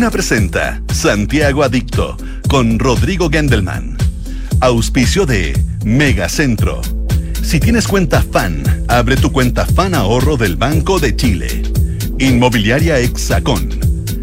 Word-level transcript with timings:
Duna 0.00 0.10
presenta 0.10 0.80
Santiago 0.90 1.62
Adicto 1.62 2.16
con 2.48 2.78
Rodrigo 2.78 3.28
Gendelman. 3.28 3.98
Auspicio 4.60 5.26
de 5.26 5.52
Megacentro. 5.84 6.80
Si 7.42 7.60
tienes 7.60 7.86
cuenta 7.86 8.22
FAN, 8.22 8.62
abre 8.88 9.18
tu 9.18 9.30
cuenta 9.30 9.66
FAN 9.66 9.94
Ahorro 9.94 10.38
del 10.38 10.56
Banco 10.56 10.98
de 11.00 11.14
Chile. 11.14 11.64
Inmobiliaria 12.18 12.98
Hexacón. 12.98 13.78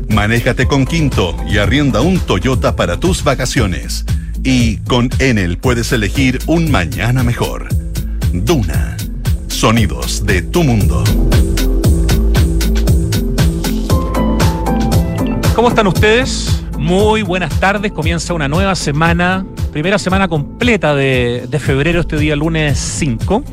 Manéjate 0.10 0.66
con 0.66 0.88
Quinto 0.88 1.38
y 1.48 1.60
arrienda 1.60 2.02
un 2.02 2.22
Toyota 2.22 2.76
para 2.76 3.00
tus 3.00 3.24
vacaciones. 3.24 4.04
Y 4.44 4.78
con 4.78 5.12
Enel 5.20 5.60
puedes 5.60 5.92
elegir 5.92 6.40
un 6.48 6.72
mañana 6.72 7.22
mejor. 7.22 7.68
Duna. 8.34 8.98
Sonidos 9.48 10.26
de 10.26 10.42
tu 10.42 10.64
mundo. 10.64 11.04
¿Cómo 15.58 15.70
están 15.70 15.88
ustedes? 15.88 16.62
Muy 16.78 17.24
buenas 17.24 17.60
tardes. 17.60 17.92
Comienza 17.92 18.32
una 18.36 18.48
nueva 18.48 18.76
semana, 18.76 19.44
primera 19.72 19.98
semana 19.98 20.28
completa 20.28 20.94
de, 20.94 21.60
febrero, 21.60 22.02
este 22.02 22.16
día 22.20 22.36
lunes 22.36 22.78
5. 22.78 23.44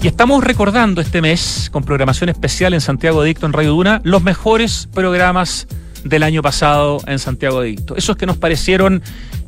Y 0.00 0.06
estamos 0.06 0.44
recordando 0.44 1.00
este 1.00 1.20
mes, 1.20 1.70
con 1.72 1.82
programación 1.82 2.30
especial 2.30 2.72
en 2.72 2.80
Santiago 2.80 3.20
Adicto 3.20 3.46
en 3.46 3.52
Radio 3.52 3.72
Duna, 3.72 4.00
los 4.04 4.22
mejores 4.22 4.88
programas 4.94 5.66
del 6.04 6.22
año 6.22 6.40
pasado 6.40 7.00
en 7.08 7.18
Santiago 7.18 7.58
Adicto. 7.58 7.96
Esos 7.96 8.16
que 8.16 8.26
nos 8.26 8.36
parecieron 8.36 9.02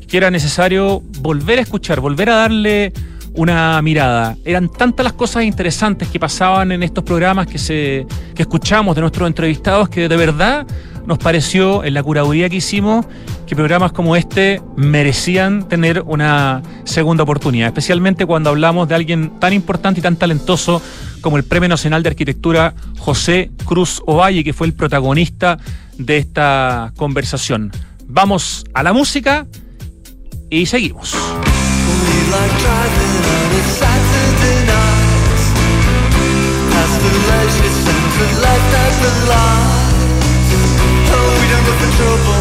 que 0.09 0.17
era 0.17 0.29
necesario 0.29 1.01
volver 1.21 1.59
a 1.59 1.61
escuchar, 1.61 2.01
volver 2.01 2.29
a 2.31 2.35
darle 2.35 2.91
una 3.33 3.81
mirada. 3.81 4.35
Eran 4.43 4.67
tantas 4.67 5.05
las 5.05 5.13
cosas 5.13 5.43
interesantes 5.43 6.09
que 6.09 6.19
pasaban 6.19 6.73
en 6.73 6.83
estos 6.83 7.05
programas 7.05 7.47
que, 7.47 7.57
se, 7.57 8.05
que 8.35 8.41
escuchamos 8.41 8.93
de 8.93 9.01
nuestros 9.01 9.25
entrevistados 9.25 9.87
que 9.87 10.09
de 10.09 10.17
verdad 10.17 10.67
nos 11.07 11.17
pareció 11.17 11.85
en 11.85 11.93
la 11.93 12.03
curaduría 12.03 12.49
que 12.49 12.57
hicimos 12.57 13.05
que 13.47 13.55
programas 13.55 13.93
como 13.93 14.17
este 14.17 14.61
merecían 14.75 15.67
tener 15.69 16.03
una 16.05 16.61
segunda 16.83 17.23
oportunidad, 17.23 17.67
especialmente 17.67 18.25
cuando 18.25 18.49
hablamos 18.49 18.89
de 18.89 18.95
alguien 18.95 19.39
tan 19.39 19.53
importante 19.53 20.01
y 20.01 20.03
tan 20.03 20.17
talentoso 20.17 20.81
como 21.21 21.37
el 21.37 21.45
Premio 21.45 21.69
Nacional 21.69 22.03
de 22.03 22.09
Arquitectura 22.09 22.75
José 22.99 23.51
Cruz 23.63 24.03
Ovalle, 24.05 24.43
que 24.43 24.51
fue 24.51 24.67
el 24.67 24.73
protagonista 24.73 25.57
de 25.97 26.17
esta 26.17 26.91
conversación. 26.97 27.71
Vamos 28.05 28.65
a 28.73 28.83
la 28.83 28.91
música 28.91 29.47
y 30.49 30.65
seguimos. 30.65 31.15
For 41.75 41.91
trouble 41.97 42.36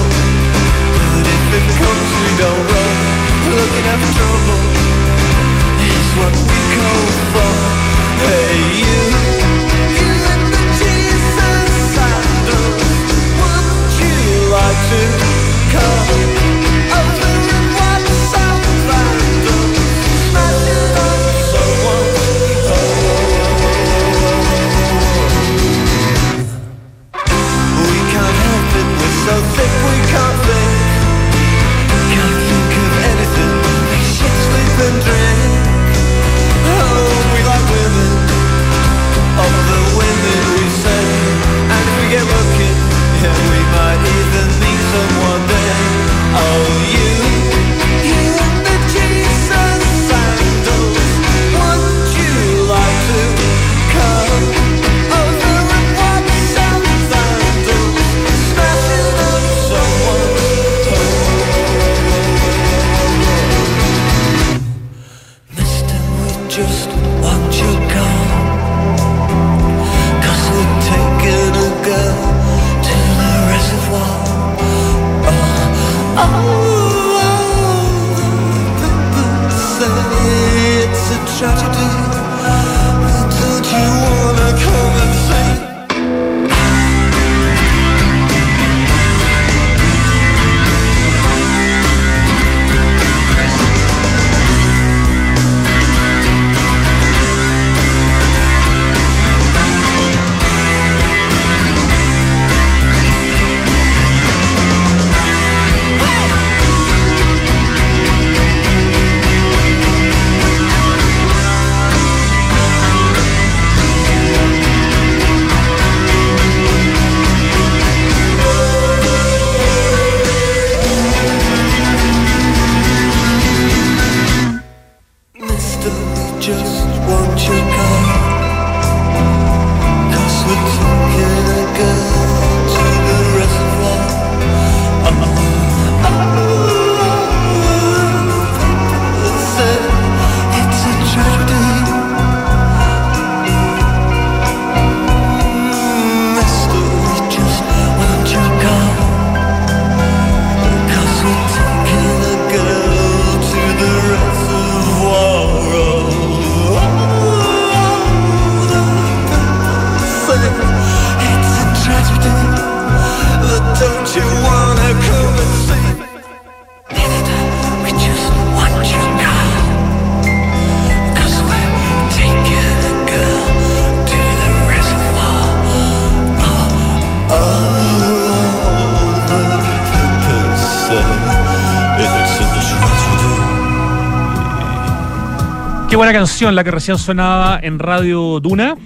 buena 186.07 186.21
canción 186.21 186.55
la 186.55 186.63
que 186.63 186.71
recién 186.71 186.99
sonaba 186.99 187.59
en 187.61 187.81
Radio 187.81 188.39
Duna. 188.39 188.77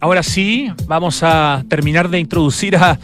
Ahora 0.00 0.22
sí, 0.22 0.72
vamos 0.86 1.22
a 1.22 1.62
terminar 1.68 2.08
de 2.08 2.18
introducir 2.18 2.74
a, 2.74 2.98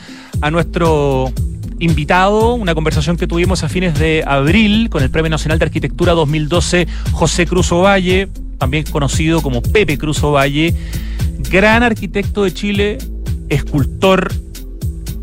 nuestro 0.51 1.31
invitado, 1.79 2.55
una 2.55 2.75
conversación 2.75 3.19
que 3.19 3.27
tuvimos 3.27 3.65
a 3.65 3.69
fines 3.69 3.99
de 3.99 4.25
abril 4.27 4.89
con 4.89 5.03
el 5.03 5.11
Premio 5.11 5.29
Nacional 5.29 5.59
de 5.59 5.67
Arquitectura 5.67 6.15
2012 6.15 6.89
José 7.13 7.45
Cruz 7.45 7.71
Ovalle, 7.71 8.31
también 8.57 8.85
conocido 8.85 9.43
como 9.43 9.61
Pepe 9.61 9.99
Cruz 9.99 10.23
Ovalle, 10.23 10.75
gran 11.51 11.83
arquitecto 11.83 12.45
de 12.45 12.55
Chile, 12.55 12.97
escultor, 13.51 14.33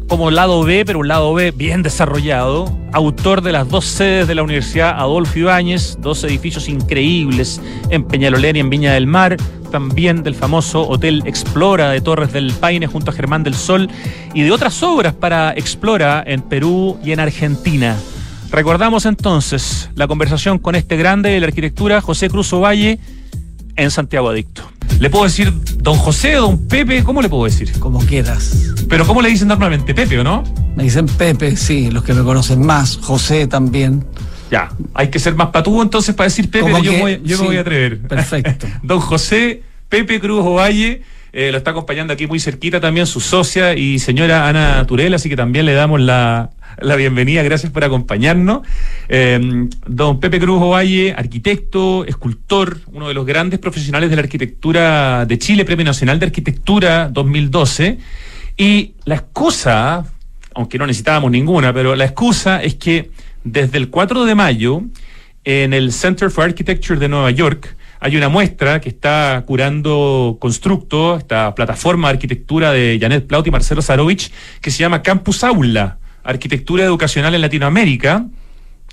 como 0.07 0.29
lado 0.29 0.61
B, 0.61 0.83
pero 0.85 1.00
un 1.00 1.07
lado 1.07 1.33
B 1.33 1.50
bien 1.50 1.81
desarrollado, 1.81 2.65
autor 2.93 3.41
de 3.41 3.51
las 3.51 3.67
dos 3.67 3.85
sedes 3.85 4.27
de 4.27 4.35
la 4.35 4.43
Universidad 4.43 4.97
Adolfo 4.97 5.39
Ibáñez, 5.39 5.97
dos 5.99 6.23
edificios 6.23 6.69
increíbles 6.69 7.59
en 7.89 8.03
Peñalolén 8.03 8.55
y 8.55 8.59
en 8.59 8.69
Viña 8.69 8.93
del 8.93 9.07
Mar, 9.07 9.37
también 9.71 10.21
del 10.21 10.35
famoso 10.35 10.87
Hotel 10.87 11.23
Explora 11.25 11.89
de 11.89 12.01
Torres 12.01 12.31
del 12.31 12.53
Paine 12.53 12.85
junto 12.85 13.09
a 13.09 13.13
Germán 13.13 13.43
del 13.43 13.55
Sol 13.55 13.89
y 14.33 14.43
de 14.43 14.51
otras 14.51 14.81
obras 14.83 15.13
para 15.13 15.51
Explora 15.53 16.23
en 16.25 16.41
Perú 16.41 16.99
y 17.03 17.11
en 17.11 17.19
Argentina. 17.19 17.97
Recordamos 18.51 19.07
entonces 19.07 19.89
la 19.95 20.07
conversación 20.07 20.59
con 20.59 20.75
este 20.75 20.95
grande 20.95 21.31
de 21.31 21.39
la 21.39 21.47
arquitectura, 21.47 22.01
José 22.01 22.29
Cruz 22.29 22.53
Ovalle, 22.53 22.99
en 23.75 23.89
Santiago 23.89 24.29
Adicto. 24.29 24.72
¿Le 24.99 25.09
puedo 25.09 25.25
decir 25.25 25.51
don 25.77 25.95
José 25.95 26.37
o 26.37 26.43
don 26.43 26.67
Pepe? 26.67 27.03
¿Cómo 27.03 27.21
le 27.21 27.29
puedo 27.29 27.45
decir? 27.45 27.71
Como 27.79 27.99
quieras. 27.99 28.73
Pero 28.87 29.05
¿cómo 29.05 29.21
le 29.21 29.29
dicen 29.29 29.47
normalmente? 29.47 29.93
¿Pepe 29.93 30.19
o 30.19 30.23
no? 30.23 30.43
Me 30.75 30.83
dicen 30.83 31.05
Pepe, 31.05 31.55
sí, 31.55 31.91
los 31.91 32.03
que 32.03 32.13
me 32.13 32.23
conocen 32.23 32.65
más. 32.65 32.97
José 33.01 33.47
también. 33.47 34.05
Ya, 34.49 34.71
hay 34.93 35.09
que 35.09 35.19
ser 35.19 35.35
más 35.35 35.49
patudo 35.49 35.81
entonces 35.81 36.13
para 36.15 36.25
decir 36.29 36.49
Pepe, 36.49 36.71
yo, 36.83 36.91
me 36.91 37.01
voy, 37.01 37.21
yo 37.23 37.39
me 37.39 37.45
voy 37.45 37.57
a 37.57 37.61
atrever. 37.61 37.99
Perfecto. 38.01 38.67
don 38.83 38.99
José 38.99 39.63
Pepe 39.89 40.19
Cruz 40.19 40.45
Ovalle. 40.45 41.01
Eh, 41.35 41.51
lo 41.51 41.57
está 41.57 41.71
acompañando 41.71 42.13
aquí 42.13 42.27
muy 42.27 42.39
cerquita 42.39 42.80
también 42.80 43.07
su 43.07 43.19
socia 43.19 43.74
y 43.74 43.97
señora 43.97 44.47
Ana 44.47 44.85
Turel, 44.85 45.15
así 45.15 45.30
que 45.30 45.35
también 45.35 45.65
le 45.65 45.74
damos 45.74 46.00
la, 46.00 46.51
la 46.80 46.95
bienvenida, 46.95 47.41
gracias 47.41 47.71
por 47.71 47.83
acompañarnos. 47.83 48.62
Eh, 49.09 49.68
don 49.88 50.19
Pepe 50.19 50.39
Cruz 50.39 50.62
Ovalle, 50.62 51.12
arquitecto, 51.18 52.06
escultor, 52.06 52.81
uno 52.91 53.07
de 53.07 53.15
los 53.15 53.25
grandes 53.25 53.59
profesionales 53.59 54.12
de 54.12 54.15
la 54.15 54.21
arquitectura 54.21 55.25
de 55.25 55.39
Chile, 55.39 55.65
Premio 55.65 55.85
Nacional 55.85 56.19
de 56.19 56.27
Arquitectura 56.27 57.09
2012. 57.09 57.97
Y 58.56 58.94
la 59.06 59.15
excusa, 59.15 60.06
aunque 60.53 60.77
no 60.77 60.86
necesitábamos 60.86 61.31
ninguna, 61.31 61.74
pero 61.74 61.95
la 61.95 62.06
excusa 62.06 62.62
es 62.62 62.75
que 62.75 63.09
desde 63.44 63.79
el 63.79 63.89
4 63.89 64.25
de 64.25 64.36
mayo, 64.36 64.83
en 65.44 65.74
el 65.74 65.91
Center 65.91 66.29
for 66.29 66.44
Architecture 66.44 67.00
de 67.00 67.09
Nueva 67.09 67.31
York, 67.31 67.75
hay 68.03 68.17
una 68.17 68.27
muestra 68.27 68.81
que 68.81 68.89
está 68.89 69.45
curando 69.47 70.35
Constructo, 70.41 71.15
esta 71.15 71.55
plataforma 71.55 72.09
de 72.09 72.15
arquitectura 72.15 72.73
de 72.73 72.97
Janet 73.00 73.25
Plaut 73.27 73.47
y 73.47 73.51
Marcelo 73.51 73.81
Zarovich, 73.81 74.29
que 74.59 74.71
se 74.71 74.79
llama 74.79 75.01
Campus 75.01 75.41
Aula, 75.45 76.00
Arquitectura 76.21 76.83
Educacional 76.83 77.33
en 77.33 77.39
Latinoamérica, 77.39 78.25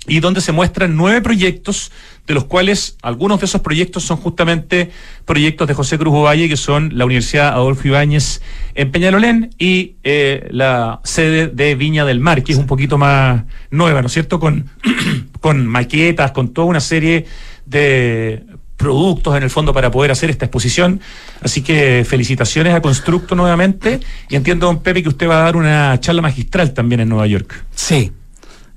y 0.07 0.21
donde 0.21 0.39
se 0.39 0.53
muestran 0.53 0.95
nueve 0.95 1.19
proyectos, 1.19 1.91
de 2.25 2.33
los 2.33 2.45
cuales 2.45 2.95
algunos 3.01 3.41
de 3.41 3.47
esos 3.47 3.59
proyectos 3.59 4.03
son 4.03 4.15
justamente 4.15 4.91
proyectos 5.25 5.67
de 5.67 5.73
José 5.73 5.97
Cruz 5.97 6.15
Ovalle, 6.15 6.47
que 6.47 6.55
son 6.55 6.97
la 6.97 7.03
Universidad 7.03 7.49
Adolfo 7.49 7.89
Ibáñez 7.89 8.41
en 8.75 8.91
Peñalolén 8.91 9.49
y 9.59 9.95
eh, 10.05 10.47
la 10.51 11.01
sede 11.03 11.47
de 11.49 11.75
Viña 11.75 12.05
del 12.05 12.21
Mar, 12.21 12.43
que 12.43 12.53
es 12.53 12.57
un 12.57 12.65
poquito 12.65 12.97
más 12.97 13.43
nueva, 13.71 13.99
¿no 13.99 14.07
es 14.07 14.13
cierto? 14.13 14.39
Con, 14.39 14.69
con 15.41 15.67
maquetas, 15.67 16.31
con 16.31 16.53
toda 16.53 16.67
una 16.67 16.79
serie 16.79 17.25
de 17.65 18.45
productos 18.81 19.37
en 19.37 19.43
el 19.43 19.49
fondo 19.49 19.73
para 19.73 19.91
poder 19.91 20.11
hacer 20.11 20.29
esta 20.29 20.45
exposición. 20.45 20.99
Así 21.41 21.61
que 21.61 22.05
felicitaciones 22.07 22.73
a 22.73 22.81
Constructo 22.81 23.35
nuevamente 23.35 23.99
y 24.29 24.35
entiendo, 24.35 24.65
don 24.65 24.81
Pepe, 24.81 25.03
que 25.03 25.09
usted 25.09 25.29
va 25.29 25.41
a 25.41 25.43
dar 25.43 25.55
una 25.55 25.99
charla 25.99 26.21
magistral 26.21 26.73
también 26.73 27.01
en 27.01 27.09
Nueva 27.09 27.27
York. 27.27 27.65
Sí, 27.73 28.11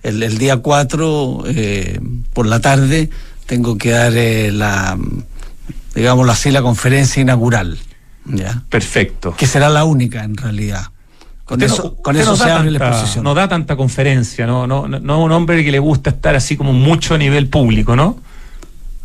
el, 0.03 0.39
día 0.39 0.59
4 0.59 1.45
eh, 1.47 2.01
por 2.33 2.47
la 2.47 2.61
tarde 2.61 3.11
tengo 3.47 3.77
que 3.79 3.91
dar 3.91 4.13
eh, 4.15 4.53
la, 4.53 4.99
digamos 5.95 6.29
así, 6.29 6.51
la 6.51 6.63
conferencia 6.63 7.21
inaugural. 7.21 7.79
¿ya? 8.27 8.63
Perfecto. 8.69 9.35
Que 9.37 9.47
será 9.47 9.69
la 9.69 9.85
única 9.85 10.23
en 10.25 10.37
realidad. 10.37 10.87
Con 11.45 11.63
eso, 11.63 11.97
con 11.97 12.17
eso 12.17 12.37
se 12.37 12.51
abre 12.51 12.71
la 12.71 12.79
exposición. 12.79 13.25
No 13.25 13.35
da 13.35 13.49
tanta 13.49 13.77
conferencia, 13.77 14.47
¿no? 14.47 14.67
No, 14.67 14.89
no, 14.89 14.99
no 14.99 15.23
un 15.23 15.33
hombre 15.33 15.63
que 15.63 15.71
le 15.71 15.79
gusta 15.79 16.11
estar 16.11 16.35
así 16.35 16.57
como 16.57 16.73
mucho 16.73 17.15
a 17.15 17.19
nivel 17.19 17.49
público, 17.49 17.95
¿no? 17.95 18.19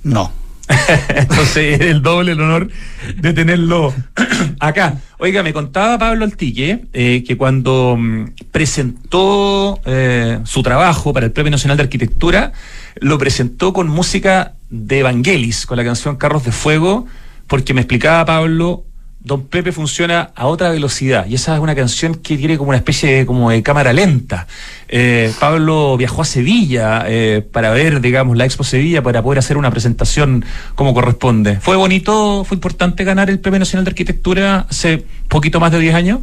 No, 0.04 0.32
Entonces 1.16 1.80
es 1.80 1.82
el 1.82 2.02
doble 2.02 2.34
el 2.34 2.42
honor 2.42 2.70
de 3.16 3.34
tenerlo 3.34 3.94
acá. 4.60 4.98
Oiga, 5.18 5.44
me 5.44 5.54
contaba 5.54 5.98
Pablo 5.98 6.26
Altique 6.26 6.86
eh, 6.94 7.24
que 7.26 7.38
cuando 7.38 7.96
mm, 7.98 8.26
presentó 8.52 9.80
eh, 9.86 10.40
su 10.46 10.62
trabajo 10.64 11.12
para 11.12 11.26
el 11.26 11.32
Premio 11.32 11.52
Nacional 11.52 11.78
de 11.78 11.84
Arquitectura, 11.84 12.54
lo 12.96 13.18
presentó 13.18 13.74
con 13.74 13.88
música 13.88 14.54
de 14.70 15.00
Evangelis, 15.00 15.66
con 15.66 15.78
la 15.78 15.84
canción 15.84 16.18
Carros 16.18 16.46
de 16.46 16.52
Fuego, 16.52 17.08
porque 17.48 17.74
me 17.74 17.82
explicaba 17.82 18.26
Pablo 18.26 18.86
Don 19.22 19.48
Pepe 19.48 19.74
funciona 19.74 20.32
a 20.34 20.48
otra 20.48 20.70
velocidad 20.70 21.26
y 21.26 21.36
esa 21.36 21.54
es 21.54 21.60
una 21.60 21.76
canción 21.76 22.16
que 22.16 22.38
tiene 22.38 22.58
como 22.58 22.70
una 22.70 22.78
especie 22.78 23.18
de, 23.18 23.26
como 23.26 23.50
de 23.50 23.62
cámara 23.62 23.92
lenta. 23.92 24.48
Eh, 24.88 25.34
Pablo 25.42 25.98
viajó 25.98 26.22
a 26.22 26.26
Sevilla 26.26 27.04
eh, 27.06 27.46
para 27.52 27.72
ver, 27.72 28.00
digamos, 28.00 28.38
la 28.38 28.46
Expo 28.46 28.64
Sevilla 28.64 29.04
para 29.04 29.22
poder 29.22 29.40
hacer 29.40 29.58
una 29.58 29.72
presentación 29.72 30.46
como 30.74 30.94
corresponde. 30.94 31.60
¿Fue 31.60 31.76
bonito, 31.76 32.46
fue 32.46 32.56
importante 32.56 33.04
ganar 33.04 33.30
el 33.30 33.40
Premio 33.40 33.60
Nacional 33.60 33.84
de 33.84 33.90
Arquitectura 33.90 34.66
hace 34.70 35.06
poquito 35.28 35.60
más 35.60 35.74
de 35.74 35.80
10 35.80 35.96
años? 35.96 36.20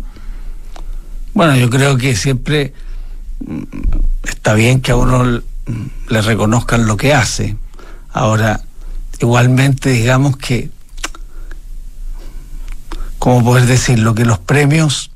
Bueno, 1.34 1.54
yo 1.54 1.68
creo 1.68 1.98
que 1.98 2.16
siempre 2.16 2.72
mm, 3.46 3.62
está 4.24 4.54
bien 4.54 4.80
que 4.80 4.92
a 4.92 4.96
uno 4.96 5.42
le 6.08 6.22
reconozcan 6.22 6.86
lo 6.86 6.96
que 6.96 7.12
hace. 7.12 7.56
Ahora, 8.10 8.62
igualmente 9.20 9.90
digamos 9.90 10.38
que 10.38 10.70
¿cómo 13.26 13.42
poder 13.42 13.66
decirlo? 13.66 14.14
Que 14.14 14.24
los 14.24 14.38
premios 14.38 15.10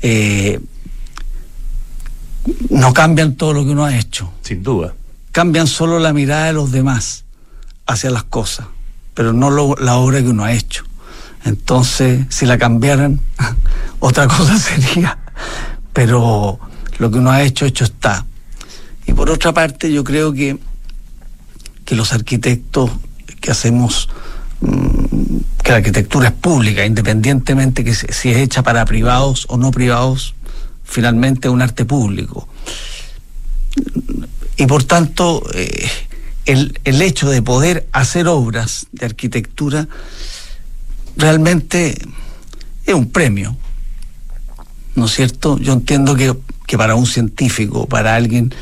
eh, 0.00 0.58
no 2.70 2.94
cambian 2.94 3.34
todo 3.34 3.52
lo 3.52 3.62
que 3.62 3.72
uno 3.72 3.84
ha 3.84 3.94
hecho. 3.94 4.32
Sin 4.40 4.62
duda. 4.62 4.94
Cambian 5.32 5.66
solo 5.66 5.98
la 5.98 6.14
mirada 6.14 6.46
de 6.46 6.54
los 6.54 6.72
demás 6.72 7.24
hacia 7.84 8.08
las 8.08 8.22
cosas, 8.22 8.68
pero 9.12 9.34
no 9.34 9.76
la 9.76 9.96
obra 9.96 10.22
que 10.22 10.28
uno 10.28 10.44
ha 10.44 10.52
hecho. 10.54 10.84
Entonces, 11.44 12.24
si 12.30 12.46
la 12.46 12.56
cambiaran, 12.56 13.20
otra 13.98 14.26
cosa 14.26 14.58
sería. 14.58 15.18
Pero 15.92 16.58
lo 16.96 17.10
que 17.10 17.18
uno 17.18 17.32
ha 17.32 17.42
hecho, 17.42 17.66
hecho 17.66 17.84
está. 17.84 18.24
Y 19.06 19.12
por 19.12 19.28
otra 19.28 19.52
parte, 19.52 19.92
yo 19.92 20.04
creo 20.04 20.32
que, 20.32 20.58
que 21.84 21.96
los 21.96 22.14
arquitectos 22.14 22.90
que 23.42 23.50
hacemos 23.50 24.08
mm, 24.62 25.11
que 25.62 25.70
la 25.70 25.78
arquitectura 25.78 26.28
es 26.28 26.34
pública, 26.34 26.84
independientemente 26.84 27.84
que 27.84 27.94
si 27.94 28.30
es 28.30 28.36
hecha 28.36 28.62
para 28.62 28.84
privados 28.84 29.46
o 29.48 29.56
no 29.56 29.70
privados, 29.70 30.34
finalmente 30.84 31.48
es 31.48 31.54
un 31.54 31.62
arte 31.62 31.84
público. 31.84 32.48
Y 34.56 34.66
por 34.66 34.84
tanto, 34.84 35.42
eh, 35.54 35.88
el, 36.46 36.78
el 36.84 37.00
hecho 37.00 37.30
de 37.30 37.42
poder 37.42 37.88
hacer 37.92 38.26
obras 38.28 38.86
de 38.92 39.06
arquitectura 39.06 39.88
realmente 41.16 41.96
es 42.84 42.94
un 42.94 43.10
premio. 43.10 43.56
¿No 44.94 45.06
es 45.06 45.12
cierto? 45.12 45.58
Yo 45.58 45.72
entiendo 45.72 46.14
que, 46.16 46.36
que 46.66 46.76
para 46.76 46.94
un 46.94 47.06
científico, 47.06 47.86
para 47.86 48.14
alguien 48.14 48.54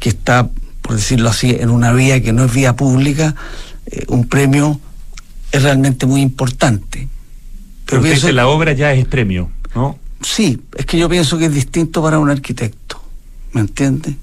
que 0.00 0.08
está, 0.08 0.48
por 0.82 0.96
decirlo 0.96 1.28
así, 1.28 1.50
en 1.50 1.70
una 1.70 1.92
vía 1.92 2.22
que 2.22 2.32
no 2.32 2.44
es 2.44 2.52
vía 2.52 2.74
pública, 2.74 3.34
eh, 3.86 4.04
un 4.08 4.26
premio 4.26 4.80
es 5.52 5.62
realmente 5.62 6.06
muy 6.06 6.20
importante. 6.20 7.08
Pero, 7.86 8.02
pienso, 8.02 8.30
la 8.32 8.48
obra 8.48 8.72
ya 8.72 8.92
es 8.92 9.06
premio, 9.06 9.50
¿no? 9.74 9.98
Sí, 10.20 10.60
es 10.76 10.86
que 10.86 10.98
yo 10.98 11.08
pienso 11.08 11.38
que 11.38 11.46
es 11.46 11.54
distinto 11.54 12.02
para 12.02 12.18
un 12.18 12.30
arquitecto, 12.30 13.00
¿me 13.52 13.60
entiende? 13.60 14.16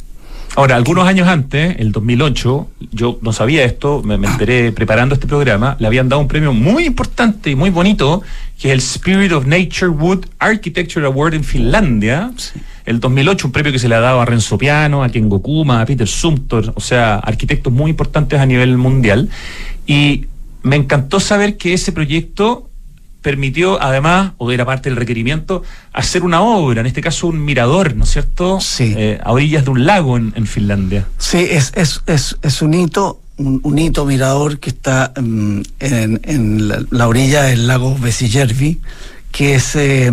Ahora, 0.55 0.75
algunos 0.75 1.07
años 1.07 1.27
antes, 1.27 1.77
el 1.79 1.91
2008, 1.91 2.67
yo 2.91 3.17
no 3.23 3.33
sabía 3.33 3.63
esto, 3.63 4.03
me, 4.03 4.15
enteré 4.15 4.71
preparando 4.71 5.15
este 5.15 5.25
programa, 5.25 5.75
le 5.79 5.87
habían 5.87 6.09
dado 6.09 6.21
un 6.21 6.27
premio 6.27 6.53
muy 6.53 6.85
importante 6.85 7.49
y 7.49 7.55
muy 7.55 7.71
bonito, 7.71 8.21
que 8.59 8.67
es 8.67 8.73
el 8.73 8.79
Spirit 8.79 9.31
of 9.31 9.47
Nature 9.47 9.89
Wood 9.89 10.25
Architecture 10.37 11.07
Award 11.07 11.33
en 11.33 11.43
Finlandia. 11.43 12.31
El 12.85 12.99
2008, 12.99 13.47
un 13.47 13.51
premio 13.51 13.71
que 13.71 13.79
se 13.79 13.89
le 13.89 13.95
ha 13.95 13.99
dado 13.99 14.21
a 14.21 14.25
Renzo 14.25 14.57
Piano, 14.59 15.03
a 15.03 15.09
Ken 15.09 15.27
Gokuma, 15.27 15.81
a 15.81 15.85
Peter 15.87 16.07
Sumter, 16.07 16.71
o 16.75 16.81
sea, 16.81 17.15
arquitectos 17.15 17.73
muy 17.73 17.89
importantes 17.89 18.39
a 18.39 18.45
nivel 18.45 18.77
mundial. 18.77 19.29
Y 19.87 20.27
me 20.63 20.75
encantó 20.75 21.19
saber 21.19 21.57
que 21.57 21.73
ese 21.73 21.91
proyecto 21.91 22.69
permitió, 23.21 23.81
además, 23.81 24.33
o 24.37 24.51
era 24.51 24.65
parte 24.65 24.89
del 24.89 24.97
requerimiento, 24.97 25.63
hacer 25.93 26.23
una 26.23 26.41
obra, 26.41 26.81
en 26.81 26.87
este 26.87 27.01
caso 27.01 27.27
un 27.27 27.43
mirador, 27.43 27.95
¿no 27.95 28.03
es 28.03 28.11
cierto? 28.11 28.59
Sí. 28.59 28.93
Eh, 28.95 29.19
a 29.23 29.31
orillas 29.31 29.63
de 29.63 29.71
un 29.71 29.85
lago 29.85 30.17
en, 30.17 30.45
Finlandia. 30.45 31.07
Sí, 31.17 31.37
es, 31.49 31.71
es, 31.75 32.01
es, 32.05 32.37
es 32.41 32.61
un 32.61 32.73
hito, 32.73 33.21
un, 33.37 33.79
hito 33.79 34.05
mirador 34.05 34.59
que 34.59 34.69
está 34.69 35.13
mm, 35.19 35.61
en, 35.79 36.67
la, 36.91 37.07
orilla 37.07 37.43
del 37.43 37.65
lago 37.65 37.97
Vesijärvi, 37.97 38.81
que 39.31 39.55
es 39.55 39.75
eh, 39.75 40.11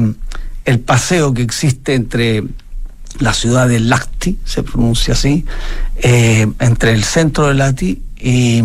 el 0.64 0.78
paseo 0.78 1.34
que 1.34 1.42
existe 1.42 1.94
entre 1.94 2.44
la 3.18 3.34
ciudad 3.34 3.68
de 3.68 3.80
Lahti, 3.80 4.38
se 4.44 4.62
pronuncia 4.62 5.14
así, 5.14 5.44
eh, 5.96 6.46
entre 6.60 6.92
el 6.92 7.02
centro 7.02 7.48
de 7.48 7.54
Lahti 7.54 8.00
y 8.18 8.62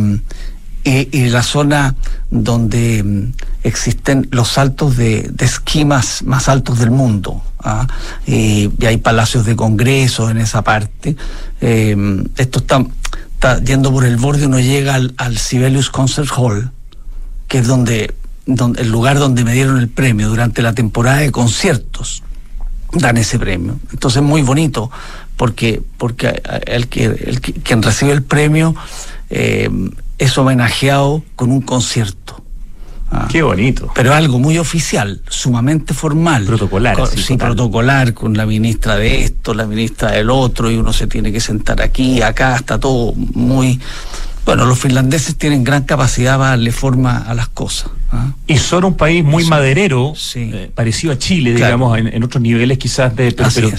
y, 0.86 1.30
la 1.30 1.42
zona 1.42 1.96
donde 2.30 3.04
mm, 3.04 3.34
existen 3.64 4.28
los 4.32 4.50
saltos 4.50 4.96
de, 4.96 5.32
esquimas 5.40 6.22
más, 6.24 6.48
altos 6.48 6.80
del 6.80 6.92
mundo. 6.92 7.42
¿ah? 7.60 7.88
Y, 8.28 8.70
hay 8.86 8.98
palacios 8.98 9.46
de 9.46 9.56
congreso 9.56 10.30
en 10.30 10.38
esa 10.38 10.62
parte. 10.62 11.16
Eh, 11.60 12.24
esto 12.38 12.60
está, 12.60 12.86
yendo 13.64 13.92
por 13.92 14.06
el 14.06 14.18
borde, 14.18 14.46
uno 14.46 14.60
llega 14.60 14.96
al, 14.96 15.38
Sibelius 15.38 15.90
Concert 15.90 16.30
Hall, 16.38 16.72
que 17.48 17.60
es 17.60 17.68
donde, 17.68 18.14
donde, 18.46 18.84
el 18.84 18.90
lugar 18.90 19.18
donde 19.18 19.44
me 19.44 19.54
dieron 19.54 19.80
el 19.80 19.90
premio 19.90 20.30
durante 20.30 20.62
la 20.62 20.74
temporada 20.74 21.18
de 21.18 21.32
conciertos. 21.32 22.22
Dan 22.92 23.18
ese 23.18 23.40
premio. 23.40 23.80
Entonces, 23.92 24.22
muy 24.22 24.44
bonito, 24.44 24.92
porque, 25.36 25.82
porque 25.98 26.42
el 26.68 26.88
que, 26.88 27.06
el 27.06 27.42
quien 27.42 27.82
recibe 27.82 28.12
el 28.12 28.24
premio 28.24 28.76
eh, 29.30 29.70
es 30.18 30.38
homenajeado 30.38 31.24
con 31.36 31.52
un 31.52 31.62
concierto. 31.62 32.44
Ah. 33.12 33.28
Qué 33.30 33.42
bonito. 33.44 33.92
Pero 33.94 34.14
algo 34.14 34.40
muy 34.40 34.58
oficial, 34.58 35.22
sumamente 35.30 35.94
formal. 35.94 36.46
Protocolar. 36.46 37.08
sí, 37.08 37.38
protocolar, 37.38 38.14
con 38.14 38.36
la 38.36 38.46
ministra 38.46 38.96
de 38.96 39.24
esto, 39.24 39.54
la 39.54 39.66
ministra 39.66 40.12
del 40.12 40.30
otro, 40.30 40.72
y 40.72 40.76
uno 40.76 40.92
se 40.92 41.08
tiene 41.08 41.32
que 41.32 41.40
sentar 41.40 41.82
aquí, 41.82 42.22
acá, 42.22 42.56
está 42.56 42.80
todo 42.80 43.14
muy 43.14 43.80
bueno, 44.46 44.66
los 44.66 44.78
finlandeses 44.78 45.36
tienen 45.36 45.64
gran 45.64 45.84
capacidad 45.84 46.38
para 46.38 46.52
darle 46.52 46.72
forma 46.72 47.18
a 47.18 47.34
las 47.34 47.48
cosas. 47.48 47.90
¿ah? 48.12 48.32
Y 48.46 48.58
son 48.58 48.86
un 48.86 48.94
país 48.96 49.24
muy 49.24 49.44
maderero, 49.46 50.14
eh, 50.36 50.70
parecido 50.74 51.14
a 51.14 51.18
Chile, 51.18 51.54
digamos, 51.54 51.98
en, 51.98 52.24
otros 52.24 52.42
niveles 52.44 52.78
quizás, 52.78 53.16
de, 53.16 53.36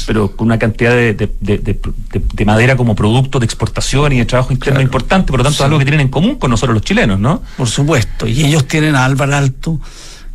pero, 0.06 0.36
con 0.36 0.48
una 0.48 0.58
cantidad 0.58 0.90
de, 0.90 2.44
madera 2.44 2.76
como 2.76 2.96
producto 2.96 3.38
de 3.38 3.44
exportación 3.44 4.12
y 4.12 4.18
de 4.18 4.24
trabajo 4.24 4.52
interno 4.52 4.80
importante, 4.80 5.30
por 5.30 5.38
lo 5.38 5.44
tanto, 5.44 5.58
es 5.58 5.64
algo 5.64 5.78
que 5.78 5.84
tienen 5.84 6.00
en 6.00 6.08
común 6.08 6.34
con 6.34 6.50
nosotros 6.50 6.74
los 6.74 6.82
chilenos, 6.82 7.20
¿no? 7.20 7.42
Por 7.56 7.68
supuesto, 7.68 8.26
y 8.26 8.44
ellos 8.44 8.66
tienen 8.66 8.96
a 8.96 9.04
Álvaro 9.04 9.36
Alto, 9.36 9.80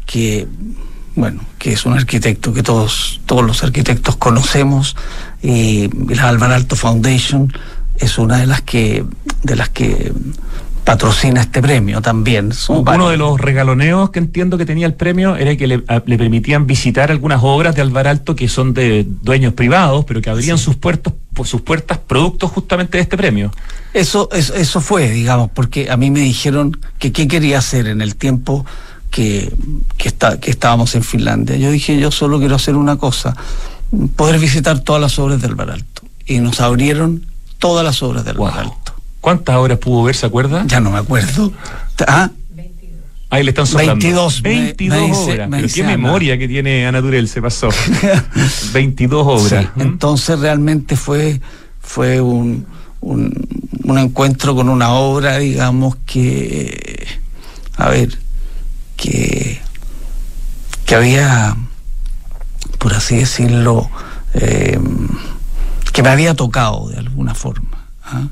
que 0.05 0.47
bueno, 1.15 1.41
que 1.59 1.73
es 1.73 1.85
un 1.85 1.93
arquitecto 1.93 2.53
que 2.53 2.63
todos, 2.63 3.19
todos 3.25 3.43
los 3.43 3.63
arquitectos 3.63 4.15
conocemos, 4.15 4.95
y 5.43 5.89
la 6.13 6.29
Álvaro 6.29 6.55
Alto 6.55 6.77
Foundation 6.77 7.51
es 8.01 8.17
una 8.17 8.37
de 8.37 8.47
las 8.47 8.61
que 8.61 9.05
de 9.43 9.55
las 9.55 9.69
que 9.69 10.11
patrocina 10.83 11.41
este 11.41 11.61
premio 11.61 12.01
también. 12.01 12.51
Uno 12.67 13.09
de 13.09 13.17
los 13.17 13.39
regaloneos 13.39 14.09
que 14.09 14.19
entiendo 14.19 14.57
que 14.57 14.65
tenía 14.65 14.87
el 14.87 14.93
premio 14.93 15.35
era 15.35 15.55
que 15.55 15.67
le, 15.67 15.79
permitían 15.79 16.65
visitar 16.65 17.11
algunas 17.11 17.39
obras 17.43 17.75
de 17.75 17.81
Alvaralto 17.81 18.35
que 18.35 18.47
son 18.47 18.73
de 18.73 19.05
dueños 19.07 19.53
privados, 19.53 20.05
pero 20.05 20.21
que 20.21 20.29
abrían 20.29 20.57
sus 20.57 20.75
puertos 20.75 21.13
sus 21.45 21.61
puertas 21.61 21.97
producto 21.97 22.47
justamente 22.47 22.97
de 22.97 23.03
este 23.03 23.17
premio. 23.17 23.51
Eso, 23.93 24.29
eso, 24.31 24.53
eso 24.53 24.81
fue, 24.81 25.09
digamos, 25.09 25.49
porque 25.51 25.89
a 25.89 25.97
mí 25.97 26.11
me 26.11 26.19
dijeron 26.19 26.77
que 26.99 27.11
qué 27.11 27.27
quería 27.27 27.57
hacer 27.57 27.87
en 27.87 28.01
el 28.01 28.15
tiempo 28.15 28.65
que, 29.09 29.51
que, 29.97 30.07
está, 30.09 30.39
que 30.39 30.51
estábamos 30.51 30.93
en 30.93 31.03
Finlandia. 31.03 31.55
Yo 31.55 31.71
dije, 31.71 31.97
yo 31.99 32.11
solo 32.11 32.37
quiero 32.37 32.55
hacer 32.55 32.75
una 32.75 32.97
cosa, 32.97 33.35
poder 34.15 34.39
visitar 34.39 34.79
todas 34.81 35.01
las 35.01 35.17
obras 35.17 35.41
de 35.41 35.47
Alvaralto. 35.47 36.03
Y 36.27 36.39
nos 36.39 36.61
abrieron 36.61 37.25
todas 37.61 37.85
las 37.85 38.01
obras 38.01 38.25
del 38.25 38.35
wow. 38.37 38.75
¿Cuántas 39.21 39.55
obras 39.55 39.77
pudo 39.77 40.03
ver, 40.03 40.15
se 40.15 40.25
acuerda? 40.25 40.63
Ya 40.65 40.79
no 40.79 40.89
me 40.89 40.97
acuerdo. 40.97 41.53
¿Ah? 42.07 42.31
Ahí 43.29 43.43
le 43.43 43.51
están 43.51 43.67
soplando. 43.67 43.93
22. 43.93 44.41
22 44.41 45.17
obras. 45.17 45.47
Pero 45.51 45.67
qué 45.73 45.83
memoria 45.83 46.37
que 46.37 46.47
tiene 46.47 46.87
Ana 46.87 47.01
Turel, 47.01 47.29
se 47.29 47.41
pasó. 47.41 47.69
22 48.73 49.25
obras. 49.25 49.67
¿Mm? 49.75 49.81
Entonces 49.81 50.39
realmente 50.39 50.97
fue, 50.97 51.39
fue 51.79 52.19
un, 52.19 52.65
un, 52.99 53.47
un, 53.83 53.97
encuentro 53.99 54.55
con 54.55 54.67
una 54.67 54.89
obra, 54.89 55.37
digamos, 55.37 55.95
que, 56.05 57.07
a 57.77 57.89
ver, 57.89 58.17
que, 58.97 59.61
que 60.85 60.95
había, 60.95 61.55
por 62.79 62.93
así 62.95 63.17
decirlo, 63.17 63.89
eh, 64.33 64.79
que 65.91 66.03
me 66.03 66.09
había 66.09 66.33
tocado 66.33 66.89
de 66.89 66.97
alguna 66.97 67.35
forma. 67.35 67.85
¿ah? 68.03 68.27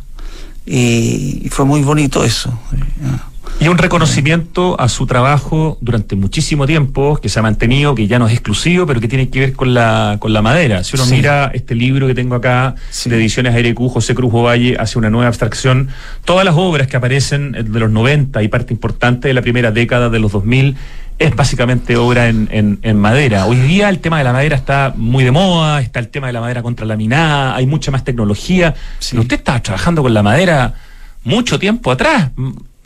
Y, 0.66 1.48
fue 1.50 1.66
muy 1.66 1.82
bonito 1.82 2.24
eso. 2.24 2.58
¿ah? 3.06 3.30
Y 3.62 3.68
un 3.68 3.78
reconocimiento 3.78 4.80
a 4.80 4.88
su 4.88 5.06
trabajo 5.06 5.78
durante 5.82 6.16
muchísimo 6.16 6.66
tiempo, 6.66 7.20
que 7.22 7.28
se 7.28 7.40
ha 7.40 7.42
mantenido, 7.42 7.94
que 7.94 8.08
ya 8.08 8.18
no 8.18 8.28
es 8.28 8.34
exclusivo, 8.34 8.86
pero 8.86 9.02
que 9.02 9.10
tiene 9.10 9.30
que 9.30 9.42
ver 9.42 9.54
con 9.54 9.74
la, 9.74 10.16
con 10.20 10.32
la 10.32 10.42
madera. 10.42 10.82
Si 10.86 10.96
uno 10.96 11.06
mira 11.08 11.52
este 11.54 11.76
libro 11.76 12.08
que 12.08 12.16
tengo 12.16 12.36
acá, 12.36 12.76
de 13.04 13.16
Ediciones 13.18 13.54
Airecú, 13.54 13.90
José 13.90 14.16
Cruz 14.16 14.34
Ovalle, 14.34 14.78
hace 14.80 14.98
una 14.98 15.10
nueva 15.10 15.28
abstracción. 15.28 15.90
Todas 16.24 16.46
las 16.46 16.56
obras 16.56 16.88
que 16.88 16.96
aparecen 16.96 17.52
de 17.52 17.80
los 17.80 17.92
90 17.92 18.42
y 18.44 18.48
parte 18.48 18.74
importante 18.74 19.28
de 19.28 19.34
la 19.34 19.42
primera 19.42 19.72
década 19.72 20.10
de 20.10 20.20
los 20.20 20.32
2000 20.32 20.78
es 21.20 21.36
básicamente 21.36 21.98
obra 21.98 22.30
en, 22.30 22.80
en, 22.82 22.98
madera. 22.98 23.46
Hoy 23.46 23.58
día 23.58 23.90
el 23.90 24.00
tema 24.00 24.18
de 24.18 24.24
la 24.24 24.32
madera 24.32 24.56
está 24.56 24.94
muy 24.96 25.26
de 25.26 25.32
moda, 25.32 25.82
está 25.82 26.00
el 26.00 26.08
tema 26.08 26.28
de 26.28 26.34
la 26.34 26.40
madera 26.40 26.64
contralaminada, 26.64 27.56
hay 27.56 27.68
mucha 27.68 27.92
más 27.92 28.06
tecnología. 28.06 28.74
Pero 29.10 29.22
usted 29.22 29.38
estaba 29.38 29.62
trabajando 29.62 30.02
con 30.02 30.14
la 30.14 30.24
madera 30.24 30.74
mucho 31.26 31.60
tiempo 31.60 31.92
atrás. 31.92 32.32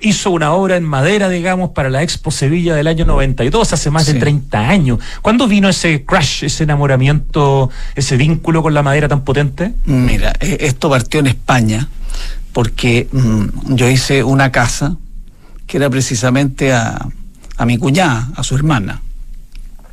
Hizo 0.01 0.31
una 0.31 0.51
obra 0.51 0.77
en 0.77 0.83
madera, 0.83 1.29
digamos, 1.29 1.69
para 1.69 1.91
la 1.91 2.01
Expo 2.01 2.31
Sevilla 2.31 2.75
del 2.75 2.87
año 2.87 3.05
92, 3.05 3.71
hace 3.71 3.91
más 3.91 4.07
de 4.07 4.15
30 4.15 4.67
años. 4.67 4.99
¿Cuándo 5.21 5.47
vino 5.47 5.69
ese 5.69 6.03
crash, 6.03 6.43
ese 6.43 6.63
enamoramiento, 6.63 7.69
ese 7.95 8.17
vínculo 8.17 8.63
con 8.63 8.73
la 8.73 8.81
madera 8.81 9.07
tan 9.07 9.21
potente? 9.21 9.73
Mira, 9.85 10.33
e, 10.39 10.57
esto 10.61 10.89
partió 10.89 11.19
en 11.19 11.27
España, 11.27 11.87
porque 12.51 13.07
mm, 13.11 13.75
yo 13.75 13.87
hice 13.87 14.23
una 14.23 14.51
casa 14.51 14.97
que 15.67 15.77
era 15.77 15.89
precisamente 15.89 16.73
a 16.73 17.07
a 17.63 17.65
mi 17.65 17.77
cuñada, 17.77 18.29
a 18.35 18.43
su 18.43 18.55
hermana. 18.55 19.01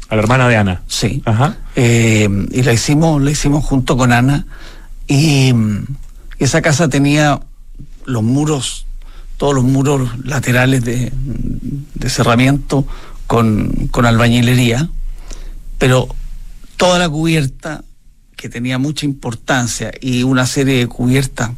A 0.08 0.16
la 0.16 0.22
hermana 0.22 0.48
de 0.48 0.56
Ana. 0.56 0.82
Sí. 0.88 1.22
Ajá. 1.24 1.56
Eh, 1.76 2.28
y 2.50 2.62
la 2.62 2.72
hicimos, 2.72 3.22
la 3.22 3.30
hicimos 3.30 3.64
junto 3.64 3.96
con 3.96 4.12
Ana. 4.12 4.44
Y 5.06 5.52
mm, 5.52 5.84
esa 6.40 6.62
casa 6.62 6.88
tenía 6.88 7.40
los 8.06 8.22
muros, 8.24 8.86
todos 9.36 9.54
los 9.54 9.64
muros 9.64 10.10
laterales 10.24 10.84
de, 10.84 11.12
cerramiento 12.08 12.84
con, 13.28 13.88
con 13.92 14.04
albañilería, 14.04 14.88
pero 15.78 16.08
toda 16.76 16.98
la 16.98 17.08
cubierta, 17.08 17.84
que 18.36 18.48
tenía 18.48 18.78
mucha 18.78 19.06
importancia, 19.06 19.92
y 20.00 20.24
una 20.24 20.46
serie 20.46 20.78
de 20.78 20.86
cubiertas 20.88 21.50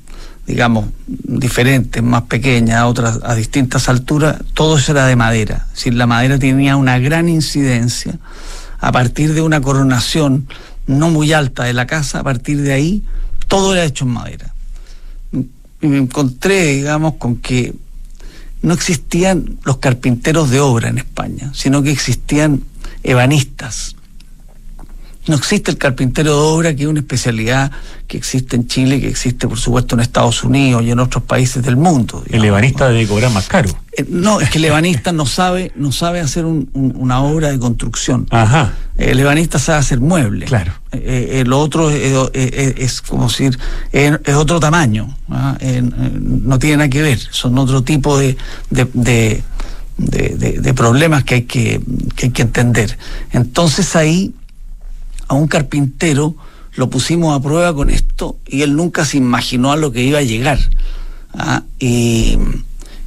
digamos, 0.46 0.87
diferentes, 1.06 2.02
más 2.02 2.22
pequeñas, 2.22 2.84
otras 2.84 3.20
a 3.22 3.34
distintas 3.34 3.88
alturas, 3.88 4.38
todo 4.54 4.78
eso 4.78 4.92
era 4.92 5.06
de 5.06 5.16
madera. 5.16 5.66
Decir, 5.72 5.94
la 5.94 6.06
madera 6.06 6.38
tenía 6.38 6.76
una 6.76 6.99
gran 6.99 7.28
incidencia 7.28 8.18
a 8.80 8.92
partir 8.92 9.34
de 9.34 9.42
una 9.42 9.61
coronación 9.61 10.49
no 10.87 11.11
muy 11.11 11.32
alta 11.32 11.64
de 11.64 11.72
la 11.72 11.87
casa, 11.87 12.20
a 12.20 12.22
partir 12.25 12.61
de 12.62 12.72
ahí, 12.72 13.02
todo 13.46 13.72
era 13.72 13.84
hecho 13.84 14.04
en 14.04 14.11
madera. 14.11 14.54
Y 15.80 15.87
me 15.87 15.99
encontré, 15.99 16.75
digamos, 16.75 17.14
con 17.14 17.37
que 17.37 17.75
no 18.62 18.75
existían 18.75 19.58
los 19.64 19.78
carpinteros 19.78 20.50
de 20.50 20.61
obra 20.61 20.88
en 20.88 20.99
España, 20.99 21.52
sino 21.54 21.82
que 21.82 21.90
existían 21.90 22.62
ebanistas 23.02 23.96
no 25.26 25.37
existe 25.37 25.71
el 25.71 25.79
carpintero 25.79 26.31
de 26.31 26.41
obra, 26.41 26.75
que 26.75 26.83
es 26.83 26.88
una 26.88 27.00
especialidad 27.00 27.71
que 28.09 28.17
existe 28.17 28.57
en 28.57 28.67
Chile, 28.67 29.00
que 29.00 29.09
existe 29.09 29.47
por 29.47 29.59
supuesto 29.59 29.95
en 29.95 30.00
Estados 30.00 30.43
Unidos 30.43 30.83
y 30.83 30.91
en 30.91 30.99
otros 30.99 31.23
países 31.23 31.62
del 31.62 31.76
mundo. 31.76 32.25
El 32.29 32.45
ebanista 32.45 32.88
debe 32.88 33.07
cobrar 33.07 33.31
más 33.31 33.47
caro. 33.47 33.71
Eh, 33.97 34.05
no, 34.09 34.41
es 34.41 34.50
que 34.50 34.59
el 34.59 34.64
ebanista 34.64 35.12
no 35.12 35.25
sabe, 35.25 35.71
no 35.76 35.93
sabe 35.93 36.21
hacer 36.21 36.45
una 36.45 37.23
obra 37.23 37.52
de 37.52 37.59
construcción. 37.59 38.26
Ajá. 38.31 38.73
El 38.97 39.21
ebanista 39.21 39.61
sabe 39.61 39.79
hacer 39.79 40.00
muebles. 40.00 40.49
Claro. 40.49 40.73
Eh, 40.91 41.41
eh 41.41 41.45
lo 41.47 41.61
otro 41.61 41.91
es, 41.91 43.00
como 43.02 43.29
decir, 43.29 43.57
es, 43.93 44.35
otro 44.35 44.59
tamaño. 44.59 45.17
¿ah? 45.31 45.57
no 45.61 46.59
tiene 46.59 46.79
nada 46.79 46.91
que 46.91 47.02
ver. 47.02 47.19
Son 47.19 47.57
otro 47.59 47.83
tipo 47.83 48.19
de, 48.19 48.37
de, 48.71 49.43
de 49.97 50.75
problemas 50.75 51.23
que 51.23 51.35
hay 51.37 51.43
que, 51.43 51.81
que 52.17 52.26
hay 52.26 52.33
que 52.33 52.43
entender. 52.43 52.99
Entonces 53.31 53.95
ahí 53.95 54.35
a 55.29 55.35
un 55.35 55.47
carpintero 55.49 56.37
lo 56.75 56.88
pusimos 56.88 57.37
a 57.37 57.43
prueba 57.43 57.75
con 57.75 57.91
esto 57.91 58.37
y 58.47 58.62
él 58.62 58.76
nunca 58.76 59.05
se 59.05 59.19
imaginó 59.19 59.73
a 59.73 59.76
lo 59.76 59.93
que 59.93 60.02
iba 60.02 60.19
a 60.19 60.23
llegar. 60.23 60.59
¿ah? 61.35 61.62
Y, 61.79 62.38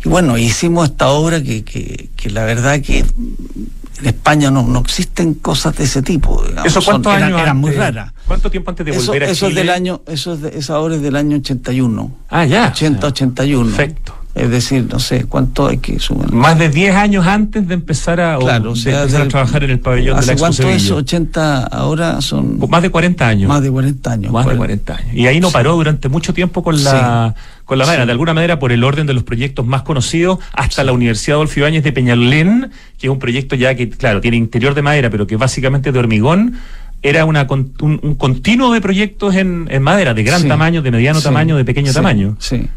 bueno, 0.04 0.38
hicimos 0.38 0.90
esta 0.90 1.10
obra 1.10 1.42
que, 1.42 1.64
que, 1.64 2.30
la 2.30 2.46
verdad 2.46 2.80
que 2.82 3.00
en 3.00 4.06
España 4.06 4.52
no, 4.52 4.62
no 4.64 4.80
existen 4.82 5.34
cosas 5.34 5.76
de 5.78 5.86
ese 5.86 6.04
tipo. 6.04 6.44
¿Eso 6.64 6.82
cuántos 6.84 7.12
años? 7.12 7.42
Eran, 7.42 7.58
muy 7.58 7.72
raras. 7.72 8.14
¿Cuánto 8.28 8.52
tiempo 8.52 8.70
antes 8.70 8.86
de 8.86 8.92
volver 8.92 9.24
eso, 9.24 9.48
a 9.48 9.50
Chile? 9.50 9.62
Es 9.62 9.68
del 9.68 9.74
año, 9.74 10.02
eso 10.06 10.34
es 10.34 10.42
de, 10.42 10.60
esa 10.60 10.80
obra 10.80 10.96
es 10.96 11.02
del 11.02 11.16
año 11.16 11.38
81. 11.38 12.16
Ah, 12.30 12.46
ya. 12.46 12.68
80, 12.68 13.08
81. 13.08 13.76
Perfecto. 13.76 14.25
Es 14.36 14.50
decir, 14.50 14.86
no 14.92 15.00
sé 15.00 15.24
cuánto 15.24 15.68
hay 15.68 15.78
que 15.78 15.98
subir. 15.98 16.30
Más 16.34 16.60
de 16.60 16.68
10 16.68 16.94
años 16.96 17.26
antes 17.26 17.66
de 17.70 17.74
empezar 17.74 18.20
a, 18.20 18.38
claro, 18.38 18.74
a 18.74 19.28
trabajar 19.30 19.64
en 19.64 19.70
el 19.70 19.80
pabellón 19.80 20.20
de 20.20 20.26
la 20.26 20.36
¿Cuánto 20.36 20.70
es? 20.70 20.92
80 20.92 21.64
ahora 21.68 22.20
son. 22.20 22.60
Más 22.70 22.82
de 22.82 22.90
40 22.90 23.26
años. 23.26 23.48
Más 23.48 23.64
de 23.64 23.72
40 23.72 24.12
años. 24.12 24.34
Más 24.34 24.46
de 24.46 24.58
40 24.58 24.94
años. 24.94 25.14
Y 25.14 25.28
ahí 25.28 25.40
no 25.40 25.52
paró 25.52 25.76
durante 25.78 26.10
mucho 26.10 26.34
tiempo 26.34 26.64
con 26.64 26.84
la, 26.84 27.34
con 27.64 27.78
la 27.78 27.86
madera. 27.86 28.06
De 28.06 28.12
alguna 28.12 28.34
manera, 28.34 28.60
por 28.60 28.74
el 28.74 28.84
orden 28.84 29.08
de 29.08 29.14
los 29.14 29.24
proyectos 29.24 29.66
más 29.66 29.84
conocidos, 29.84 30.40
hasta 30.52 30.84
la 30.84 30.92
Universidad 30.92 31.38
Adolfo 31.38 31.62
Ibáñez 31.62 31.86
de 31.86 31.94
Peñalolén, 31.94 32.72
que 33.00 33.08
es 33.08 33.12
un 33.12 33.20
proyecto 33.20 33.56
ya 33.56 33.74
que, 33.76 33.90
claro, 33.90 34.20
tiene 34.20 34.36
interior 34.36 34.76
de 34.76 34.82
madera, 34.82 35.10
pero 35.10 35.28
que 35.28 35.38
básicamente 35.38 35.94
de 35.94 36.00
hormigón 36.00 36.58
era 37.02 37.24
una, 37.24 37.48
un, 37.50 38.16
continuo 38.16 38.74
de 38.74 38.82
proyectos 38.82 39.34
en, 39.36 39.82
madera, 39.82 40.14
de 40.14 40.24
gran 40.24 40.46
tamaño, 40.46 40.82
de 40.82 40.92
mediano 40.92 41.22
tamaño, 41.22 41.56
de 41.56 41.64
pequeño 41.64 41.94
tamaño. 41.94 42.36
Sí, 42.40 42.68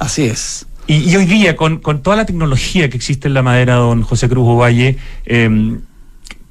así 0.00 0.24
es. 0.24 0.66
Y, 0.86 1.14
hoy 1.16 1.26
día, 1.26 1.56
con, 1.56 1.80
toda 2.02 2.16
la 2.16 2.26
tecnología 2.26 2.90
que 2.90 2.96
existe 2.96 3.28
en 3.28 3.34
la 3.34 3.42
madera, 3.42 3.76
don 3.76 4.02
José 4.02 4.28
Cruz 4.28 4.46
Ovalle, 4.48 4.98
eh, 5.24 5.78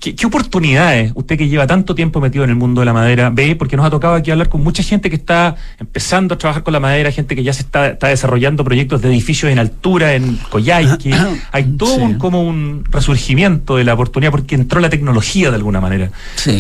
¿qué, 0.02 0.26
oportunidades 0.26 1.12
usted 1.16 1.38
que 1.38 1.48
lleva 1.48 1.68
tanto 1.68 1.94
tiempo 1.96 2.20
metido 2.20 2.44
en 2.44 2.50
el 2.50 2.56
mundo 2.56 2.82
de 2.82 2.86
la 2.86 2.94
madera 2.94 3.30
ve? 3.30 3.56
Porque 3.56 3.78
nos 3.78 3.86
ha 3.86 3.90
tocado 3.90 4.16
aquí 4.16 4.32
hablar 4.32 4.50
con 4.50 4.64
mucha 4.64 4.84
gente 4.84 5.10
que 5.10 5.16
está 5.16 5.56
empezando 5.80 6.34
a 6.34 6.38
trabajar 6.38 6.64
con 6.64 6.74
la 6.74 6.80
madera, 6.80 7.12
gente 7.12 7.36
que 7.36 7.44
ya 7.44 7.54
se 7.54 7.62
está, 7.62 7.94
desarrollando 7.94 8.64
proyectos 8.64 9.02
de 9.02 9.10
edificios 9.10 9.52
en 9.52 9.60
altura, 9.60 10.16
en 10.16 10.38
Coyhaique. 10.50 11.14
Hay 11.52 11.64
todo 11.78 11.96
un, 11.96 12.18
como 12.18 12.42
un 12.42 12.84
resurgimiento 12.90 13.78
de 13.78 13.84
la 13.84 13.94
oportunidad 13.94 14.32
porque 14.32 14.56
entró 14.56 14.80
la 14.80 14.90
tecnología 14.90 15.50
de 15.50 15.56
alguna 15.56 15.82
manera. 15.82 16.10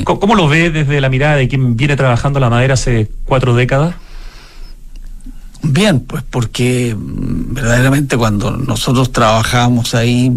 ¿Cómo, 0.03 0.19
¿Cómo 0.19 0.35
lo 0.35 0.47
ve 0.47 0.69
desde 0.69 1.01
la 1.01 1.09
mirada 1.09 1.35
de 1.35 1.47
quien 1.47 1.75
viene 1.75 1.95
trabajando 1.95 2.39
la 2.39 2.49
madera 2.49 2.75
hace 2.75 3.09
cuatro 3.25 3.55
décadas? 3.55 3.95
Bien, 5.63 6.00
pues 6.00 6.24
porque 6.30 6.96
mm, 6.96 7.53
verdaderamente 7.53 8.18
cuando 8.18 8.51
nosotros 8.51 9.12
trabajábamos 9.12 9.94
ahí, 9.94 10.32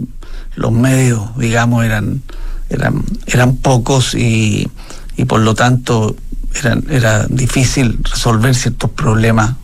los 0.54 0.72
medios, 0.72 1.36
digamos, 1.36 1.84
eran, 1.84 2.22
eran, 2.68 3.02
eran 3.26 3.56
pocos 3.56 4.14
y, 4.14 4.68
y 5.16 5.24
por 5.24 5.40
lo 5.40 5.54
tanto 5.54 6.14
eran, 6.54 6.84
era 6.88 7.26
difícil 7.26 7.98
resolver 8.02 8.54
ciertos 8.54 8.90
problemas, 8.90 9.54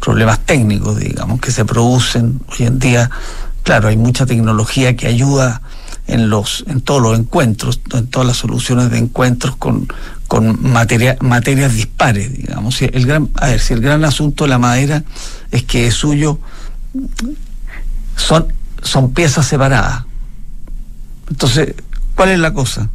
problemas 0.00 0.38
técnicos, 0.40 0.98
digamos, 0.98 1.40
que 1.40 1.50
se 1.50 1.64
producen 1.64 2.40
hoy 2.48 2.66
en 2.66 2.78
día. 2.78 3.10
Claro, 3.62 3.88
hay 3.88 3.96
mucha 3.96 4.26
tecnología 4.26 4.96
que 4.96 5.06
ayuda 5.06 5.62
en 6.06 6.28
los 6.28 6.64
en 6.66 6.80
todos 6.80 7.02
los 7.02 7.18
encuentros, 7.18 7.80
en 7.92 8.06
todas 8.08 8.26
las 8.26 8.36
soluciones 8.36 8.90
de 8.90 8.98
encuentros 8.98 9.56
con, 9.56 9.88
con 10.30 10.62
materia, 10.62 11.16
materias 11.22 11.74
dispares, 11.74 12.32
digamos. 12.32 12.80
El 12.82 13.04
gran, 13.04 13.30
a 13.34 13.48
ver, 13.48 13.58
si 13.58 13.72
el 13.72 13.80
gran 13.80 14.04
asunto 14.04 14.44
de 14.44 14.50
la 14.50 14.60
madera 14.60 15.02
es 15.50 15.64
que 15.64 15.88
es 15.88 15.94
suyo, 15.94 16.38
son, 18.14 18.46
son 18.80 19.12
piezas 19.12 19.48
separadas. 19.48 20.04
Entonces, 21.28 21.74
¿cuál 22.14 22.28
es 22.28 22.38
la 22.38 22.54
cosa? 22.54 22.90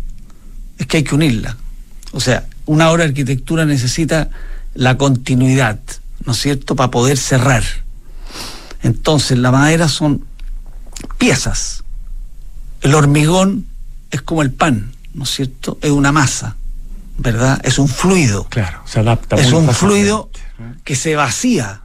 Es 0.77 0.87
que 0.87 0.95
hay 0.95 1.03
que 1.03 1.13
unirla. 1.13 1.57
O 2.13 2.21
sea, 2.21 2.45
una 2.67 2.89
obra 2.89 3.03
de 3.03 3.09
arquitectura 3.09 3.65
necesita 3.65 4.29
la 4.73 4.95
continuidad, 4.95 5.77
¿no 6.25 6.31
es 6.31 6.39
cierto?, 6.39 6.77
para 6.77 6.89
poder 6.89 7.17
cerrar. 7.17 7.65
Entonces, 8.81 9.37
la 9.37 9.51
madera 9.51 9.89
son 9.89 10.23
piezas. 11.17 11.83
El 12.79 12.95
hormigón 12.95 13.65
es 14.09 14.21
como 14.21 14.41
el 14.41 14.51
pan, 14.51 14.93
¿no 15.13 15.25
es 15.25 15.31
cierto? 15.31 15.77
Es 15.81 15.91
una 15.91 16.13
masa. 16.13 16.55
¿Verdad? 17.17 17.59
Es 17.63 17.79
un 17.79 17.87
fluido. 17.87 18.45
Claro, 18.49 18.81
se 18.85 18.99
adapta. 18.99 19.35
Es 19.35 19.51
un 19.51 19.69
fluido 19.69 20.29
que 20.83 20.95
se 20.95 21.15
vacía, 21.15 21.81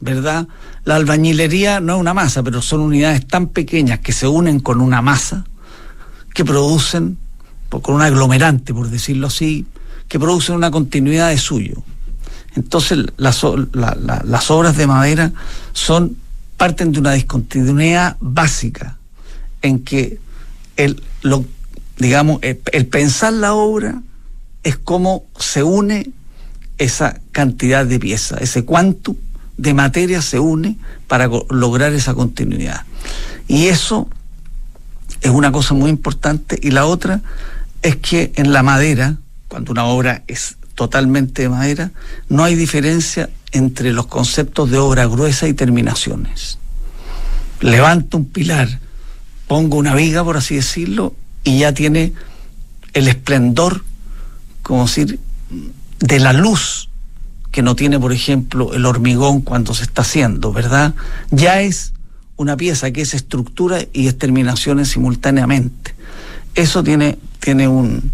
¿verdad? 0.00 0.48
La 0.84 0.96
albañilería 0.96 1.80
no 1.80 1.94
es 1.94 2.00
una 2.00 2.14
masa, 2.14 2.42
pero 2.42 2.62
son 2.62 2.80
unidades 2.80 3.26
tan 3.26 3.48
pequeñas 3.48 4.00
que 4.00 4.12
se 4.12 4.26
unen 4.26 4.60
con 4.60 4.80
una 4.80 5.02
masa 5.02 5.44
que 6.34 6.44
producen, 6.44 7.18
con 7.68 7.94
un 7.94 8.02
aglomerante, 8.02 8.72
por 8.72 8.88
decirlo 8.88 9.28
así, 9.28 9.66
que 10.08 10.18
producen 10.18 10.54
una 10.56 10.70
continuidad 10.70 11.28
de 11.28 11.38
suyo. 11.38 11.82
Entonces 12.54 12.98
las, 13.16 13.44
las 13.72 14.50
obras 14.50 14.76
de 14.76 14.86
madera 14.86 15.32
son 15.72 16.16
parten 16.56 16.92
de 16.92 17.00
una 17.00 17.12
discontinuidad 17.12 18.16
básica 18.20 18.98
en 19.62 19.82
que 19.84 20.18
el, 20.76 21.02
lo, 21.22 21.44
digamos, 21.96 22.40
el 22.42 22.86
pensar 22.86 23.32
la 23.32 23.54
obra 23.54 24.02
es 24.62 24.76
cómo 24.76 25.24
se 25.38 25.62
une 25.62 26.10
esa 26.78 27.20
cantidad 27.32 27.86
de 27.86 27.98
piezas, 27.98 28.40
ese 28.40 28.64
cuánto 28.64 29.16
de 29.56 29.74
materia 29.74 30.22
se 30.22 30.38
une 30.38 30.76
para 31.06 31.28
lograr 31.50 31.92
esa 31.92 32.14
continuidad. 32.14 32.84
Y 33.48 33.66
eso 33.66 34.08
es 35.20 35.30
una 35.30 35.52
cosa 35.52 35.74
muy 35.74 35.90
importante. 35.90 36.58
Y 36.60 36.70
la 36.70 36.86
otra 36.86 37.20
es 37.82 37.96
que 37.96 38.32
en 38.36 38.52
la 38.52 38.62
madera, 38.62 39.16
cuando 39.48 39.72
una 39.72 39.84
obra 39.84 40.22
es 40.26 40.56
totalmente 40.74 41.42
de 41.42 41.48
madera, 41.48 41.92
no 42.28 42.44
hay 42.44 42.54
diferencia 42.54 43.30
entre 43.52 43.92
los 43.92 44.06
conceptos 44.06 44.70
de 44.70 44.78
obra 44.78 45.06
gruesa 45.06 45.46
y 45.46 45.54
terminaciones. 45.54 46.58
Levanto 47.60 48.16
un 48.16 48.24
pilar, 48.24 48.80
pongo 49.46 49.76
una 49.76 49.94
viga, 49.94 50.24
por 50.24 50.36
así 50.36 50.56
decirlo, 50.56 51.14
y 51.44 51.60
ya 51.60 51.72
tiene 51.72 52.12
el 52.94 53.08
esplendor 53.08 53.84
como 54.62 54.84
decir, 54.84 55.18
de 56.00 56.18
la 56.18 56.32
luz 56.32 56.88
que 57.50 57.62
no 57.62 57.76
tiene, 57.76 58.00
por 58.00 58.12
ejemplo, 58.12 58.72
el 58.72 58.86
hormigón 58.86 59.42
cuando 59.42 59.74
se 59.74 59.82
está 59.82 60.02
haciendo, 60.02 60.52
¿verdad? 60.52 60.94
Ya 61.30 61.60
es 61.60 61.92
una 62.36 62.56
pieza 62.56 62.90
que 62.90 63.02
es 63.02 63.14
estructura 63.14 63.80
y 63.92 64.08
es 64.08 64.16
terminaciones 64.16 64.88
simultáneamente. 64.88 65.94
Eso 66.54 66.82
tiene, 66.82 67.18
tiene 67.40 67.68
un 67.68 68.12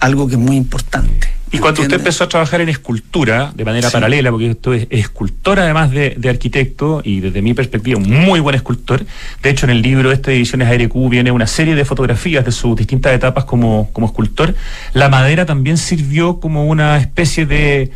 algo 0.00 0.26
que 0.26 0.34
es 0.34 0.40
muy 0.40 0.56
importante. 0.56 1.39
Y 1.52 1.58
cuando 1.58 1.82
usted 1.82 1.96
empezó 1.96 2.24
a 2.24 2.28
trabajar 2.28 2.60
en 2.60 2.68
escultura 2.68 3.52
de 3.54 3.64
manera 3.64 3.90
paralela, 3.90 4.30
porque 4.30 4.50
esto 4.50 4.72
es 4.72 4.86
escultor 4.90 5.58
además 5.58 5.90
de, 5.90 6.16
arquitecto 6.28 7.02
y 7.04 7.20
desde 7.20 7.42
mi 7.42 7.54
perspectiva 7.54 7.98
un 7.98 8.08
muy 8.08 8.38
buen 8.38 8.54
escultor. 8.54 9.04
De 9.42 9.50
hecho, 9.50 9.66
en 9.66 9.70
el 9.70 9.82
libro 9.82 10.12
este 10.12 10.30
de 10.30 10.36
Ediciones 10.36 10.68
ARQ 10.68 10.94
viene 11.08 11.32
una 11.32 11.48
serie 11.48 11.74
de 11.74 11.84
fotografías 11.84 12.44
de 12.44 12.52
sus 12.52 12.76
distintas 12.76 13.12
etapas 13.14 13.44
como, 13.44 13.90
como 13.92 14.06
escultor. 14.06 14.54
La 14.92 15.08
madera 15.08 15.44
también 15.44 15.76
sirvió 15.76 16.38
como 16.38 16.66
una 16.66 16.98
especie 16.98 17.46
de, 17.46 17.90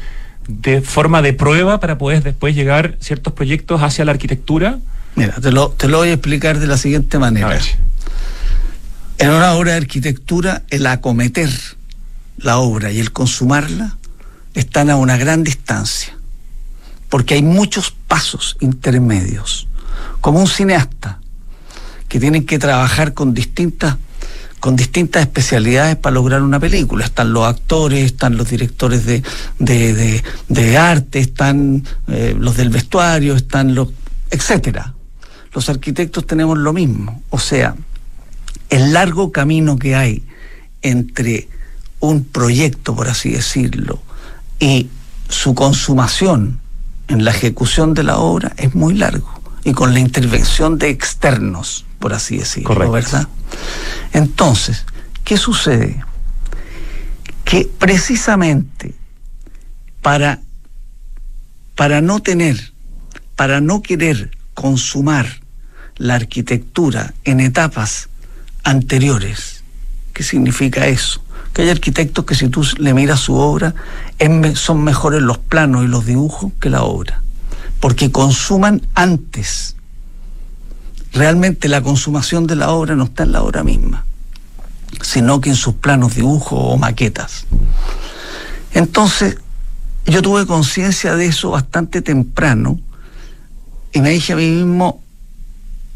de 0.48 0.80
forma 0.80 1.22
de 1.22 1.32
prueba 1.32 1.78
para 1.78 1.96
poder 1.96 2.24
después 2.24 2.56
llegar 2.56 2.96
ciertos 2.98 3.34
proyectos 3.34 3.82
hacia 3.82 4.04
la 4.04 4.10
arquitectura. 4.10 4.78
Mira, 5.14 5.34
te 5.40 5.52
lo, 5.52 5.70
te 5.70 5.86
lo 5.86 5.98
voy 5.98 6.08
a 6.08 6.14
explicar 6.14 6.58
de 6.58 6.66
la 6.66 6.76
siguiente 6.76 7.20
manera. 7.20 7.56
En 9.18 9.30
una 9.30 9.52
obra 9.52 9.72
de 9.72 9.78
arquitectura, 9.78 10.62
el 10.70 10.86
acometer 10.88 11.50
la 12.38 12.58
obra 12.58 12.90
y 12.90 13.00
el 13.00 13.12
consumarla 13.12 13.96
están 14.54 14.90
a 14.90 14.96
una 14.96 15.16
gran 15.16 15.44
distancia, 15.44 16.16
porque 17.08 17.34
hay 17.34 17.42
muchos 17.42 17.90
pasos 17.90 18.56
intermedios, 18.60 19.68
como 20.20 20.40
un 20.40 20.46
cineasta, 20.46 21.20
que 22.08 22.20
tienen 22.20 22.46
que 22.46 22.58
trabajar 22.58 23.14
con 23.14 23.34
distintas 23.34 23.96
con 24.64 24.76
distintas 24.76 25.20
especialidades 25.20 25.96
para 25.96 26.14
lograr 26.14 26.40
una 26.40 26.58
película. 26.58 27.04
Están 27.04 27.34
los 27.34 27.44
actores, 27.44 28.02
están 28.02 28.38
los 28.38 28.48
directores 28.48 29.04
de, 29.04 29.22
de, 29.58 30.78
arte, 30.78 31.18
están 31.18 31.84
eh, 32.08 32.34
los 32.38 32.56
del 32.56 32.70
vestuario, 32.70 33.36
están 33.36 33.74
los... 33.74 33.90
etcétera. 34.30 34.94
Los 35.52 35.68
arquitectos 35.68 36.26
tenemos 36.26 36.56
lo 36.56 36.72
mismo. 36.72 37.22
O 37.28 37.38
sea, 37.38 37.76
el 38.70 38.94
largo 38.94 39.32
camino 39.32 39.78
que 39.78 39.96
hay 39.96 40.24
entre 40.80 41.46
un 42.08 42.24
proyecto, 42.24 42.94
por 42.94 43.08
así 43.08 43.30
decirlo, 43.30 44.00
y 44.58 44.88
su 45.28 45.54
consumación 45.54 46.60
en 47.08 47.24
la 47.24 47.30
ejecución 47.30 47.94
de 47.94 48.02
la 48.02 48.18
obra 48.18 48.52
es 48.56 48.74
muy 48.74 48.94
largo 48.94 49.40
y 49.64 49.72
con 49.72 49.94
la 49.94 50.00
intervención 50.00 50.78
de 50.78 50.90
externos, 50.90 51.86
por 51.98 52.12
así 52.12 52.38
decirlo, 52.38 52.90
¿verdad? 52.90 53.28
Entonces, 54.12 54.84
¿qué 55.24 55.36
sucede? 55.36 56.04
Que 57.44 57.68
precisamente 57.78 58.94
para, 60.02 60.40
para 61.74 62.02
no 62.02 62.20
tener, 62.20 62.72
para 63.36 63.60
no 63.60 63.80
querer 63.80 64.30
consumar 64.52 65.40
la 65.96 66.14
arquitectura 66.14 67.14
en 67.24 67.40
etapas 67.40 68.08
anteriores, 68.64 69.64
¿qué 70.12 70.22
significa 70.22 70.86
eso? 70.86 71.23
Que 71.54 71.62
hay 71.62 71.70
arquitectos 71.70 72.24
que 72.24 72.34
si 72.34 72.48
tú 72.48 72.66
le 72.78 72.92
miras 72.92 73.20
su 73.20 73.34
obra, 73.36 73.74
son 74.54 74.82
mejores 74.82 75.22
los 75.22 75.38
planos 75.38 75.84
y 75.84 75.86
los 75.86 76.04
dibujos 76.04 76.52
que 76.60 76.68
la 76.68 76.82
obra, 76.82 77.22
porque 77.80 78.10
consuman 78.10 78.82
antes. 78.94 79.76
Realmente 81.12 81.68
la 81.68 81.80
consumación 81.80 82.48
de 82.48 82.56
la 82.56 82.72
obra 82.72 82.96
no 82.96 83.04
está 83.04 83.22
en 83.22 83.32
la 83.32 83.42
obra 83.44 83.62
misma, 83.62 84.04
sino 85.00 85.40
que 85.40 85.50
en 85.50 85.56
sus 85.56 85.74
planos, 85.74 86.16
dibujos 86.16 86.58
o 86.60 86.76
maquetas. 86.76 87.46
Entonces, 88.72 89.38
yo 90.06 90.22
tuve 90.22 90.46
conciencia 90.46 91.14
de 91.14 91.26
eso 91.26 91.50
bastante 91.50 92.02
temprano 92.02 92.78
Y 93.92 94.00
me 94.00 94.10
dije 94.10 94.32
a 94.32 94.36
mí 94.36 94.50
mismo, 94.50 95.00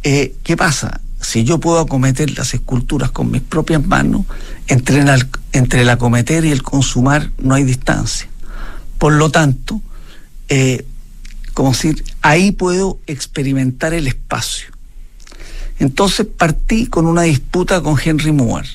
eh, 0.05 0.37
¿qué 0.45 0.57
pasa? 0.57 1.01
Si 1.29 1.45
yo 1.45 1.59
puedo 1.61 1.79
acometer 1.79 2.39
las 2.39 2.55
esculturas 2.55 3.11
con 3.11 3.31
mis 3.31 3.43
propias 3.43 3.87
manos, 3.87 4.23
entre, 4.67 5.05
entre 5.53 5.83
el 5.83 5.91
acometer 5.91 6.47
y 6.47 6.53
el 6.53 6.63
consumar 6.63 7.33
no 7.37 7.55
hay 7.55 7.65
distancia. 7.65 8.31
Por 8.97 9.13
lo 9.13 9.31
tanto, 9.31 9.83
eh, 10.49 10.87
como 11.53 11.73
decir, 11.73 12.03
ahí 12.23 12.53
puedo 12.53 12.99
experimentar 13.07 13.93
el 13.93 14.07
espacio. 14.07 14.69
Entonces 15.79 16.25
partí 16.25 16.87
con 16.87 17.05
una 17.05 17.21
disputa 17.25 17.83
con 17.83 17.99
Henry 18.03 18.33
Moore. 18.33 18.69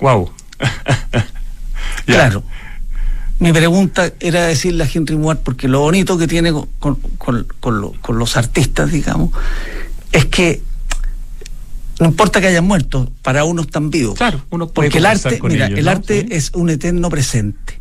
Wow. 0.00 0.32
claro. 2.04 2.42
Mi 3.38 3.52
pregunta 3.52 4.12
era 4.18 4.44
decirle 4.44 4.82
a 4.82 4.88
Henry 4.92 5.14
Moore, 5.14 5.38
porque 5.40 5.68
lo 5.68 5.78
bonito 5.78 6.18
que 6.18 6.26
tiene 6.26 6.52
con, 6.80 7.46
los 8.08 8.36
artistas, 8.36 8.90
digamos, 8.90 9.30
es 10.10 10.24
que 10.24 10.62
no 11.98 12.06
importa 12.06 12.40
que 12.40 12.48
hayan 12.48 12.66
muerto, 12.66 13.10
para 13.22 13.44
uno 13.44 13.62
están 13.62 13.90
vivos. 13.90 14.16
Claro, 14.16 14.44
uno 14.50 14.68
Porque 14.68 14.98
el 14.98 15.06
arte, 15.06 15.40
mira, 15.42 15.66
el 15.66 15.88
arte 15.88 16.26
es 16.30 16.50
un 16.54 16.68
eterno 16.68 17.08
presente. 17.08 17.80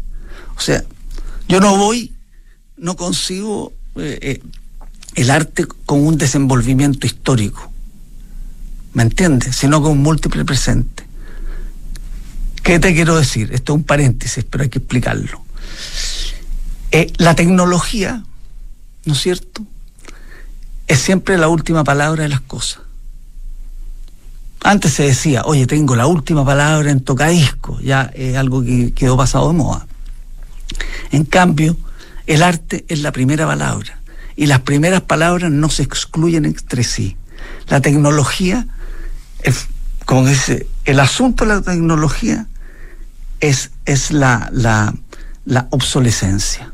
O 0.56 0.62
sea, 0.62 0.84
yo 1.50 1.60
no 1.60 1.78
voy, 1.78 2.14
no 2.78 2.96
consigo 2.96 3.74
eh, 3.98 4.20
eh, 4.22 4.44
el 5.16 5.30
arte 5.32 5.66
con 5.86 6.06
un 6.06 6.18
desenvolvimiento 6.18 7.06
histórico. 7.06 7.72
¿Me 8.94 9.04
entiendes? 9.04 9.58
Sino 9.58 9.82
con 9.82 9.92
un 9.92 10.02
múltiple 10.02 10.46
presente. 10.46 11.06
¿Qué 12.64 12.80
te 12.80 12.96
quiero 12.96 13.18
decir? 13.18 13.52
Esto 13.54 13.74
es 13.74 13.78
un 13.78 13.84
paréntesis, 13.84 14.46
pero 14.50 14.64
hay 14.64 14.70
que 14.70 14.80
explicarlo. 14.80 15.44
Eh, 16.92 17.12
la 17.18 17.36
tecnología, 17.36 18.24
¿no 19.04 19.14
es 19.14 19.20
cierto? 19.20 19.66
Es 20.88 21.00
siempre 21.00 21.38
la 21.38 21.50
última 21.50 21.84
palabra 21.84 22.24
de 22.24 22.30
las 22.30 22.42
cosas. 22.42 22.85
Antes 24.66 24.94
se 24.94 25.04
decía, 25.04 25.44
oye, 25.46 25.68
tengo 25.68 25.96
la 25.96 26.08
última 26.08 26.44
palabra 26.44 26.90
en 26.90 27.00
tocadisco, 27.00 27.80
ya 27.82 28.10
es 28.16 28.36
algo 28.36 28.64
que 28.64 28.94
quedó 28.94 29.16
pasado 29.16 29.50
de 29.50 29.54
moda. 29.54 29.86
En 31.12 31.24
cambio, 31.24 31.78
el 32.26 32.42
arte 32.42 32.84
es 32.88 33.02
la 33.02 33.12
primera 33.12 33.46
palabra 33.46 34.00
y 34.36 34.48
las 34.48 34.62
primeras 34.62 35.02
palabras 35.02 35.52
no 35.52 35.70
se 35.70 35.84
excluyen 35.84 36.46
entre 36.46 36.84
sí. 36.84 37.16
La 37.68 37.80
tecnología, 37.80 38.66
como 40.08 40.26
dice, 40.26 40.66
el 40.86 41.00
asunto 41.00 41.46
de 41.46 41.54
la 41.54 41.62
tecnología 41.62 42.48
es, 43.42 43.70
es 43.86 44.10
la, 44.10 44.50
la, 44.52 44.96
la 45.46 45.68
obsolescencia. 45.70 46.74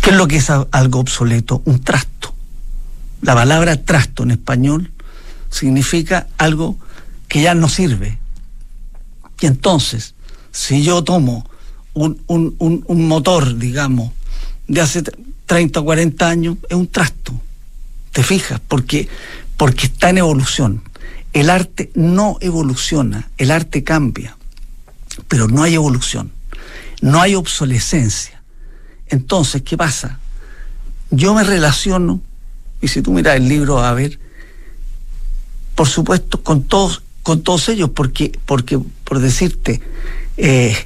¿Qué 0.00 0.08
es 0.08 0.16
lo 0.16 0.26
que 0.26 0.36
es 0.36 0.48
algo 0.48 1.00
obsoleto? 1.00 1.60
Un 1.66 1.80
trasto. 1.80 2.34
La 3.20 3.34
palabra 3.34 3.76
trasto 3.84 4.22
en 4.22 4.30
español 4.30 4.93
significa 5.54 6.26
algo 6.36 6.76
que 7.28 7.40
ya 7.40 7.54
no 7.54 7.68
sirve. 7.68 8.18
Y 9.40 9.46
entonces, 9.46 10.14
si 10.50 10.82
yo 10.82 11.04
tomo 11.04 11.48
un, 11.92 12.20
un, 12.26 12.56
un, 12.88 13.06
motor, 13.06 13.56
digamos, 13.56 14.10
de 14.66 14.80
hace 14.80 15.04
30 15.46 15.78
o 15.78 15.84
40 15.84 16.28
años, 16.28 16.56
es 16.68 16.76
un 16.76 16.88
trasto. 16.88 17.40
¿Te 18.10 18.24
fijas? 18.24 18.60
Porque, 18.66 19.08
porque 19.56 19.86
está 19.86 20.10
en 20.10 20.18
evolución. 20.18 20.82
El 21.32 21.50
arte 21.50 21.92
no 21.94 22.36
evoluciona, 22.40 23.30
el 23.38 23.52
arte 23.52 23.84
cambia, 23.84 24.36
pero 25.28 25.46
no 25.46 25.62
hay 25.62 25.74
evolución, 25.74 26.32
no 27.00 27.20
hay 27.20 27.36
obsolescencia. 27.36 28.42
Entonces, 29.06 29.62
¿qué 29.62 29.76
pasa? 29.76 30.18
Yo 31.10 31.32
me 31.32 31.44
relaciono, 31.44 32.20
y 32.80 32.88
si 32.88 33.02
tú 33.02 33.12
miras 33.12 33.36
el 33.36 33.48
libro 33.48 33.78
a 33.78 33.92
ver, 33.94 34.18
por 35.74 35.88
supuesto, 35.88 36.42
con 36.42 36.62
todos, 36.64 37.02
con 37.22 37.42
todos 37.42 37.68
ellos, 37.68 37.90
porque, 37.90 38.32
porque 38.46 38.78
por 39.04 39.18
decirte, 39.18 39.80
eh, 40.36 40.76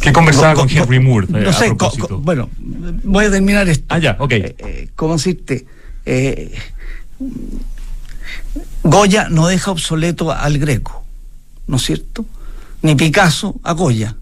¿Qué 0.00 0.12
conversaba 0.12 0.54
con, 0.54 0.68
Henry 0.68 0.98
Moore? 0.98 1.28
Eh, 1.28 1.44
no 1.44 1.52
sé, 1.52 1.70
bueno, 2.18 2.50
voy 2.58 3.26
a 3.26 3.30
terminar 3.30 3.68
esto. 3.68 3.84
Ah, 3.88 3.98
ya, 3.98 4.16
ok. 4.18 4.32
Eh, 4.32 4.56
eh, 4.58 4.88
¿Cómo 4.96 5.14
decirte? 5.14 5.64
Goya 8.82 9.28
no 9.30 9.46
deja 9.46 9.70
obsoleto 9.70 10.32
al 10.32 10.58
greco, 10.58 11.04
¿no 11.68 11.76
es 11.76 11.82
cierto? 11.84 12.26
Ni 12.82 12.96
Picasso 12.96 13.54
a 13.62 13.72
Goya, 13.72 14.16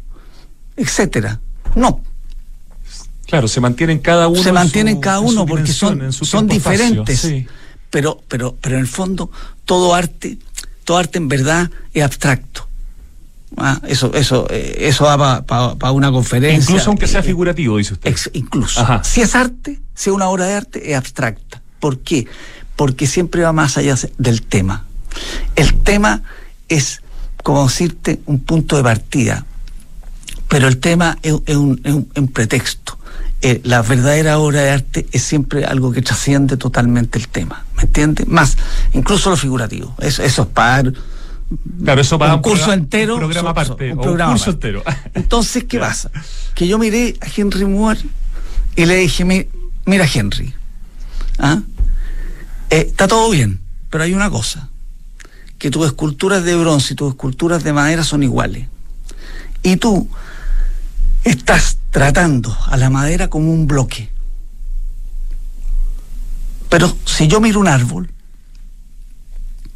etcétera. 0.76 1.40
No. 1.74 2.02
Claro, 3.26 3.48
se 3.48 3.60
mantienen 3.60 4.00
cada 4.00 4.28
uno. 4.28 4.42
Se 4.42 4.52
mantienen 4.52 5.00
cada 5.00 5.20
uno 5.20 5.46
porque 5.46 5.72
son, 5.72 6.12
son 6.12 6.46
diferentes. 6.46 7.26
Pero, 7.90 8.22
pero, 8.28 8.56
pero 8.60 8.76
en 8.76 8.82
el 8.82 8.88
fondo, 8.88 9.30
todo 9.64 9.94
arte, 9.94 10.38
todo 10.84 10.98
arte 10.98 11.18
en 11.18 11.28
verdad 11.28 11.70
es 11.92 12.02
abstracto. 12.02 12.68
Ah, 13.56 13.80
eso, 13.88 14.14
eso, 14.14 14.46
eh, 14.48 14.76
eso 14.80 15.04
va 15.04 15.44
para 15.44 15.90
una 15.90 16.12
conferencia. 16.12 16.60
Incluso 16.60 16.90
aunque 16.90 17.08
sea 17.08 17.22
figurativo, 17.22 17.78
dice 17.78 17.94
usted. 17.94 18.14
incluso. 18.32 18.86
Si 19.02 19.20
es 19.20 19.34
arte, 19.34 19.80
si 19.94 20.10
es 20.10 20.14
una 20.14 20.28
obra 20.28 20.46
de 20.46 20.54
arte, 20.54 20.90
es 20.92 20.96
abstracta. 20.96 21.60
¿Por 21.80 21.98
qué? 21.98 22.26
Porque 22.76 23.06
siempre 23.06 23.42
va 23.42 23.52
más 23.52 23.76
allá 23.76 23.96
del 24.18 24.42
tema. 24.42 24.84
El 25.56 25.74
tema 25.82 26.22
es, 26.68 27.02
como 27.42 27.64
decirte, 27.64 28.20
un 28.26 28.40
punto 28.40 28.76
de 28.76 28.82
partida, 28.82 29.44
pero 30.48 30.68
el 30.68 30.78
tema 30.78 31.18
es, 31.22 31.32
un, 31.56 32.30
pretexto. 32.32 32.98
Eh, 33.42 33.60
la 33.64 33.82
verdadera 33.82 34.38
obra 34.38 34.62
de 34.62 34.70
arte 34.70 35.06
es 35.12 35.22
siempre 35.22 35.64
algo 35.64 35.92
que 35.92 36.02
trasciende 36.02 36.56
totalmente 36.56 37.18
el 37.18 37.28
tema, 37.28 37.64
¿me 37.80 37.86
entiendes? 37.86 38.28
Más, 38.28 38.56
incluso 38.92 39.30
lo 39.30 39.36
figurativo. 39.36 39.94
Eso, 39.98 40.22
eso 40.22 40.42
es 40.42 40.48
para 40.48 40.92
Claro, 41.82 42.00
eso 42.00 42.18
para 42.18 42.36
un 42.36 42.42
curso 42.42 42.72
entero. 42.72 43.14
Un 43.14 43.20
programa 43.20 43.50
aparte. 43.50 43.92
Un, 43.92 44.00
programa 44.00 44.32
curso 44.32 44.50
entero. 44.50 44.82
Entonces, 45.14 45.64
¿qué 45.64 45.78
pasa? 45.78 46.10
Que 46.54 46.68
yo 46.68 46.78
miré 46.78 47.16
a 47.20 47.26
Henry 47.34 47.64
Moore 47.64 48.00
y 48.76 48.86
le 48.86 48.96
dije, 48.96 49.24
mira 49.24 50.06
Henry, 50.12 50.54
¿ah? 51.38 51.60
eh, 52.70 52.86
está 52.88 53.08
todo 53.08 53.28
bien, 53.30 53.60
pero 53.90 54.04
hay 54.04 54.14
una 54.14 54.30
cosa, 54.30 54.68
que 55.58 55.70
tus 55.70 55.86
esculturas 55.86 56.44
de 56.44 56.54
bronce 56.56 56.92
y 56.92 56.96
tus 56.96 57.10
esculturas 57.10 57.64
de 57.64 57.72
madera 57.72 58.04
son 58.04 58.22
iguales. 58.22 58.68
Y 59.64 59.76
tú 59.76 60.08
estás 61.24 61.78
tratando 61.90 62.56
a 62.66 62.76
la 62.76 62.90
madera 62.90 63.28
como 63.28 63.52
un 63.52 63.66
bloque. 63.66 64.08
Pero 66.70 66.96
si 67.04 67.26
yo 67.28 67.40
miro 67.40 67.60
un 67.60 67.68
árbol, 67.68 68.08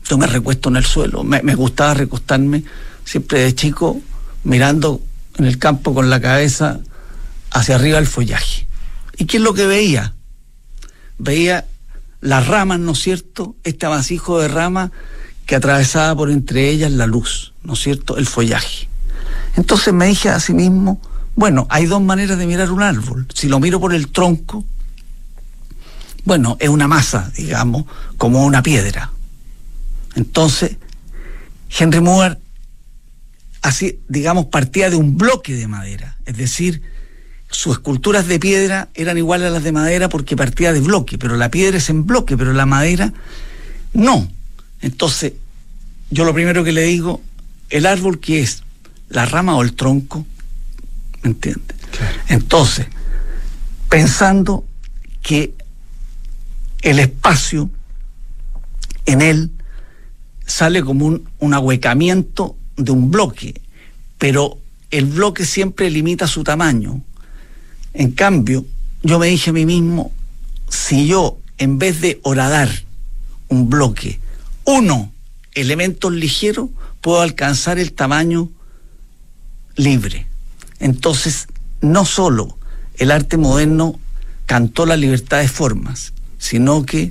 yo 0.09 0.17
me 0.17 0.27
recuesto 0.27 0.69
en 0.71 0.77
el 0.77 0.85
suelo. 0.85 1.25
Me, 1.25 1.55
gustaba 1.55 1.93
recostarme 1.93 2.65
siempre 3.05 3.41
de 3.41 3.55
chico 3.55 4.01
mirando 4.45 5.03
en 5.37 5.45
el 5.45 5.59
campo 5.59 5.93
con 5.93 6.09
la 6.09 6.21
cabeza 6.21 6.81
hacia 7.51 7.75
arriba 7.75 7.99
el 7.99 8.07
follaje. 8.07 8.67
¿Y 9.19 9.27
qué 9.27 9.39
es 9.39 9.43
lo 9.43 9.55
que 9.55 9.67
veía? 9.67 10.15
Veía 11.19 11.67
las 12.21 12.47
ramas, 12.47 12.79
¿no 12.79 12.93
es 12.93 13.01
cierto? 13.01 13.57
Este 13.65 13.87
amasijo 13.87 14.41
de 14.41 14.49
ramas 14.49 14.91
que 15.47 15.57
atravesaba 15.57 16.15
por 16.15 16.31
entre 16.31 16.71
ellas 16.71 16.93
la 16.93 17.07
luz, 17.07 17.53
¿no 17.65 17.75
es 17.75 17.81
cierto? 17.81 18.17
El 18.19 18.27
follaje. 18.27 18.89
Entonces 19.57 19.93
me 19.93 20.07
dije 20.07 20.29
a 20.29 20.39
sí 20.39 20.55
mismo, 20.55 21.01
bueno, 21.35 21.67
hay 21.71 21.87
dos 21.87 22.01
maneras 22.01 22.39
de 22.39 22.47
mirar 22.47 22.71
un 22.71 22.83
árbol. 22.83 23.27
Si 23.35 23.49
lo 23.49 23.59
miro 23.59 23.81
por 23.81 23.95
el 23.95 24.09
tronco, 24.09 24.65
bueno, 26.25 26.57
es 26.61 26.69
una 26.69 26.89
masa, 26.89 27.31
digamos, 27.37 27.85
como 28.17 28.45
una 28.45 28.63
piedra. 28.63 29.11
Entonces, 30.15 30.77
Henry 31.79 32.01
Moore, 32.01 32.39
así, 33.63 34.01
digamos, 34.09 34.47
partía 34.47 34.91
de 34.91 34.97
un 34.97 35.19
bloque 35.19 35.55
de 35.55 35.67
madera, 35.67 36.17
es 36.25 36.37
decir, 36.37 36.83
sus 37.51 37.77
esculturas 37.77 38.27
de 38.27 38.41
piedra 38.41 38.89
eran 38.95 39.17
iguales 39.17 39.49
a 39.49 39.51
las 39.51 39.63
de 39.63 39.73
madera 39.73 40.09
porque 40.09 40.37
partía 40.37 40.73
de 40.73 40.81
bloque, 40.81 41.19
pero 41.19 41.37
la 41.37 41.51
piedra 41.51 41.79
es 41.79 41.89
en 41.89 42.07
bloque, 42.07 42.37
pero 42.37 42.53
la 42.53 42.67
madera 42.67 43.13
no. 43.93 44.29
Entonces, 44.81 45.35
yo 46.11 46.25
lo 46.25 46.35
primero 46.35 46.65
que 46.65 46.73
le 46.73 46.83
digo, 46.83 47.23
el 47.71 47.87
árbol 47.87 48.19
que 48.19 48.41
es 48.41 48.65
la 49.09 49.25
rama 49.25 49.57
o 49.57 49.63
el 49.63 49.75
tronco, 49.75 50.27
¿me 51.23 51.31
entiendes? 51.31 51.77
Entonces, 52.29 52.87
pensando 53.89 54.65
que 55.23 55.55
el 56.85 56.99
espacio 56.99 57.71
en 59.07 59.23
él 59.23 59.51
sale 60.47 60.83
como 60.83 61.07
un, 61.07 61.55
ahuecamiento 61.55 62.57
de 62.77 62.93
un 62.93 63.11
bloque, 63.11 63.61
pero 64.19 64.59
el 64.91 65.07
bloque 65.07 65.47
siempre 65.47 65.91
limita 65.91 66.29
su 66.29 66.45
tamaño. 66.45 67.03
En 67.95 68.13
cambio, 68.13 68.67
yo 69.03 69.19
me 69.19 69.29
dije 69.29 69.51
a 69.51 69.55
mí 69.55 69.65
mismo, 69.65 70.13
si 70.69 71.07
yo 71.07 71.39
en 71.57 71.79
vez 71.79 72.03
de 72.03 72.21
horadar 72.23 72.69
un 73.49 73.71
bloque, 73.71 74.21
uno, 74.65 75.11
elementos 75.55 76.13
ligeros, 76.13 76.69
puedo 77.01 77.23
alcanzar 77.23 77.79
el 77.79 77.93
tamaño 77.93 78.51
libre. 79.77 80.27
Entonces, 80.81 81.49
no 81.81 82.05
solo 82.05 82.59
el 82.99 83.11
arte 83.11 83.39
moderno 83.39 83.99
cantó 84.45 84.85
la 84.85 84.99
libertad 84.99 85.39
de 85.39 85.49
formas, 85.49 86.14
sino 86.45 86.85
que 86.85 87.11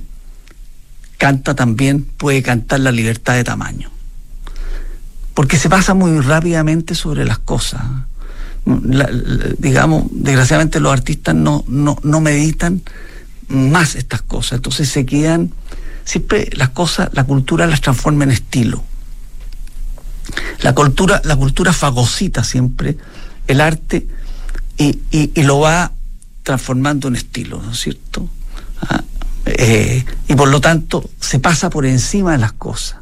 canta 1.18 1.56
también, 1.56 2.04
puede 2.04 2.40
cantar 2.40 2.78
la 2.78 2.92
libertad 2.92 3.34
de 3.34 3.42
tamaño. 3.42 3.90
Porque 5.34 5.58
se 5.58 5.68
pasa 5.68 5.92
muy 5.92 6.20
rápidamente 6.20 6.94
sobre 6.94 7.24
las 7.24 7.40
cosas. 7.40 7.82
digamos, 9.58 10.04
desgraciadamente 10.12 10.78
los 10.78 10.92
artistas 10.92 11.34
no, 11.34 11.64
no, 11.66 11.98
no 12.04 12.20
meditan 12.20 12.82
más 13.48 13.96
estas 13.96 14.22
cosas, 14.22 14.58
entonces 14.58 14.88
se 14.88 15.04
quedan, 15.04 15.50
siempre 16.04 16.48
las 16.52 16.68
cosas, 16.68 17.10
la 17.12 17.24
cultura 17.24 17.66
las 17.66 17.80
transforma 17.80 18.22
en 18.22 18.30
estilo. 18.30 18.84
La 20.60 20.76
cultura, 20.76 21.20
la 21.24 21.34
cultura 21.34 21.72
fagocita 21.72 22.44
siempre 22.44 22.96
el 23.48 23.60
arte 23.60 24.06
y, 24.78 25.00
y, 25.10 25.42
lo 25.42 25.58
va 25.58 25.90
transformando 26.44 27.08
en 27.08 27.16
estilo, 27.16 27.60
¿no 27.60 27.72
es 27.72 27.80
cierto? 27.80 28.28
Ah, 28.80 29.02
eh, 29.46 30.04
y 30.28 30.34
por 30.34 30.48
lo 30.48 30.60
tanto 30.60 31.04
se 31.20 31.38
pasa 31.38 31.70
por 31.70 31.86
encima 31.86 32.32
de 32.32 32.38
las 32.38 32.52
cosas. 32.52 32.98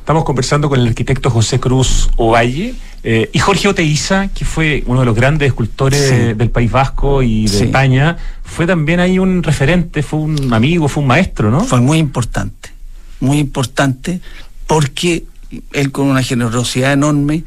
Estamos 0.00 0.24
conversando 0.24 0.68
con 0.68 0.80
el 0.80 0.88
arquitecto 0.88 1.30
José 1.30 1.58
Cruz 1.58 2.10
Ovalle 2.16 2.74
eh, 3.02 3.30
y 3.32 3.38
Jorge 3.38 3.68
Oteiza, 3.68 4.28
que 4.28 4.44
fue 4.44 4.82
uno 4.86 5.00
de 5.00 5.06
los 5.06 5.14
grandes 5.14 5.48
escultores 5.48 6.36
del 6.36 6.50
País 6.50 6.70
Vasco 6.70 7.22
y 7.22 7.46
de 7.46 7.64
España, 7.64 8.18
fue 8.42 8.66
también 8.66 9.00
ahí 9.00 9.18
un 9.18 9.42
referente, 9.42 10.02
fue 10.02 10.20
un 10.20 10.52
amigo, 10.52 10.88
fue 10.88 11.02
un 11.02 11.08
maestro, 11.08 11.50
¿no? 11.50 11.64
Fue 11.64 11.80
muy 11.80 11.98
importante, 11.98 12.70
muy 13.20 13.38
importante, 13.38 14.20
porque 14.66 15.24
él 15.72 15.90
con 15.90 16.06
una 16.06 16.22
generosidad 16.22 16.92
enorme, 16.92 17.44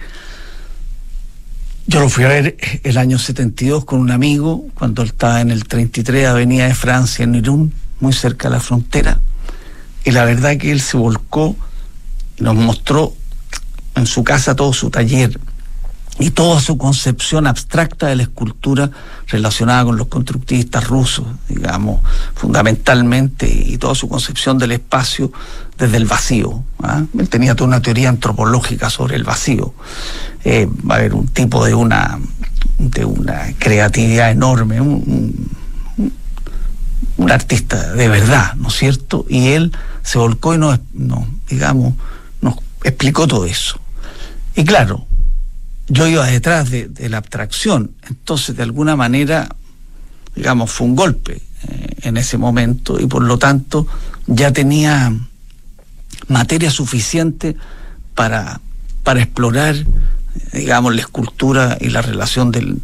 yo 1.86 2.00
lo 2.00 2.10
fui 2.10 2.24
a 2.24 2.28
ver 2.28 2.58
el 2.84 2.98
año 2.98 3.18
72 3.18 3.86
con 3.86 4.00
un 4.00 4.12
amigo, 4.12 4.66
cuando 4.74 5.04
él 5.04 5.10
estaba 5.10 5.42
en 5.42 5.52
el 5.52 5.66
33, 5.66 6.28
Avenida 6.28 6.68
de 6.68 6.76
Francia, 6.76 7.24
en 7.24 7.36
Irún, 7.36 7.74
muy 8.00 8.14
cerca 8.14 8.50
de 8.50 8.56
la 8.56 8.62
frontera, 8.62 9.20
y 10.04 10.12
la 10.12 10.26
verdad 10.26 10.58
que 10.58 10.72
él 10.72 10.82
se 10.82 10.98
volcó 10.98 11.56
y 12.38 12.44
nos 12.44 12.56
mostró 12.56 13.14
en 13.96 14.06
su 14.06 14.24
casa 14.24 14.56
todo 14.56 14.74
su 14.74 14.90
taller 14.90 15.40
y 16.20 16.32
toda 16.32 16.60
su 16.60 16.78
concepción 16.78 17.46
abstracta 17.46 18.08
de 18.08 18.16
la 18.16 18.24
escultura 18.24 18.90
relacionada 19.28 19.86
con 19.86 19.98
los 19.98 20.08
constructivistas 20.08 20.88
rusos, 20.88 21.26
digamos, 21.48 22.02
fundamentalmente, 22.34 23.48
y 23.48 23.78
toda 23.78 23.94
su 23.94 24.08
concepción 24.10 24.58
del 24.58 24.72
espacio 24.72 25.32
desde 25.78 25.98
el 25.98 26.06
vacío. 26.06 26.64
¿ah? 26.82 27.04
Él 27.18 27.30
tenía 27.30 27.56
toda 27.56 27.68
una 27.68 27.82
teoría 27.82 28.10
antropológica 28.10 28.90
sobre 28.90 29.16
el 29.16 29.24
vacío. 29.24 29.74
Eh, 30.44 30.68
va 30.90 30.96
a 30.96 30.98
haber 31.00 31.14
un 31.14 31.28
tipo 31.28 31.64
de 31.66 31.76
una, 31.76 32.20
de 32.80 33.06
una 33.06 33.54
creatividad 33.60 34.32
enorme, 34.32 34.82
un, 34.82 35.52
artista 37.30 37.94
de 37.94 38.08
verdad, 38.08 38.56
¿no 38.56 38.70
es 38.70 38.76
cierto? 38.76 39.26
Y 39.30 39.50
él 39.50 39.72
se 40.04 40.18
volcó 40.18 40.56
y 40.56 40.58
nos, 40.58 40.80
digamos, 41.50 41.94
nos 42.42 42.56
explicó 42.84 43.28
todo 43.28 43.46
eso. 43.46 43.80
Y 44.56 44.64
claro, 44.64 45.06
yo 45.88 46.08
iba 46.08 46.26
detrás 46.26 46.70
de, 46.70 46.90
la 47.10 47.18
abstracción, 47.18 47.92
entonces 48.10 48.56
de 48.56 48.64
alguna 48.64 48.96
manera, 48.96 49.48
digamos, 50.36 50.72
fue 50.72 50.88
un 50.88 50.96
golpe 50.96 51.42
eh, 51.68 51.96
en 52.02 52.18
ese 52.18 52.38
momento 52.38 53.00
y 53.00 53.08
por 53.08 53.24
lo 53.24 53.38
tanto 53.38 53.88
ya 54.26 54.52
tenía 54.52 55.14
materia 56.28 56.72
suficiente 56.72 57.56
para, 58.16 58.60
para 59.04 59.22
explorar, 59.22 59.76
digamos, 60.54 60.94
la 60.94 61.02
escultura 61.02 61.78
y 61.80 61.90
la 61.90 62.02
relación 62.02 62.52
del, 62.52 62.82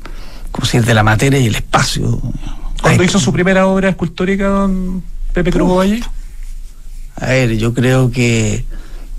decir, 0.62 0.86
de 0.86 0.94
la 0.94 1.04
materia 1.04 1.40
y 1.40 1.48
el 1.48 1.56
espacio. 1.56 2.22
¿Cuándo 2.84 3.04
hizo 3.04 3.20
su 3.20 3.32
primera 3.32 3.66
obra 3.66 3.90
escultórica, 3.90 4.48
don 4.48 5.02
Pepe 5.34 5.52
Cruz 5.52 5.78
Valle? 5.78 6.04
A 7.16 7.28
ver, 7.28 7.58
yo 7.58 7.74
creo 7.74 8.12
que 8.12 8.66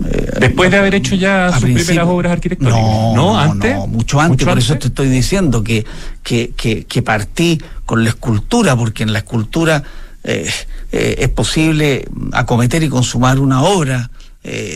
eh, 0.05 0.31
Después 0.39 0.69
de 0.69 0.77
haber 0.77 0.93
hecho 0.93 1.15
ya 1.15 1.51
sus 1.51 1.63
primeras 1.63 2.05
obras 2.07 2.33
arquitectónicas. 2.33 2.79
No, 2.79 3.15
no, 3.15 3.39
¿Antes? 3.39 3.75
mucho 3.87 4.19
antes, 4.19 4.45
por 4.45 4.57
eso 4.57 4.77
te 4.77 4.87
estoy 4.87 5.07
diciendo 5.07 5.63
que, 5.63 5.85
que, 6.21 6.53
que, 6.53 7.01
partí 7.01 7.61
con 7.85 8.03
la 8.03 8.09
escultura, 8.09 8.75
porque 8.75 9.03
en 9.03 9.13
la 9.13 9.19
escultura 9.19 9.83
eh, 10.23 10.49
eh, 10.91 11.15
es 11.19 11.29
posible 11.29 12.07
acometer 12.33 12.83
y 12.83 12.89
consumar 12.89 13.39
una 13.39 13.63
obra 13.63 14.11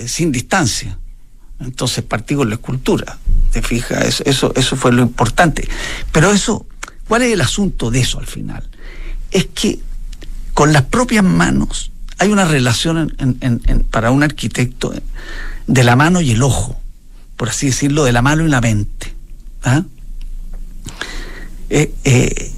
sin 0.07 0.31
distancia. 0.31 0.97
Entonces 1.59 2.03
partí 2.03 2.33
con 2.33 2.49
la 2.49 2.55
escultura. 2.55 3.19
¿Te 3.51 3.61
fijas? 3.61 4.21
Eso, 4.25 4.51
eso, 4.55 4.75
fue 4.75 4.91
lo 4.91 5.03
importante. 5.03 5.67
Pero 6.11 6.31
eso, 6.31 6.65
¿cuál 7.07 7.21
es 7.21 7.33
el 7.33 7.41
asunto 7.41 7.91
de 7.91 7.99
eso 7.99 8.19
al 8.19 8.25
final? 8.25 8.67
Es 9.31 9.45
que 9.47 9.79
con 10.53 10.73
las 10.73 10.83
propias 10.83 11.23
manos 11.23 11.91
hay 12.17 12.29
una 12.29 12.45
relación 12.45 13.15
para 13.91 14.11
un 14.11 14.23
arquitecto 14.23 14.93
de 15.67 15.83
la 15.83 15.95
mano 15.95 16.21
y 16.21 16.31
el 16.31 16.43
ojo, 16.43 16.79
por 17.37 17.49
así 17.49 17.67
decirlo, 17.67 18.03
de 18.03 18.11
la 18.11 18.21
mano 18.21 18.45
y 18.45 18.49
la 18.49 18.59
mente. 18.59 19.13
¿ah? 19.63 19.83
Eh, 21.69 21.93
eh, 22.03 22.51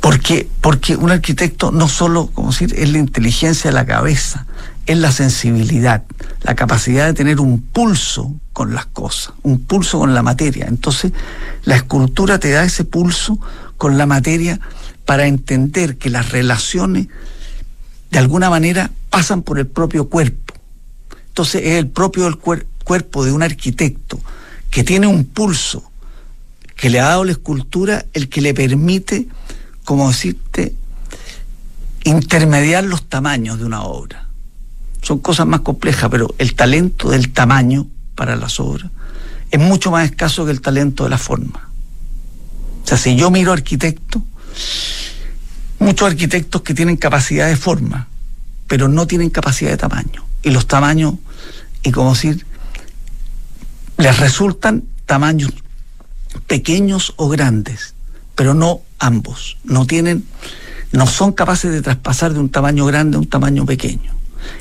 porque, 0.00 0.48
porque 0.60 0.96
un 0.96 1.10
arquitecto 1.10 1.70
no 1.70 1.88
solo, 1.88 2.30
decir, 2.48 2.74
es 2.76 2.90
la 2.90 2.98
inteligencia 2.98 3.70
de 3.70 3.74
la 3.74 3.86
cabeza, 3.86 4.46
es 4.86 4.96
la 4.96 5.12
sensibilidad, 5.12 6.04
la 6.42 6.54
capacidad 6.54 7.06
de 7.06 7.14
tener 7.14 7.40
un 7.40 7.60
pulso 7.60 8.34
con 8.52 8.74
las 8.74 8.86
cosas, 8.86 9.34
un 9.42 9.60
pulso 9.60 9.98
con 9.98 10.14
la 10.14 10.22
materia. 10.22 10.66
Entonces, 10.66 11.12
la 11.64 11.76
escultura 11.76 12.38
te 12.38 12.50
da 12.50 12.64
ese 12.64 12.84
pulso 12.84 13.38
con 13.76 13.98
la 13.98 14.06
materia 14.06 14.58
para 15.08 15.26
entender 15.26 15.96
que 15.96 16.10
las 16.10 16.32
relaciones 16.32 17.06
de 18.10 18.18
alguna 18.18 18.50
manera 18.50 18.90
pasan 19.08 19.40
por 19.40 19.58
el 19.58 19.66
propio 19.66 20.10
cuerpo. 20.10 20.52
Entonces 21.28 21.62
es 21.64 21.74
el 21.76 21.86
propio 21.86 22.38
cuerpo 22.38 23.24
de 23.24 23.32
un 23.32 23.42
arquitecto 23.42 24.20
que 24.70 24.84
tiene 24.84 25.06
un 25.06 25.24
pulso 25.24 25.90
que 26.76 26.90
le 26.90 27.00
ha 27.00 27.06
dado 27.06 27.24
la 27.24 27.32
escultura 27.32 28.04
el 28.12 28.28
que 28.28 28.42
le 28.42 28.52
permite, 28.52 29.28
como 29.82 30.08
decirte, 30.08 30.74
intermediar 32.04 32.84
los 32.84 33.08
tamaños 33.08 33.58
de 33.58 33.64
una 33.64 33.84
obra. 33.84 34.28
Son 35.00 35.20
cosas 35.20 35.46
más 35.46 35.60
complejas, 35.60 36.10
pero 36.10 36.34
el 36.36 36.54
talento 36.54 37.08
del 37.08 37.32
tamaño 37.32 37.86
para 38.14 38.36
las 38.36 38.60
obras 38.60 38.90
es 39.50 39.58
mucho 39.58 39.90
más 39.90 40.04
escaso 40.04 40.44
que 40.44 40.50
el 40.50 40.60
talento 40.60 41.04
de 41.04 41.08
la 41.08 41.16
forma. 41.16 41.70
O 42.84 42.86
sea, 42.86 42.98
si 42.98 43.16
yo 43.16 43.30
miro 43.30 43.54
arquitecto, 43.54 44.22
muchos 45.78 46.08
arquitectos 46.08 46.62
que 46.62 46.74
tienen 46.74 46.96
capacidad 46.96 47.48
de 47.48 47.56
forma, 47.56 48.08
pero 48.66 48.88
no 48.88 49.06
tienen 49.06 49.30
capacidad 49.30 49.70
de 49.70 49.76
tamaño. 49.76 50.24
Y 50.42 50.50
los 50.50 50.66
tamaños, 50.66 51.14
y 51.82 51.90
como 51.90 52.14
decir, 52.14 52.44
les 53.96 54.18
resultan 54.18 54.84
tamaños 55.06 55.52
pequeños 56.46 57.14
o 57.16 57.28
grandes, 57.28 57.94
pero 58.34 58.54
no 58.54 58.80
ambos. 58.98 59.56
No 59.64 59.86
tienen, 59.86 60.24
no 60.92 61.06
son 61.06 61.32
capaces 61.32 61.72
de 61.72 61.82
traspasar 61.82 62.32
de 62.32 62.40
un 62.40 62.50
tamaño 62.50 62.86
grande 62.86 63.16
a 63.16 63.20
un 63.20 63.26
tamaño 63.26 63.66
pequeño. 63.66 64.12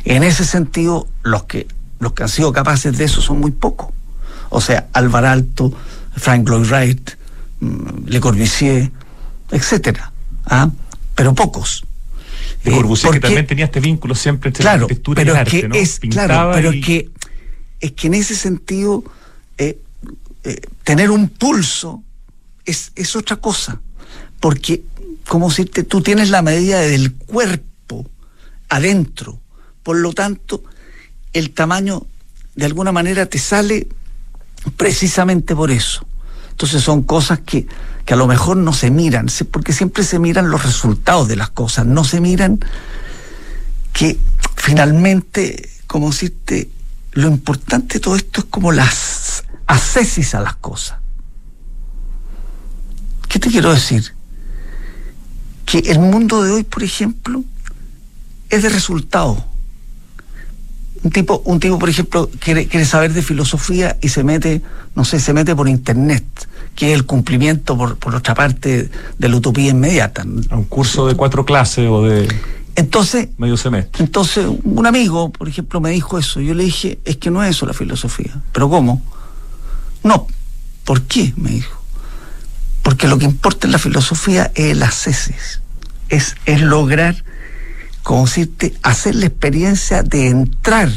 En 0.05 0.23
ese 0.23 0.45
sentido, 0.45 1.07
los 1.23 1.43
que, 1.43 1.67
los 1.99 2.13
que 2.13 2.23
han 2.23 2.29
sido 2.29 2.51
capaces 2.51 2.97
de 2.97 3.05
eso 3.05 3.21
son 3.21 3.39
muy 3.39 3.51
pocos. 3.51 3.89
O 4.49 4.61
sea, 4.61 4.87
Alvar 4.93 5.25
Alto, 5.25 5.73
Frank 6.15 6.47
Lloyd 6.47 6.67
Wright, 6.67 7.11
mm, 7.59 8.07
Le 8.07 8.19
Corbusier, 8.19 8.91
etcétera. 9.51 10.11
¿Ah? 10.45 10.69
pero 11.17 11.33
pocos. 11.33 11.83
De 12.63 12.71
Corbusier 12.71 13.13
que 13.13 13.19
también 13.19 13.47
tenía 13.47 13.65
este 13.65 13.79
vínculo 13.79 14.13
siempre 14.13 14.49
entre 14.49 14.63
la 14.63 14.73
arquitectura 14.73 15.23
y 15.23 15.27
el 15.27 15.35
arte, 15.35 15.69
Es, 15.73 15.99
claro, 15.99 16.51
pero 16.53 16.71
es 16.71 16.85
que 16.85 17.09
es 17.79 17.91
que 17.93 18.07
en 18.07 18.13
ese 18.13 18.35
sentido 18.35 19.03
eh, 19.57 19.79
eh, 20.43 20.61
tener 20.83 21.09
un 21.09 21.29
pulso 21.29 22.03
es, 22.65 22.91
es 22.95 23.15
otra 23.15 23.37
cosa, 23.37 23.81
porque 24.39 24.83
como 25.27 25.49
si 25.49 25.65
tú 25.65 26.01
tienes 26.01 26.29
la 26.29 26.41
medida 26.41 26.79
del 26.81 27.13
cuerpo 27.13 28.07
adentro, 28.69 29.39
por 29.81 29.97
lo 29.97 30.13
tanto 30.13 30.63
el 31.33 31.51
tamaño 31.51 32.05
de 32.55 32.65
alguna 32.65 32.91
manera 32.91 33.25
te 33.25 33.39
sale 33.39 33.87
precisamente 34.75 35.55
por 35.55 35.71
eso. 35.71 36.06
Entonces 36.57 36.81
son 36.83 37.03
cosas 37.03 37.39
que 37.39 37.67
que 38.07 38.13
a 38.13 38.17
lo 38.17 38.25
mejor 38.25 38.55
no 38.55 38.71
se 38.71 38.89
miran, 38.89 39.27
porque 39.51 39.73
siempre 39.73 40.01
se 40.01 40.17
miran 40.17 40.49
los 40.49 40.63
resultados 40.63 41.27
de 41.27 41.35
las 41.35 41.49
cosas, 41.49 41.85
no 41.85 42.05
se 42.05 42.21
miran 42.21 42.57
que 43.91 44.17
finalmente, 44.55 45.69
como 45.87 46.09
decirte, 46.09 46.69
lo 47.11 47.27
importante 47.27 47.95
de 47.95 47.99
todo 47.99 48.15
esto 48.15 48.39
es 48.39 48.45
como 48.45 48.71
las 48.71 49.43
ascesis 49.65 50.35
a 50.35 50.39
las 50.39 50.55
cosas. 50.55 50.99
¿Qué 53.27 53.39
te 53.39 53.49
quiero 53.49 53.73
decir? 53.73 54.13
Que 55.65 55.79
el 55.79 55.99
mundo 55.99 56.41
de 56.43 56.51
hoy, 56.51 56.63
por 56.63 56.83
ejemplo, 56.83 57.43
es 58.49 58.63
de 58.63 58.69
resultados. 58.69 59.43
Un 61.03 61.11
tipo, 61.11 61.41
un 61.45 61.59
tipo, 61.59 61.77
por 61.79 61.89
ejemplo, 61.89 62.29
quiere, 62.39 62.67
quiere 62.67 62.85
saber 62.85 63.13
de 63.13 63.21
filosofía 63.21 63.97
y 64.01 64.09
se 64.09 64.23
mete, 64.23 64.61
no 64.95 65.05
sé, 65.05 65.19
se 65.19 65.33
mete 65.33 65.55
por 65.55 65.67
internet 65.67 66.23
que 66.75 66.91
es 66.91 66.93
el 66.93 67.05
cumplimiento, 67.05 67.75
por, 67.75 67.97
por 67.97 68.13
otra 68.13 68.35
parte, 68.35 68.91
de 69.17 69.29
la 69.29 69.35
utopía 69.35 69.71
inmediata. 69.71 70.23
A 70.51 70.55
un 70.55 70.65
curso 70.65 71.07
de 71.07 71.15
cuatro 71.15 71.43
clases 71.43 71.87
o 71.89 72.03
de 72.03 72.27
entonces, 72.77 73.29
medio 73.39 73.57
semestre. 73.57 74.03
Entonces, 74.03 74.45
un 74.63 74.85
amigo, 74.85 75.31
por 75.31 75.49
ejemplo, 75.49 75.81
me 75.81 75.89
dijo 75.89 76.19
eso. 76.19 76.39
Yo 76.39 76.53
le 76.53 76.63
dije, 76.63 76.99
es 77.05 77.17
que 77.17 77.31
no 77.31 77.43
es 77.43 77.49
eso 77.49 77.65
la 77.65 77.73
filosofía. 77.73 78.39
¿Pero 78.51 78.69
cómo? 78.69 79.01
No. 80.03 80.27
¿Por 80.85 81.01
qué? 81.01 81.33
Me 81.37 81.49
dijo. 81.49 81.81
Porque 82.83 83.07
lo 83.07 83.17
que 83.17 83.25
importa 83.25 83.65
en 83.65 83.71
la 83.71 83.79
filosofía 83.79 84.51
es 84.53 84.65
el 84.65 84.83
haceses. 84.83 85.61
Es, 86.09 86.35
es 86.45 86.61
lograr, 86.61 87.23
como 88.07 88.23
decirte, 88.23 88.73
hacer 88.83 89.15
la 89.15 89.25
experiencia 89.25 90.01
de 90.01 90.29
entrar 90.29 90.89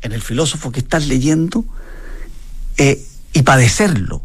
en 0.00 0.12
el 0.12 0.22
filósofo 0.22 0.72
que 0.72 0.80
estás 0.80 1.06
leyendo 1.06 1.66
eh, 2.78 2.98
y 3.34 3.42
padecerlo. 3.42 4.22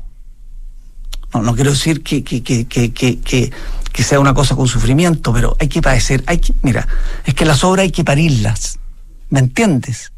No, 1.33 1.41
no 1.41 1.55
quiero 1.55 1.71
decir 1.71 2.01
que, 2.01 2.23
que, 2.23 2.41
que, 2.41 2.93
que, 2.93 3.51
sea 4.01 4.21
una 4.21 4.33
cosa 4.33 4.55
con 4.55 4.69
sufrimiento, 4.69 5.33
pero 5.33 5.57
hay 5.59 5.67
que 5.67 5.81
padecer, 5.81 6.23
hay 6.25 6.37
que, 6.37 6.53
mira, 6.61 6.87
es 7.25 7.33
que 7.33 7.43
las 7.43 7.65
obras 7.65 7.83
hay 7.83 7.91
que 7.91 8.05
parirlas, 8.05 8.79
¿me 9.29 9.39
entiendes? 9.39 10.13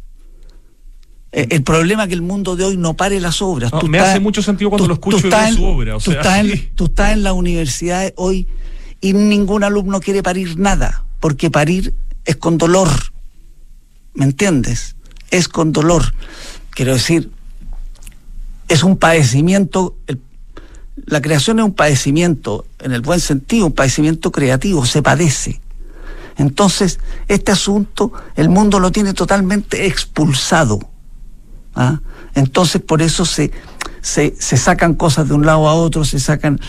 Eh, 1.31 1.47
el 1.49 1.63
problema 1.63 2.03
es 2.03 2.09
que 2.09 2.13
el 2.13 2.21
mundo 2.21 2.55
de 2.55 2.63
hoy 2.63 2.77
no 2.77 2.93
pare 2.93 3.19
las 3.19 3.41
obras. 3.41 3.71
me 3.89 3.97
hace 3.97 4.19
mucho 4.19 4.43
sentido 4.43 4.69
cuando 4.69 4.87
lo 4.87 4.93
escucho 4.93 5.35
en 5.35 5.55
su 5.55 5.65
obra. 5.65 5.97
tú, 5.97 6.11
estás 6.11 6.37
en, 6.41 6.69
tú 6.75 6.85
estás 6.85 7.13
en 7.13 7.23
la 7.23 7.33
universidad 7.33 8.13
hoy 8.17 8.47
y 9.01 9.13
ningún 9.13 9.63
alumno 9.63 9.99
quiere 9.99 10.21
parir 10.21 10.59
nada, 10.59 11.05
porque 11.21 11.49
parir 11.49 11.93
es 12.25 12.35
con 12.35 12.57
dolor. 12.57 12.89
¿Me 14.13 14.25
entiendes? 14.25 14.97
Es 15.29 15.47
con 15.47 15.71
dolor. 15.71 16.13
Quiero 16.71 16.93
decir, 16.93 17.31
es 18.67 18.83
un 18.83 18.97
padecimiento, 18.97 19.95
la 21.05 21.21
creación 21.21 21.59
es 21.59 21.65
un 21.65 21.73
padecimiento, 21.73 22.65
en 22.79 22.91
el 22.91 23.01
buen 23.01 23.21
sentido, 23.21 23.67
un 23.67 23.73
padecimiento 23.73 24.31
creativo, 24.31 24.85
se 24.85 25.01
padece. 25.01 25.61
Entonces, 26.37 26.99
este 27.27 27.51
asunto, 27.51 28.11
el 28.35 28.49
mundo 28.49 28.79
lo 28.79 28.91
tiene 28.91 29.13
totalmente 29.13 29.85
expulsado. 29.85 30.79
¿ah? 31.75 31.99
Entonces, 32.33 32.81
por 32.81 33.01
eso 33.01 33.25
se, 33.25 33.51
se, 34.01 34.35
se, 34.39 34.57
sacan 34.57 34.95
cosas 34.95 35.27
de 35.27 35.35
un 35.35 35.45
lado 35.45 35.67
a 35.67 35.73
otro, 35.73 36.03
se 36.03 36.19
sacan, 36.19 36.59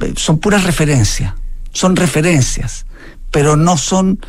eh, 0.00 0.14
son 0.16 0.38
puras 0.38 0.64
referencias, 0.64 1.34
son 1.72 1.94
referencias, 1.94 2.86
pero 3.30 3.56
no 3.56 3.76
son, 3.76 4.20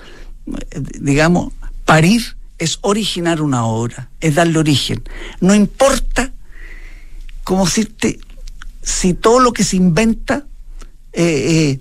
digamos, 1.00 1.54
parir 1.86 2.36
es 2.58 2.78
originar 2.82 3.42
una 3.42 3.66
obra, 3.66 4.10
es 4.20 4.36
darle 4.36 4.60
origen. 4.60 5.04
No 5.40 5.56
importa 5.56 6.32
como 7.44 7.66
decirte, 7.66 8.20
si 8.82 9.14
todo 9.14 9.40
lo 9.40 9.54
que 9.54 9.64
se 9.64 9.76
inventa 9.76 10.46
eh, 11.14 11.24
eh, 11.24 11.80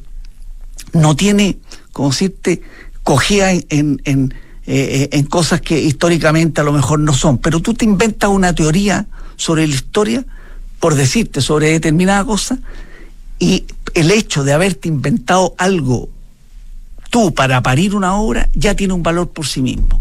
no 0.93 1.15
tiene, 1.15 1.59
como 1.93 2.11
decirte, 2.11 2.63
cogía 3.03 3.53
en, 3.53 4.01
en, 4.05 4.35
eh, 4.67 5.09
en, 5.13 5.27
cosas 5.27 5.61
que 5.61 5.81
históricamente 5.81 6.61
a 6.61 6.65
lo 6.65 6.73
mejor 6.73 6.99
no 6.99 7.15
son, 7.15 7.39
pero 7.39 7.61
tú 7.61 7.75
te 7.75 7.85
inventas 7.85 8.31
una 8.31 8.55
teoría 8.55 9.07
sobre 9.37 9.67
la 9.67 9.75
historia, 9.75 10.25
por 10.81 10.95
decirte, 10.95 11.41
sobre 11.41 11.71
determinada 11.71 12.25
cosa, 12.25 12.59
y 13.39 13.67
el 13.95 14.11
hecho 14.11 14.45
de 14.45 14.53
haberte 14.53 14.89
inventado 14.89 15.55
algo 15.59 16.09
tú 17.11 17.35
para 17.35 17.63
parir 17.63 17.95
una 17.95 18.15
obra 18.15 18.49
ya 18.55 18.75
tiene 18.75 18.95
un 18.95 19.03
valor 19.03 19.31
por 19.31 19.47
sí 19.47 19.61
mismo. 19.61 20.01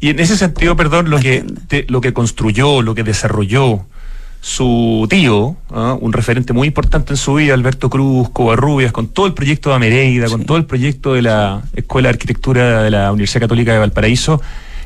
Y 0.00 0.10
en 0.10 0.20
ese 0.20 0.36
sentido, 0.36 0.76
perdón, 0.76 1.10
lo 1.10 1.18
que, 1.18 1.44
lo 1.88 2.00
que 2.00 2.12
construyó, 2.12 2.82
lo 2.82 2.94
que 2.94 3.02
desarrolló, 3.02 3.84
su 4.40 5.06
tío, 5.10 5.56
¿ah? 5.70 5.96
un 6.00 6.12
referente 6.12 6.52
muy 6.52 6.68
importante 6.68 7.12
en 7.12 7.16
su 7.16 7.34
vida, 7.34 7.54
Alberto 7.54 7.90
Cruz, 7.90 8.28
Covarrubias, 8.30 8.92
con 8.92 9.08
todo 9.08 9.26
el 9.26 9.34
proyecto 9.34 9.70
de 9.70 9.76
Amereida, 9.76 10.28
con 10.28 10.44
todo 10.44 10.56
el 10.56 10.64
proyecto 10.64 11.14
de 11.14 11.22
la 11.22 11.62
Escuela 11.74 12.08
de 12.08 12.14
Arquitectura 12.14 12.82
de 12.82 12.90
la 12.90 13.10
Universidad 13.10 13.42
Católica 13.42 13.72
de 13.72 13.78
Valparaíso, 13.78 14.40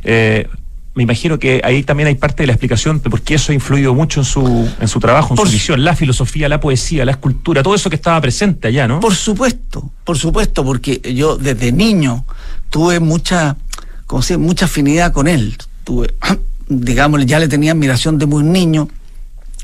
eh, 0.05 0.49
me 0.95 1.03
imagino 1.03 1.39
que 1.39 1.63
ahí 1.65 1.83
también 1.83 2.09
hay 2.09 2.17
parte 2.17 2.43
de 2.43 2.49
la 2.49 2.53
explicación 2.53 3.01
de 3.03 3.09
por 3.09 3.23
qué 3.23 3.35
eso 3.35 3.53
ha 3.53 3.55
influido 3.55 3.95
mucho 3.95 4.21
en 4.21 4.25
su, 4.25 4.69
en 4.79 4.89
su 4.89 5.01
trabajo, 5.01 5.35
en 5.35 5.47
su 5.47 5.51
visión, 5.51 5.83
la 5.85 5.97
filosofía, 5.97 6.49
la 6.49 6.61
poesía, 6.61 7.05
la 7.05 7.13
escultura, 7.13 7.63
todo 7.63 7.75
eso 7.75 7.89
que 7.89 7.97
estaba 7.97 8.21
presente 8.21 8.69
allá, 8.69 8.87
¿no? 8.87 9.01
Por 9.01 9.15
supuesto, 9.15 9.91
por 10.05 10.19
supuesto, 10.19 10.65
porque 10.65 11.01
yo 11.15 11.37
desde 11.37 11.73
niño 11.73 12.27
tuve 12.69 13.01
mucha, 13.01 13.57
como 14.07 14.23
sé, 14.23 14.37
mucha 14.37 14.67
afinidad 14.67 15.13
con 15.13 15.29
él. 15.29 15.57
Tuve, 15.85 16.15
digamos, 16.69 17.25
ya 17.25 17.39
le 17.39 17.49
tenía 17.49 17.73
admiración 17.73 18.19
de 18.19 18.27
muy 18.27 18.45
niño 18.45 18.89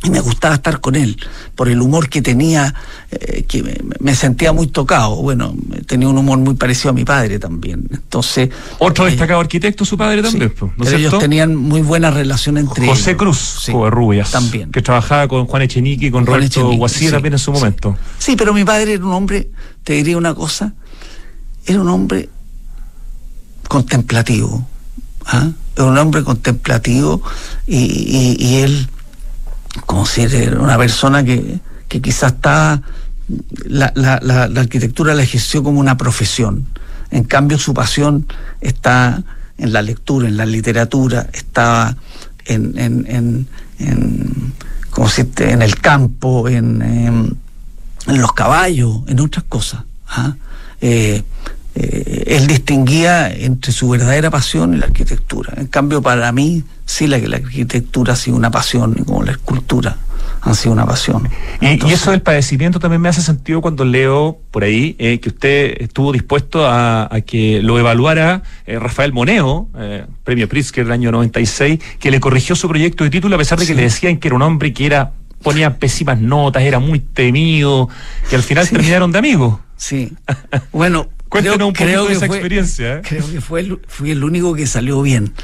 y 0.05 0.11
me 0.11 0.21
gustaba 0.21 0.55
estar 0.55 0.81
con 0.81 0.95
él 0.95 1.17
por 1.57 1.69
el 1.69 1.81
humor 1.81 2.09
que 2.09 2.23
tenía, 2.23 2.73
eh, 3.11 3.45
que 3.49 3.83
me, 3.99 4.15
sentía 4.15 4.53
muy 4.53 4.69
tocado. 4.69 5.17
Bueno, 5.17 5.55
tenía 5.87 6.09
un 6.09 6.17
humor 6.17 6.39
muy 6.39 6.55
parecido 6.55 6.91
a 6.91 6.93
mi 6.93 7.05
padre 7.05 7.39
también. 7.39 7.85
Entonces. 7.91 8.49
Otro 8.79 9.07
eh, 9.07 9.11
destacado 9.11 9.41
arquitecto, 9.41 9.85
su 9.85 9.99
padre 9.99 10.23
también. 10.23 10.55
pero 10.57 10.97
ellos 10.97 11.19
tenían 11.19 11.57
muy 11.57 11.83
buena 11.83 12.13
relación 12.13 12.59
entre 12.59 12.87
José 12.87 13.17
Cruz, 13.17 13.63
sí, 13.65 13.73
Rubias, 13.73 14.31
también. 14.31 14.71
Que 14.71 14.83
trabajaba 14.83 15.27
con 15.27 15.47
Juan 15.47 15.63
Echenique 15.63 16.07
y 16.07 16.11
con 16.11 16.25
Roberto 16.25 16.71
Guasí 16.73 17.11
también 17.11 17.35
en 17.35 17.41
su 17.41 17.53
momento. 17.53 17.97
Sí, 18.19 18.37
pero 18.37 18.55
mi 18.55 18.65
padre 18.65 18.95
era 18.95 19.05
un 19.05 19.13
hombre, 19.13 19.51
te 19.83 19.95
diría 19.95 20.17
una 20.17 20.35
cosa, 20.35 20.75
era 21.67 21.81
un 21.81 21.89
hombre 21.89 22.29
contemplativo. 23.67 24.65
¿ah? 25.27 25.51
Era 25.75 25.85
un 25.87 25.99
hombre 25.99 26.23
contemplativo 26.23 27.21
y, 27.67 28.37
y 28.39 28.57
él 28.59 28.89
como 29.87 30.07
si 30.07 30.23
era 30.23 30.59
una 30.61 30.77
persona 30.79 31.25
que, 31.25 31.61
que 31.89 32.01
quizás 32.01 32.33
está, 32.35 32.83
la, 33.67 33.93
la, 33.95 34.21
la, 34.23 34.61
arquitectura 34.61 35.15
la 35.15 35.23
ejerció 35.23 35.63
como 35.63 35.81
una 35.81 35.97
profesión. 35.97 36.67
En 37.11 37.25
cambio, 37.25 37.59
su 37.59 37.75
pasión 37.75 38.27
está 38.61 39.23
en 39.57 39.73
la 39.73 39.83
lectura, 39.83 40.29
en 40.29 40.37
la 40.37 40.47
literatura, 40.47 41.29
estaba 41.33 41.97
en, 42.45 42.79
en, 42.79 43.47
en, 43.79 44.53
como 44.91 45.09
en 45.39 45.63
el 45.63 45.77
campo, 45.77 46.49
en, 46.49 46.83
en, 46.83 47.39
los 48.07 48.33
caballos, 48.33 49.03
en 49.07 49.21
otras 49.21 49.45
cosas. 49.49 49.85
¿ah? 50.09 50.35
Eh, 50.81 51.23
eh, 51.81 52.25
él 52.27 52.47
distinguía 52.49 53.31
entre 53.33 53.71
su 53.71 53.89
verdadera 53.89 54.31
pasión 54.31 54.75
y 54.75 54.79
la 54.79 54.87
arquitectura. 54.87 55.55
En 55.57 55.69
cambio, 55.69 56.03
para 56.03 56.33
mí, 56.33 56.65
sí, 56.85 57.07
la, 57.07 57.19
la 57.19 57.37
arquitectura 57.37 58.15
ha 58.15 58.17
sido 58.17 58.37
una 58.37 58.51
pasión, 58.51 58.95
como 59.05 59.23
la 59.23 59.33
escultura 59.33 59.97
ha 60.41 60.55
sido 60.55 60.73
una 60.73 60.87
pasión. 60.87 61.29
y, 61.61 61.93
eso 61.93 62.11
del 62.11 62.23
padecimiento 62.23 62.81
también 62.81 63.01
me 63.01 63.09
hace 63.09 63.23
sentido 63.23 63.61
cuando 63.61 63.85
leo 63.85 64.39
por 64.51 64.65
ahí 64.65 64.97
eh, 64.99 65.21
que 65.21 65.29
usted 65.29 65.77
estuvo 65.81 66.13
dispuesto 66.13 66.67
a, 66.67 67.09
que 67.27 67.61
lo 67.63 67.79
evaluara 67.79 68.43
eh, 68.67 68.79
Rafael 68.79 69.13
Moneo, 69.13 69.69
premio 70.25 70.49
Pritzker 70.49 70.85
del 70.85 70.93
año 70.93 71.13
96, 71.13 71.79
que 71.99 72.11
le 72.11 72.21
corrigió 72.21 72.57
su 72.57 72.69
proyecto 72.69 73.05
de 73.05 73.11
título 73.11 73.37
a 73.37 73.39
pesar 73.39 73.59
de 73.59 73.67
que 73.67 73.75
le 73.75 73.83
decían 73.83 74.17
que 74.17 74.29
era 74.29 74.35
un 74.37 74.43
hombre 74.43 74.73
que 74.73 74.87
era 74.87 75.13
ponía 75.43 75.79
pésimas 75.79 76.21
notas, 76.21 76.63
era 76.63 76.79
muy 76.79 76.99
temido, 76.99 77.89
que 78.29 78.37
al 78.37 78.43
final 78.43 78.69
terminaron 78.69 79.13
de 79.13 79.19
amigos. 79.19 79.59
Sí. 79.77 80.13
Bueno, 80.73 81.09
Cuéntenos 81.29 81.69
un 81.69 81.73
poquito 81.75 82.07
de 82.07 82.15
esa 82.15 82.27
experiencia. 82.27 82.97
¿eh? 82.97 83.03
Creo 83.05 83.31
que 83.31 83.41
fue 83.41 83.61
el, 83.61 83.81
fui 83.87 84.11
el 84.11 84.25
único 84.25 84.55
que 84.55 84.67
salió 84.67 85.03
bien, 85.03 85.35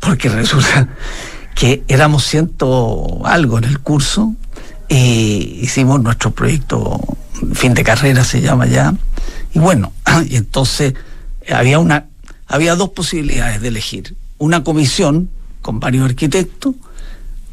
porque 0.00 0.28
resulta 0.28 0.88
que 1.54 1.82
éramos 1.88 2.24
ciento 2.24 3.20
algo 3.24 3.58
en 3.58 3.64
el 3.64 3.80
curso 3.80 4.34
y 4.88 5.58
hicimos 5.62 6.02
nuestro 6.02 6.32
proyecto 6.32 7.00
fin 7.54 7.74
de 7.74 7.82
carrera 7.82 8.24
se 8.24 8.40
llama 8.40 8.66
ya 8.66 8.94
y 9.52 9.58
bueno 9.58 9.92
y 10.28 10.36
entonces 10.36 10.94
había 11.50 11.78
una 11.78 12.06
había 12.46 12.74
dos 12.74 12.90
posibilidades 12.90 13.60
de 13.60 13.68
elegir 13.68 14.16
una 14.38 14.64
comisión 14.64 15.30
con 15.60 15.80
varios 15.80 16.04
arquitectos 16.04 16.74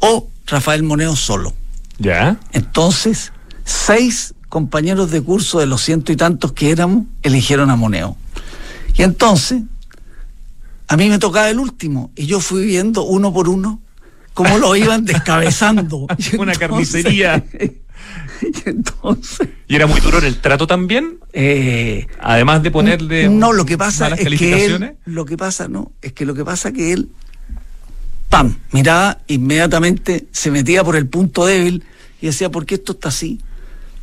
o 0.00 0.28
Rafael 0.46 0.82
Moneo 0.82 1.16
solo 1.16 1.54
ya 1.98 2.38
entonces 2.52 3.32
seis 3.64 4.34
compañeros 4.50 5.10
de 5.10 5.22
curso 5.22 5.60
de 5.60 5.66
los 5.66 5.80
ciento 5.80 6.12
y 6.12 6.16
tantos 6.16 6.52
que 6.52 6.70
éramos 6.70 7.06
eligieron 7.22 7.70
a 7.70 7.76
Moneo. 7.76 8.16
Y 8.94 9.02
entonces, 9.02 9.62
a 10.88 10.96
mí 10.96 11.08
me 11.08 11.18
tocaba 11.18 11.48
el 11.48 11.58
último, 11.58 12.10
y 12.16 12.26
yo 12.26 12.40
fui 12.40 12.66
viendo 12.66 13.04
uno 13.04 13.32
por 13.32 13.48
uno 13.48 13.80
cómo 14.34 14.58
lo 14.58 14.76
iban 14.76 15.04
descabezando. 15.04 16.06
Una 16.38 16.54
carnicería. 16.54 17.44
y 18.42 18.68
entonces. 18.68 19.48
¿Y 19.68 19.76
era 19.76 19.86
muy 19.86 20.00
duro 20.00 20.18
en 20.18 20.24
el 20.24 20.40
trato 20.40 20.66
también? 20.66 21.18
Eh, 21.32 22.06
Además 22.18 22.62
de 22.62 22.72
ponerle. 22.72 23.28
No, 23.28 23.52
lo 23.52 23.64
que 23.64 23.78
pasa 23.78 24.08
es 24.08 24.38
que 24.38 24.66
él, 24.66 24.96
lo 25.04 25.24
que 25.24 25.36
pasa, 25.36 25.68
no, 25.68 25.92
es 26.02 26.12
que 26.12 26.26
lo 26.26 26.34
que 26.34 26.44
pasa 26.44 26.72
que 26.72 26.92
él, 26.92 27.08
pam, 28.28 28.56
miraba, 28.72 29.18
inmediatamente 29.28 30.26
se 30.32 30.50
metía 30.50 30.82
por 30.82 30.96
el 30.96 31.06
punto 31.06 31.46
débil 31.46 31.84
y 32.20 32.26
decía, 32.26 32.50
¿por 32.50 32.66
qué 32.66 32.74
esto 32.74 32.92
está 32.92 33.10
así? 33.10 33.40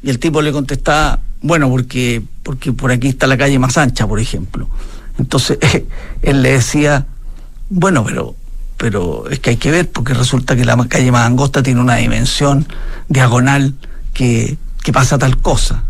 Y 0.03 0.09
el 0.09 0.19
tipo 0.19 0.41
le 0.41 0.51
contestaba, 0.51 1.19
bueno, 1.41 1.69
porque, 1.69 2.21
porque 2.43 2.73
por 2.73 2.91
aquí 2.91 3.09
está 3.09 3.27
la 3.27 3.37
calle 3.37 3.59
más 3.59 3.77
ancha, 3.77 4.07
por 4.07 4.19
ejemplo. 4.19 4.69
Entonces 5.17 5.57
él 6.21 6.41
le 6.41 6.51
decía, 6.53 7.05
bueno, 7.69 8.03
pero, 8.03 8.35
pero 8.77 9.29
es 9.29 9.39
que 9.39 9.51
hay 9.51 9.57
que 9.57 9.71
ver, 9.71 9.89
porque 9.89 10.13
resulta 10.13 10.55
que 10.55 10.65
la 10.65 10.77
calle 10.87 11.11
más 11.11 11.25
angosta 11.25 11.63
tiene 11.63 11.81
una 11.81 11.95
dimensión 11.95 12.67
diagonal 13.09 13.73
que, 14.13 14.57
que 14.83 14.93
pasa 14.93 15.17
tal 15.17 15.37
cosa. 15.37 15.83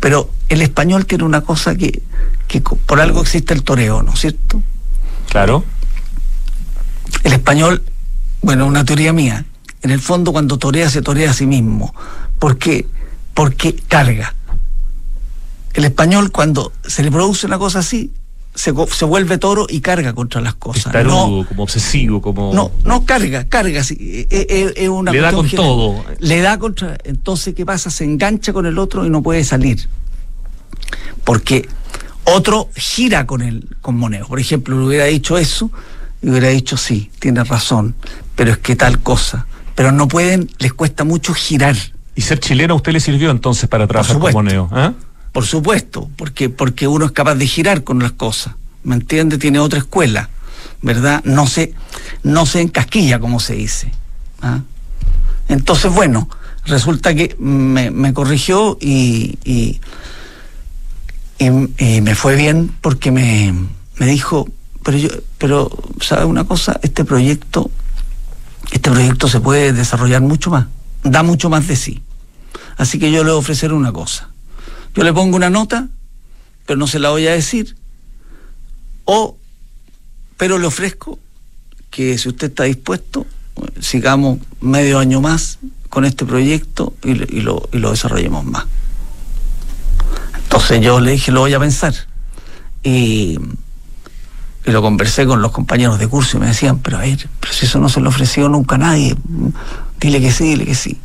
Pero 0.00 0.30
el 0.48 0.62
español 0.62 1.06
tiene 1.06 1.24
una 1.24 1.40
cosa 1.40 1.74
que, 1.74 2.02
que 2.46 2.60
por 2.60 3.00
algo 3.00 3.20
existe 3.20 3.52
el 3.52 3.64
toreo, 3.64 4.02
¿no 4.02 4.12
es 4.12 4.20
cierto? 4.20 4.62
Claro. 5.28 5.64
El 7.24 7.32
español, 7.32 7.82
bueno, 8.40 8.66
una 8.66 8.84
teoría 8.84 9.12
mía, 9.12 9.44
en 9.82 9.90
el 9.90 10.00
fondo 10.00 10.32
cuando 10.32 10.58
torea 10.58 10.90
se 10.90 11.02
torea 11.02 11.30
a 11.30 11.34
sí 11.34 11.46
mismo. 11.46 11.94
¿Por 12.38 12.58
qué? 12.58 12.86
Porque 13.34 13.74
carga. 13.74 14.34
El 15.74 15.84
español 15.84 16.32
cuando 16.32 16.72
se 16.84 17.02
le 17.02 17.10
produce 17.10 17.46
una 17.46 17.58
cosa 17.58 17.80
así, 17.80 18.12
se, 18.54 18.74
se 18.90 19.04
vuelve 19.04 19.38
toro 19.38 19.66
y 19.68 19.80
carga 19.80 20.12
contra 20.12 20.40
las 20.40 20.54
cosas. 20.54 20.92
no, 21.04 21.44
como 21.46 21.62
obsesivo, 21.62 22.20
como... 22.20 22.52
No, 22.52 22.72
no 22.84 23.04
carga, 23.04 23.48
carga. 23.48 23.80
Es, 23.80 23.92
e, 23.92 24.26
e, 24.30 24.72
es, 24.74 24.88
una 24.88 25.12
le 25.12 25.20
da 25.20 25.32
con 25.32 25.48
todo. 25.48 26.04
Le 26.18 26.40
da 26.40 26.58
contra... 26.58 26.98
Entonces, 27.04 27.54
¿qué 27.54 27.64
pasa? 27.64 27.90
Se 27.90 28.02
engancha 28.04 28.52
con 28.52 28.66
el 28.66 28.78
otro 28.78 29.06
y 29.06 29.10
no 29.10 29.22
puede 29.22 29.44
salir. 29.44 29.88
Porque 31.22 31.68
otro 32.24 32.68
gira 32.74 33.26
con 33.26 33.42
el 33.42 33.68
con 33.80 33.96
Moneo. 33.96 34.26
Por 34.26 34.40
ejemplo, 34.40 34.78
le 34.78 34.86
hubiera 34.86 35.04
dicho 35.04 35.38
eso 35.38 35.70
y 36.20 36.30
hubiera 36.30 36.48
dicho, 36.48 36.76
sí, 36.76 37.10
tiene 37.20 37.44
razón, 37.44 37.94
pero 38.34 38.50
es 38.50 38.58
que 38.58 38.76
tal 38.76 38.98
cosa. 39.00 39.46
Pero 39.78 39.92
no 39.92 40.08
pueden, 40.08 40.50
les 40.58 40.72
cuesta 40.72 41.04
mucho 41.04 41.32
girar. 41.34 41.76
¿Y 42.16 42.22
ser 42.22 42.40
chileno 42.40 42.74
a 42.74 42.76
usted 42.78 42.90
le 42.90 42.98
sirvió 42.98 43.30
entonces 43.30 43.68
para 43.68 43.86
trabajar 43.86 44.18
con 44.18 44.32
Moneo? 44.32 44.68
¿eh? 44.74 44.90
Por 45.30 45.46
supuesto, 45.46 46.10
porque, 46.16 46.50
porque 46.50 46.88
uno 46.88 47.06
es 47.06 47.12
capaz 47.12 47.36
de 47.36 47.46
girar 47.46 47.84
con 47.84 48.00
las 48.00 48.10
cosas. 48.10 48.54
¿Me 48.82 48.96
entiende? 48.96 49.38
Tiene 49.38 49.60
otra 49.60 49.78
escuela, 49.78 50.30
¿verdad? 50.82 51.22
No 51.22 51.46
se, 51.46 51.74
no 52.24 52.44
se 52.44 52.60
encasquilla, 52.60 53.20
como 53.20 53.38
se 53.38 53.54
dice. 53.54 53.92
¿ah? 54.42 54.62
Entonces, 55.46 55.92
bueno, 55.92 56.28
resulta 56.64 57.14
que 57.14 57.36
me, 57.38 58.12
corrigió 58.14 58.78
y, 58.80 59.38
y, 59.44 59.80
me 62.00 62.14
fue 62.16 62.34
bien 62.34 62.72
porque 62.80 63.12
me, 63.12 63.54
me 63.98 64.06
dijo, 64.06 64.48
pero 64.82 64.98
yo, 64.98 65.10
pero, 65.38 65.70
¿sabe 66.00 66.24
una 66.24 66.42
cosa? 66.42 66.80
Este 66.82 67.04
proyecto, 67.04 67.70
este 68.70 68.90
proyecto 68.90 69.28
se 69.28 69.40
puede 69.40 69.72
desarrollar 69.72 70.20
mucho 70.20 70.50
más, 70.50 70.66
da 71.02 71.22
mucho 71.22 71.50
más 71.50 71.66
de 71.66 71.76
sí. 71.76 72.02
Así 72.76 72.98
que 72.98 73.10
yo 73.10 73.24
le 73.24 73.30
voy 73.30 73.38
a 73.38 73.40
ofrecer 73.40 73.72
una 73.72 73.92
cosa. 73.92 74.30
Yo 74.94 75.02
le 75.02 75.12
pongo 75.12 75.36
una 75.36 75.50
nota, 75.50 75.88
pero 76.66 76.78
no 76.78 76.86
se 76.86 76.98
la 76.98 77.10
voy 77.10 77.26
a 77.26 77.32
decir. 77.32 77.76
O, 79.04 79.36
pero 80.36 80.58
le 80.58 80.66
ofrezco 80.66 81.18
que 81.90 82.18
si 82.18 82.28
usted 82.28 82.48
está 82.48 82.64
dispuesto, 82.64 83.26
sigamos 83.80 84.38
medio 84.60 84.98
año 84.98 85.20
más 85.20 85.58
con 85.88 86.04
este 86.04 86.24
proyecto 86.24 86.94
y, 87.02 87.14
lo, 87.14 87.68
y 87.72 87.78
lo 87.78 87.90
desarrollemos 87.90 88.44
más. 88.44 88.66
Entonces 90.36 90.80
yo 90.80 91.00
le 91.00 91.12
dije, 91.12 91.32
lo 91.32 91.40
voy 91.40 91.54
a 91.54 91.58
pensar. 91.58 91.94
Y, 92.82 93.38
y, 94.68 94.72
lo 94.72 94.82
conversé 94.82 95.26
con 95.26 95.42
los 95.42 95.52
compañeros 95.52 95.98
de 95.98 96.08
curso 96.08 96.36
y 96.36 96.40
me 96.40 96.46
decían, 96.46 96.78
pero 96.78 96.98
a 96.98 97.00
ver, 97.00 97.28
pero 97.40 97.52
si 97.52 97.66
eso 97.66 97.78
no 97.78 97.88
se 97.88 98.00
lo 98.00 98.08
ofreció 98.08 98.48
nunca 98.48 98.76
a 98.76 98.78
nadie, 98.78 99.16
dile 100.00 100.20
que 100.20 100.30
sí, 100.30 100.44
dile 100.44 100.64
que 100.64 100.74
sí. 100.74 100.98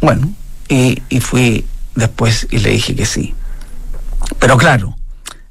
Bueno, 0.00 0.32
y, 0.68 1.20
fui 1.20 1.64
después 1.94 2.48
y 2.50 2.58
le 2.58 2.70
dije 2.70 2.94
que 2.94 3.06
sí. 3.06 3.34
Pero 4.38 4.56
claro, 4.56 4.96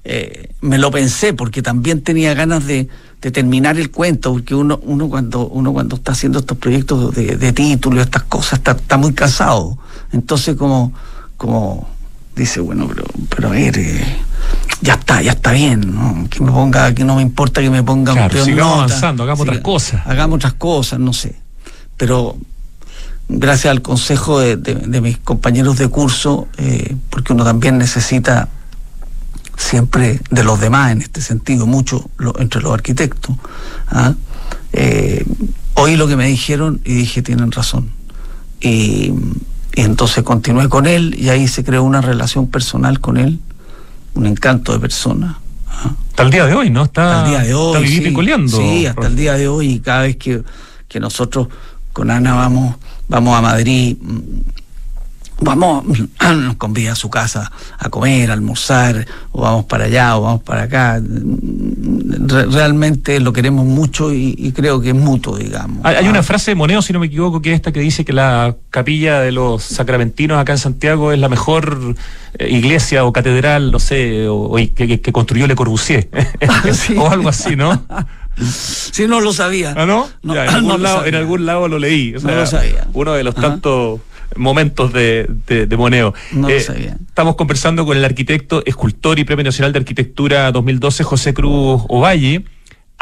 eh, 0.03 0.49
me 0.61 0.77
lo 0.77 0.91
pensé 0.91 1.33
porque 1.33 1.61
también 1.61 2.01
tenía 2.01 2.33
ganas 2.33 2.65
de, 2.65 2.87
terminar 3.19 3.77
el 3.77 3.91
cuento, 3.91 4.33
porque 4.33 4.55
uno, 4.55 4.79
uno 4.83 5.07
cuando 5.07 5.47
uno 5.47 5.71
cuando 5.73 5.95
está 5.95 6.13
haciendo 6.13 6.39
estos 6.39 6.57
proyectos 6.57 7.13
de, 7.13 7.37
de 7.37 7.53
título, 7.53 8.01
estas 8.01 8.23
cosas, 8.23 8.53
está, 8.53 8.71
está, 8.71 8.97
muy 8.97 9.13
cansado. 9.13 9.77
Entonces 10.11 10.55
como, 10.55 10.91
como 11.37 11.87
dice, 12.35 12.59
bueno, 12.61 12.87
pero, 12.87 13.05
pero 13.29 13.47
a 13.49 13.51
ver, 13.51 13.77
eh, 13.77 14.17
ya 14.81 14.95
está, 14.95 15.21
ya 15.21 15.31
está 15.31 15.51
bien, 15.51 15.93
¿no? 15.93 16.27
que 16.29 16.41
me 16.41 16.51
ponga, 16.51 16.93
que 16.93 17.03
no 17.03 17.15
me 17.15 17.21
importa 17.21 17.61
que 17.61 17.69
me 17.69 17.83
ponga 17.83 18.13
claro, 18.13 18.43
sigamos 18.43 18.73
avanzando, 18.75 19.23
hagamos 19.23 19.41
otras 19.41 19.59
cosas. 19.59 20.01
Hagamos 20.05 20.37
otras 20.37 20.53
cosas, 20.53 20.99
no 20.99 21.13
sé. 21.13 21.35
Pero 21.97 22.35
gracias 23.29 23.71
al 23.71 23.81
consejo 23.81 24.39
de, 24.39 25.01
mis 25.01 25.17
compañeros 25.17 25.77
de 25.77 25.87
curso, 25.87 26.47
eh, 26.57 26.95
porque 27.09 27.33
uno 27.33 27.43
también 27.43 27.77
necesita 27.77 28.49
siempre 29.55 30.19
de 30.29 30.43
los 30.43 30.59
demás 30.59 30.91
en 30.91 31.01
este 31.01 31.21
sentido, 31.21 31.67
mucho 31.67 32.09
entre 32.39 32.61
los 32.61 32.73
arquitectos. 32.73 33.35
¿ah? 33.87 34.13
Eh, 34.73 35.25
oí 35.75 35.95
lo 35.95 36.07
que 36.07 36.15
me 36.15 36.25
dijeron 36.27 36.81
y 36.83 36.93
dije, 36.95 37.21
tienen 37.21 37.51
razón. 37.51 37.91
Y, 38.59 39.13
entonces 39.73 40.23
continué 40.25 40.67
con 40.67 40.85
él 40.85 41.15
y 41.17 41.29
ahí 41.29 41.47
se 41.47 41.63
creó 41.63 41.83
una 41.83 42.01
relación 42.01 42.47
personal 42.47 42.99
con 42.99 43.15
él, 43.15 43.39
un 44.13 44.25
encanto 44.25 44.73
de 44.73 44.79
persona. 44.79 45.39
¿ah? 45.67 45.93
Hasta 46.09 46.23
el 46.23 46.29
día 46.31 46.45
de 46.45 46.53
hoy, 46.53 46.69
¿no? 46.69 46.83
Está, 46.83 47.19
hasta 47.19 47.25
el 47.25 47.31
día 47.31 47.47
de 47.47 47.53
hoy, 47.53 47.87
sí, 47.87 48.13
sí, 48.47 48.85
hasta 48.85 49.07
el 49.07 49.15
día 49.15 49.33
de 49.33 49.47
hoy 49.47 49.69
y 49.73 49.79
cada 49.79 50.03
vez 50.03 50.17
que, 50.17 50.43
que 50.87 50.99
nosotros 50.99 51.47
con 51.93 52.11
Ana 52.11 52.33
vamos 52.35 52.75
vamos 53.11 53.37
a 53.37 53.41
Madrid, 53.41 53.97
vamos, 55.41 55.83
nos 56.21 56.55
convida 56.57 56.93
a 56.93 56.95
su 56.95 57.09
casa 57.09 57.51
a 57.77 57.89
comer, 57.89 58.29
a 58.29 58.33
almorzar, 58.33 59.05
o 59.31 59.41
vamos 59.41 59.65
para 59.65 59.85
allá, 59.85 60.17
o 60.17 60.21
vamos 60.21 60.43
para 60.43 60.63
acá. 60.63 61.01
realmente 62.51 63.19
lo 63.19 63.33
queremos 63.33 63.65
mucho 63.65 64.13
y, 64.13 64.51
creo 64.55 64.81
que 64.81 64.89
es 64.89 64.95
mutuo, 64.95 65.37
digamos. 65.37 65.83
Hay, 65.83 66.07
una 66.07 66.23
frase 66.23 66.51
de 66.51 66.55
Moneo, 66.55 66.81
si 66.81 66.93
no 66.93 66.99
me 66.99 67.07
equivoco, 67.07 67.41
que 67.41 67.51
es 67.51 67.55
esta 67.55 67.71
que 67.71 67.79
dice 67.79 68.05
que 68.05 68.13
la 68.13 68.55
capilla 68.69 69.19
de 69.19 69.31
los 69.31 69.63
sacramentinos 69.63 70.37
acá 70.39 70.53
en 70.53 70.59
Santiago 70.59 71.11
es 71.11 71.19
la 71.19 71.29
mejor 71.29 71.95
eh, 72.37 72.49
iglesia 72.49 73.03
o 73.05 73.11
catedral, 73.11 73.71
no 73.71 73.79
sé, 73.79 74.27
o, 74.27 74.55
que, 74.75 75.01
construyó 75.11 75.47
Le 75.47 75.55
Corbusier, 75.55 76.09
ah, 76.47 76.63
o 76.97 77.09
algo 77.09 77.29
así, 77.29 77.55
¿no? 77.55 77.83
Si 78.41 79.07
no 79.07 79.19
lo 79.19 79.33
sabía. 79.33 79.73
¿Ah, 79.77 79.85
no? 79.85 80.07
en, 80.23 80.37
algún 80.37 80.81
lado, 80.81 81.05
en, 81.05 81.15
algún 81.15 81.45
lado, 81.45 81.67
lo 81.67 81.77
leí. 81.77 82.13
no 82.23 82.33
lo 82.33 82.47
sabía. 82.47 82.87
Uno 82.93 83.11
de 83.11 83.25
los 83.25 83.35
tantos 83.35 83.99
momentos 84.35 84.93
de, 84.93 85.27
de, 85.47 85.77
Moneo. 85.77 86.13
No 86.31 86.49
lo 86.49 86.55
eh, 86.55 86.61
sabía. 86.61 86.97
Estamos 87.07 87.35
conversando 87.35 87.85
con 87.85 87.97
el 87.97 88.05
arquitecto, 88.05 88.63
escultor 88.65 89.19
y 89.19 89.23
Premio 89.23 89.43
Nacional 89.43 89.73
de 89.73 89.79
Arquitectura 89.79 90.51
2012, 90.51 91.03
José 91.03 91.33
Cruz 91.33 91.83
Ovalle 91.87 92.43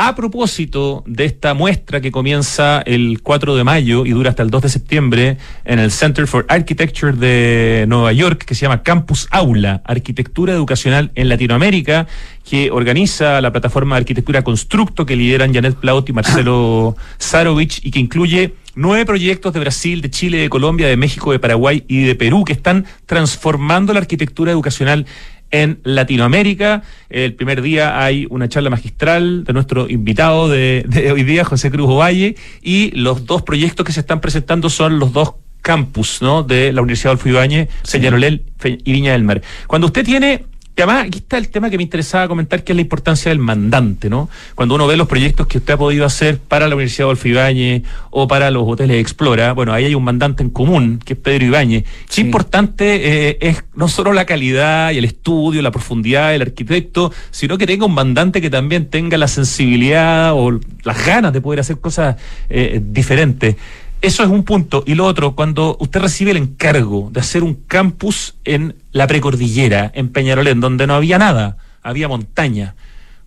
a 0.01 0.15
propósito 0.15 1.03
de 1.05 1.25
esta 1.25 1.53
muestra 1.53 1.99
que 1.99 2.09
comienza 2.09 2.81
el 2.85 3.21
4 3.21 3.57
de 3.57 3.65
mayo 3.65 4.05
y 4.05 4.11
dura 4.11 4.29
hasta 4.29 4.43
el 4.43 4.49
2 4.49 4.61
de 4.61 4.69
septiembre 4.69 5.37
en 5.65 5.77
el 5.77 5.91
Center 5.91 6.25
for 6.25 6.45
Architecture 6.47 7.11
de 7.11 7.83
Nueva 7.85 8.13
York, 8.13 8.45
que 8.45 8.55
se 8.55 8.61
llama 8.61 8.81
Campus 8.81 9.27
Aula, 9.29 9.81
Arquitectura 9.83 10.53
Educacional 10.53 11.11
en 11.15 11.27
Latinoamérica, 11.27 12.07
que 12.49 12.71
organiza 12.71 13.41
la 13.41 13.51
plataforma 13.51 13.97
de 13.97 13.99
arquitectura 13.99 14.41
Constructo 14.41 15.05
que 15.05 15.17
lideran 15.17 15.53
Janet 15.53 15.75
Plaut 15.75 16.07
y 16.07 16.13
Marcelo 16.13 16.95
Sarovich 17.17 17.81
y 17.83 17.91
que 17.91 17.99
incluye 17.99 18.53
nueve 18.75 19.05
proyectos 19.05 19.51
de 19.51 19.59
Brasil, 19.59 20.01
de 20.01 20.09
Chile, 20.09 20.37
de 20.37 20.47
Colombia, 20.47 20.87
de 20.87 20.95
México, 20.95 21.33
de 21.33 21.39
Paraguay 21.39 21.83
y 21.89 22.05
de 22.05 22.15
Perú 22.15 22.45
que 22.45 22.53
están 22.53 22.85
transformando 23.05 23.91
la 23.91 23.99
arquitectura 23.99 24.53
educacional 24.53 25.05
en 25.51 25.79
Latinoamérica. 25.83 26.83
El 27.09 27.33
primer 27.33 27.61
día 27.61 28.03
hay 28.03 28.27
una 28.29 28.49
charla 28.49 28.69
magistral 28.69 29.43
de 29.43 29.53
nuestro 29.53 29.89
invitado 29.89 30.49
de, 30.49 30.85
hoy 31.11 31.23
día, 31.23 31.43
José 31.43 31.71
Cruz 31.71 31.89
Ovalle, 31.89 32.35
y 32.61 32.91
los 32.91 33.25
dos 33.25 33.41
proyectos 33.41 33.85
que 33.85 33.91
se 33.91 33.99
están 34.01 34.21
presentando 34.21 34.69
son 34.69 34.99
los 34.99 35.13
dos 35.13 35.35
campus 35.61 36.21
¿no? 36.21 36.43
de 36.43 36.71
la 36.71 36.81
Universidad 36.81 37.11
Adolfo 37.11 37.29
Ibáñez, 37.29 37.69
Señalolel 37.83 38.43
y 38.63 38.91
Viña 38.91 39.11
del 39.13 39.23
Mar. 39.23 39.41
Cuando 39.67 39.87
usted 39.87 40.05
tiene 40.05 40.45
además 40.81 41.05
aquí 41.07 41.19
está 41.19 41.37
el 41.37 41.49
tema 41.49 41.69
que 41.69 41.77
me 41.77 41.83
interesaba 41.83 42.27
comentar, 42.27 42.63
que 42.63 42.73
es 42.73 42.75
la 42.75 42.81
importancia 42.81 43.29
del 43.29 43.39
mandante, 43.39 44.09
¿no? 44.09 44.29
Cuando 44.55 44.75
uno 44.75 44.87
ve 44.87 44.97
los 44.97 45.07
proyectos 45.07 45.47
que 45.47 45.57
usted 45.57 45.73
ha 45.73 45.77
podido 45.77 46.05
hacer 46.05 46.39
para 46.39 46.67
la 46.67 46.75
Universidad 46.75 47.05
de 47.05 47.07
Adolfo 47.09 47.27
Ibáñez 47.27 47.83
o 48.11 48.27
para 48.27 48.51
los 48.51 48.63
hoteles 48.65 48.99
Explora, 48.99 49.53
bueno, 49.53 49.73
ahí 49.73 49.85
hay 49.85 49.95
un 49.95 50.03
mandante 50.03 50.43
en 50.43 50.49
común, 50.49 50.99
que 51.03 51.13
es 51.13 51.19
Pedro 51.19 51.45
Ibáñez. 51.45 51.85
Qué 52.13 52.21
importante 52.21 53.29
eh, 53.29 53.37
es 53.41 53.63
no 53.75 53.87
solo 53.87 54.13
la 54.13 54.25
calidad 54.25 54.91
y 54.91 54.97
el 54.97 55.05
estudio, 55.05 55.61
la 55.61 55.71
profundidad 55.71 56.31
del 56.31 56.41
arquitecto, 56.41 57.11
sino 57.31 57.57
que 57.57 57.65
tenga 57.65 57.85
un 57.85 57.93
mandante 57.93 58.41
que 58.41 58.49
también 58.49 58.89
tenga 58.89 59.17
la 59.17 59.27
sensibilidad 59.27 60.33
o 60.33 60.59
las 60.83 61.05
ganas 61.05 61.33
de 61.33 61.41
poder 61.41 61.59
hacer 61.59 61.79
cosas 61.79 62.15
eh, 62.49 62.81
diferentes. 62.83 63.55
Eso 64.01 64.23
es 64.23 64.29
un 64.29 64.43
punto. 64.43 64.83
Y 64.85 64.95
lo 64.95 65.05
otro, 65.05 65.35
cuando 65.35 65.75
usted 65.79 65.99
recibe 65.99 66.31
el 66.31 66.37
encargo 66.37 67.09
de 67.11 67.19
hacer 67.19 67.43
un 67.43 67.55
campus 67.55 68.35
en 68.45 68.75
la 68.91 69.07
precordillera, 69.07 69.91
en 69.93 70.09
Peñarolén, 70.09 70.61
donde 70.61 70.87
no 70.87 70.95
había 70.95 71.17
nada, 71.17 71.57
había 71.83 72.07
montaña, 72.07 72.75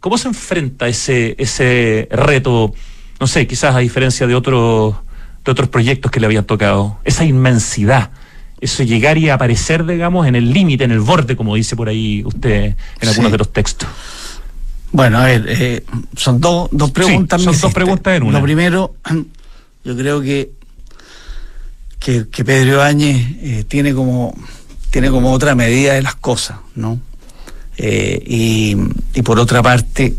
¿cómo 0.00 0.16
se 0.16 0.28
enfrenta 0.28 0.88
ese, 0.88 1.34
ese 1.38 2.08
reto? 2.10 2.72
No 3.20 3.26
sé, 3.26 3.46
quizás 3.46 3.74
a 3.74 3.80
diferencia 3.80 4.26
de 4.26 4.34
otros, 4.34 4.94
de 5.44 5.52
otros 5.52 5.68
proyectos 5.68 6.10
que 6.10 6.20
le 6.20 6.26
habían 6.26 6.44
tocado, 6.44 6.98
esa 7.04 7.24
inmensidad, 7.24 8.10
eso 8.60 8.82
llegar 8.82 9.18
y 9.18 9.28
aparecer, 9.28 9.84
digamos, 9.84 10.26
en 10.26 10.36
el 10.36 10.52
límite, 10.52 10.84
en 10.84 10.92
el 10.92 11.00
borde, 11.00 11.36
como 11.36 11.54
dice 11.54 11.76
por 11.76 11.88
ahí 11.88 12.22
usted 12.24 12.76
en 13.00 13.08
algunos 13.08 13.30
de 13.30 13.38
los 13.38 13.52
textos. 13.52 13.88
Bueno, 14.90 15.18
a 15.18 15.24
ver, 15.24 15.44
eh, 15.48 15.84
son 16.16 16.40
dos, 16.40 16.68
dos 16.70 16.90
preguntas. 16.92 17.42
son 17.42 17.58
dos 17.58 17.74
preguntas 17.74 18.16
en 18.16 18.22
una. 18.22 18.38
Lo 18.38 18.44
primero, 18.44 18.94
yo 19.84 19.96
creo 19.96 20.20
que 20.20 20.61
que, 22.02 22.44
Pedro 22.44 22.82
Áñez 22.82 23.36
eh, 23.42 23.64
tiene 23.68 23.94
como 23.94 24.34
tiene 24.90 25.08
como 25.10 25.32
otra 25.32 25.54
medida 25.54 25.94
de 25.94 26.02
las 26.02 26.16
cosas, 26.16 26.58
¿no? 26.74 27.00
Eh, 27.78 28.22
y, 28.26 29.22
por 29.22 29.38
otra 29.38 29.62
parte, 29.62 30.14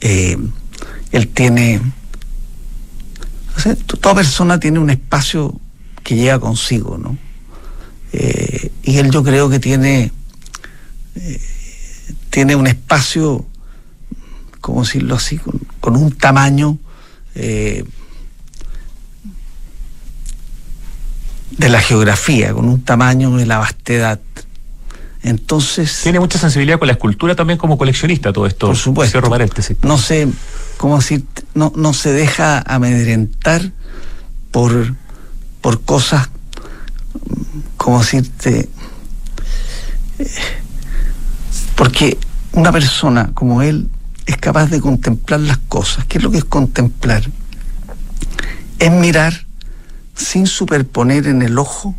eh, 0.00 0.36
él 1.12 1.28
tiene, 1.28 1.80
o 3.56 3.60
sea, 3.60 3.76
toda 3.76 4.16
persona 4.16 4.58
tiene 4.58 4.80
un 4.80 4.90
espacio 4.90 5.54
que 6.02 6.16
llega 6.16 6.40
consigo, 6.40 6.98
¿no? 6.98 7.16
y 8.84 8.98
él 8.98 9.10
yo 9.10 9.24
creo 9.24 9.50
que 9.50 9.58
tiene, 9.58 10.12
tiene 12.30 12.54
un 12.54 12.68
espacio, 12.68 13.44
¿cómo 14.60 14.84
decirlo 14.84 15.16
así?, 15.16 15.40
con 15.80 15.96
un 15.96 16.12
tamaño 16.12 16.78
de 21.58 21.68
la 21.68 21.80
geografía, 21.80 22.52
con 22.52 22.68
un 22.68 22.82
tamaño 22.82 23.36
de 23.36 23.46
la 23.46 23.58
vastedad. 23.58 24.20
Entonces. 25.22 26.00
Tiene 26.02 26.20
mucha 26.20 26.38
sensibilidad 26.38 26.78
con 26.78 26.86
la 26.86 26.92
escultura 26.92 27.34
también 27.34 27.58
como 27.58 27.78
coleccionista, 27.78 28.32
todo 28.32 28.46
esto. 28.46 28.66
Por 28.66 28.76
supuesto. 28.76 29.20
No 29.82 29.98
sé, 29.98 30.28
¿cómo 30.76 30.96
decir? 30.96 31.24
No, 31.54 31.72
no 31.76 31.94
se 31.94 32.12
deja 32.12 32.62
amedrentar 32.66 33.72
por, 34.50 34.94
por 35.60 35.82
cosas, 35.82 36.28
como 37.76 38.00
decirte. 38.00 38.68
Porque 41.74 42.18
una 42.52 42.70
persona 42.70 43.30
como 43.34 43.62
él 43.62 43.88
es 44.26 44.36
capaz 44.36 44.66
de 44.66 44.80
contemplar 44.80 45.40
las 45.40 45.58
cosas. 45.58 46.04
¿Qué 46.06 46.18
es 46.18 46.24
lo 46.24 46.30
que 46.30 46.38
es 46.38 46.44
contemplar? 46.44 47.24
Es 48.78 48.90
mirar 48.90 49.43
sin 50.14 50.46
superponer 50.46 51.26
en 51.26 51.42
el 51.42 51.58
ojo 51.58 51.94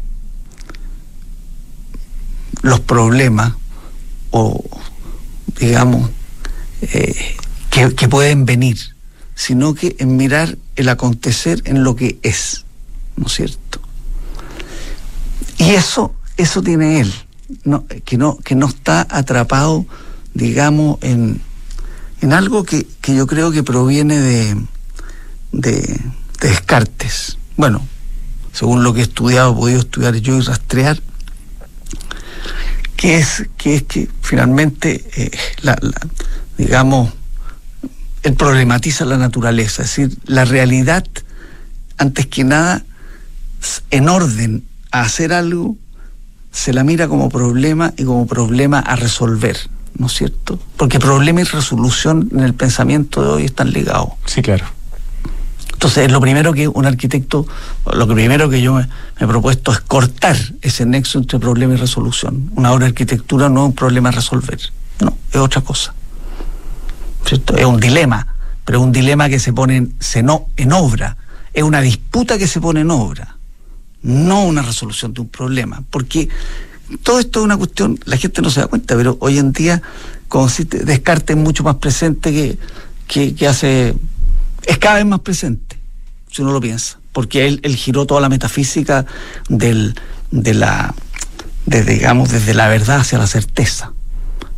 los 2.61 2.79
problemas 2.79 3.53
o, 4.31 4.63
digamos, 5.59 6.09
eh, 6.81 7.35
que, 7.69 8.07
pueden 8.07 8.45
venir, 8.45 8.77
sino 9.35 9.73
que 9.73 9.95
en 9.99 10.17
mirar 10.17 10.57
el 10.75 10.89
acontecer 10.89 11.61
en 11.65 11.83
lo 11.83 11.95
que 11.95 12.19
es, 12.23 12.65
¿no 13.17 13.27
es 13.27 13.33
cierto? 13.33 13.81
Y 15.57 15.71
eso, 15.71 16.15
eso 16.37 16.61
tiene 16.61 17.01
él, 17.01 17.13
que, 18.03 18.17
no, 18.17 18.37
que 18.37 18.55
no 18.55 18.67
está 18.67 19.05
atrapado, 19.09 19.85
digamos, 20.33 20.97
en, 21.01 21.41
en 22.21 22.33
algo 22.33 22.63
que, 22.63 22.87
yo 23.03 23.27
creo 23.27 23.51
que 23.51 23.63
proviene 23.63 24.19
de, 24.19 24.57
de 25.51 26.01
Descartes. 26.41 27.37
Bueno, 27.57 27.87
según 28.55 28.85
lo 28.85 28.93
que 28.93 29.01
he 29.01 29.03
estudiado, 29.03 29.51
he 29.51 29.55
podido 29.55 29.79
estudiar 29.81 30.15
yo 30.15 30.37
y 30.37 30.39
rastrear, 30.39 30.97
que 32.95 33.17
es 33.17 33.49
que, 33.57 33.75
es 33.75 33.83
que 33.83 34.09
finalmente, 34.21 35.03
eh, 35.17 35.31
la, 35.61 35.77
digamos, 36.57 37.11
él 38.23 38.33
problematiza 38.35 39.03
la 39.03 39.17
naturaleza, 39.17 39.83
es 39.83 39.89
decir, 39.89 40.17
la 40.25 40.45
realidad, 40.45 41.05
antes 41.97 42.27
que 42.27 42.45
nada, 42.45 42.85
en 43.91 44.07
orden 44.07 44.63
a 44.91 45.01
hacer 45.01 45.33
algo, 45.33 45.75
se 46.53 46.71
la 46.71 46.85
mira 46.85 47.09
como 47.09 47.29
problema 47.29 47.93
y 47.97 48.05
como 48.05 48.25
problema 48.25 48.79
a 48.79 48.95
resolver, 48.95 49.57
¿no 49.97 50.07
es 50.07 50.13
cierto? 50.13 50.57
Porque 50.77 50.97
problema 50.97 51.41
y 51.41 51.43
resolución 51.43 52.29
en 52.31 52.39
el 52.39 52.53
pensamiento 52.53 53.21
de 53.21 53.27
hoy 53.27 53.45
están 53.45 53.71
ligados. 53.71 54.11
Sí, 54.25 54.41
claro. 54.41 54.65
Entonces, 55.85 56.11
lo 56.11 56.19
primero 56.19 56.51
que 56.51 56.67
un 56.67 56.87
arquitecto, 56.87 57.45
lo 57.93 58.07
primero 58.07 58.49
que 58.49 58.59
yo 58.59 58.73
me, 58.73 58.87
he 59.19 59.27
propuesto 59.27 59.71
es 59.71 59.81
cortar 59.81 60.35
ese 60.63 60.83
nexo 60.83 61.19
entre 61.19 61.37
problema 61.37 61.75
y 61.75 61.77
resolución. 61.77 62.49
Una 62.55 62.71
obra 62.71 62.85
de 62.85 62.89
arquitectura 62.89 63.49
no 63.49 63.61
es 63.61 63.65
un 63.67 63.75
problema 63.75 64.09
a 64.09 64.13
resolver, 64.13 64.59
no, 64.99 65.15
es 65.31 65.37
otra 65.37 65.61
cosa. 65.61 65.93
¿Cierto? 67.23 67.55
Es 67.55 67.65
un 67.65 67.79
dilema, 67.79 68.33
pero 68.65 68.79
es 68.79 68.83
un 68.83 68.91
dilema 68.91 69.29
que 69.29 69.37
se 69.37 69.53
pone 69.53 69.77
en, 69.77 69.95
se 69.99 70.23
no, 70.23 70.47
en 70.57 70.73
obra. 70.73 71.17
Es 71.53 71.61
una 71.61 71.81
disputa 71.81 72.39
que 72.39 72.47
se 72.47 72.59
pone 72.59 72.79
en 72.79 72.89
obra, 72.89 73.37
no 74.01 74.43
una 74.43 74.63
resolución 74.63 75.13
de 75.13 75.21
un 75.21 75.29
problema. 75.29 75.83
Porque 75.91 76.29
todo 77.03 77.19
esto 77.19 77.41
es 77.41 77.45
una 77.45 77.57
cuestión, 77.57 77.99
la 78.05 78.17
gente 78.17 78.41
no 78.41 78.49
se 78.49 78.61
da 78.61 78.65
cuenta, 78.65 78.95
pero 78.95 79.17
hoy 79.19 79.37
en 79.37 79.51
día, 79.51 79.83
si 80.49 80.63
Descartes 80.63 81.37
es 81.37 81.43
mucho 81.43 81.63
más 81.63 81.75
presente 81.75 82.57
que, 83.07 83.35
que 83.35 83.47
hace 83.47 83.93
es 84.65 84.77
cada 84.77 84.95
vez 84.95 85.05
más 85.05 85.19
presente, 85.19 85.74
si 86.35 86.41
uno 86.41 86.51
lo 86.51 86.59
piensa, 86.59 86.99
porque 87.13 87.47
él, 87.47 87.75
giró 87.77 88.05
toda 88.05 88.19
la 88.19 88.27
metafísica 88.27 89.05
del, 89.47 89.95
de 90.31 90.53
la, 90.53 90.93
digamos, 91.65 92.29
desde 92.29 92.53
la 92.53 92.67
verdad 92.67 92.99
hacia 92.99 93.17
la 93.17 93.25
certeza. 93.25 93.93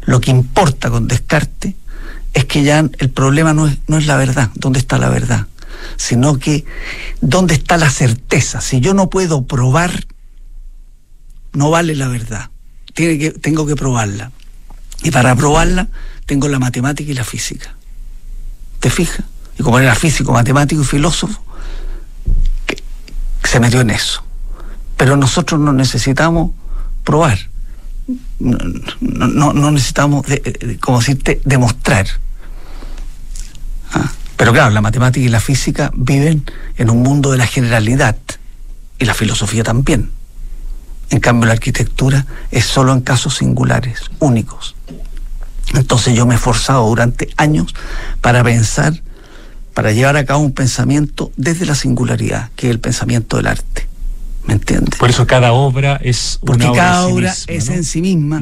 Lo 0.02 0.20
que 0.20 0.32
importa 0.32 0.90
con 0.90 1.08
Descartes 1.08 1.76
es 2.34 2.46
que 2.46 2.64
ya 2.64 2.80
el 2.80 3.10
problema 3.12 3.54
no 3.54 3.68
es, 3.68 3.78
no 3.86 4.00
es 4.00 4.08
la 4.08 4.16
verdad, 4.16 4.50
dónde 4.56 4.80
está 4.80 4.98
la 4.98 5.10
verdad, 5.10 5.46
sino 5.98 6.40
que 6.40 6.66
dónde 7.22 7.54
está 7.54 7.78
la 7.78 7.92
certeza. 7.92 8.60
Si 8.60 8.80
yo 8.80 8.96
no 8.96 9.12
puedo 9.12 9.46
probar, 9.46 10.08
no 11.54 11.70
vale 11.70 11.94
la 11.94 12.08
verdad. 12.08 12.50
Tengo 12.96 13.68
que 13.68 13.76
probarla. 13.76 14.32
Y 15.04 15.12
para 15.12 15.36
probarla 15.36 15.90
tengo 16.26 16.48
la 16.48 16.58
matemática 16.58 17.12
y 17.12 17.14
la 17.14 17.24
física. 17.24 17.76
¿Te 18.80 18.90
fijas? 18.90 19.26
y 19.58 19.64
como 19.64 19.80
era 19.80 19.96
físico, 19.96 20.32
matemático 20.32 20.82
y 20.82 20.86
filósofo, 20.86 21.42
se 23.44 23.60
metió 23.60 23.82
en 23.82 23.90
eso. 23.90 24.24
Pero 24.98 25.16
nosotros 25.16 25.60
no 25.60 25.74
necesitamos 25.74 26.52
probar, 27.04 27.38
no, 28.40 29.72
necesitamos, 29.72 30.26
como 30.80 31.00
decirte, 31.00 31.42
demostrar. 31.44 32.08
¿Ah? 33.94 34.12
Pero 34.38 34.54
claro, 34.54 34.70
la 34.72 34.82
matemática 34.82 35.26
y 35.26 35.30
la 35.30 35.40
física 35.40 35.92
viven 35.96 36.46
en 36.78 36.90
un 36.90 37.02
mundo 37.02 37.32
de 37.32 37.38
la 37.38 37.48
generalidad 37.48 38.18
y 39.00 39.06
la 39.06 39.14
filosofía 39.14 39.64
también. 39.64 40.12
En 41.10 41.20
cambio, 41.20 41.48
la 41.48 41.54
arquitectura 41.54 42.26
es 42.52 42.66
solo 42.66 42.94
en 42.94 43.02
casos 43.02 43.36
singulares, 43.36 44.02
únicos. 44.20 44.76
Entonces 45.74 46.16
yo 46.16 46.26
me 46.26 46.36
he 46.36 46.38
esforzado 46.38 46.88
durante 46.88 47.30
años 47.38 47.74
para 48.22 48.44
pensar 48.44 49.02
para 49.78 49.92
llevar 49.92 50.18
a 50.18 50.26
cabo 50.26 50.40
un 50.40 50.54
pensamiento 50.54 51.32
desde 51.38 51.68
la 51.68 51.76
singularidad, 51.76 52.50
que 52.56 52.66
es 52.66 52.72
el 52.72 52.80
pensamiento 52.80 53.38
del 53.38 53.46
arte. 53.46 53.88
¿Me 54.48 54.56
entiendes? 54.56 54.98
Por 54.98 55.12
eso 55.12 55.28
cada 55.28 55.54
obra 55.54 56.00
es 56.04 56.40
una 56.42 56.52
Porque 56.54 56.72
cada 56.76 57.06
obra 57.06 57.36
es 57.46 57.70
en 57.70 57.84
sí 57.84 58.02
misma 58.02 58.42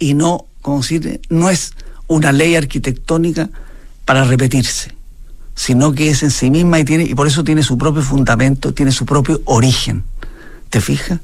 y 0.00 0.14
no, 0.14 0.46
como 0.60 0.78
decir, 0.78 1.20
no 1.28 1.50
es 1.50 1.74
una 2.08 2.32
ley 2.32 2.56
arquitectónica 2.56 3.48
para 4.04 4.24
repetirse, 4.24 4.92
sino 5.54 5.92
que 5.92 6.10
es 6.10 6.24
en 6.24 6.32
sí 6.32 6.50
misma 6.50 6.80
y 6.80 6.84
tiene 6.84 7.04
y 7.04 7.14
por 7.14 7.28
eso 7.28 7.44
tiene 7.44 7.62
su 7.62 7.78
propio 7.78 8.02
fundamento, 8.02 8.74
tiene 8.74 8.90
su 8.90 9.06
propio 9.06 9.40
origen. 9.44 10.02
¿Te 10.68 10.80
fijas? 10.80 11.20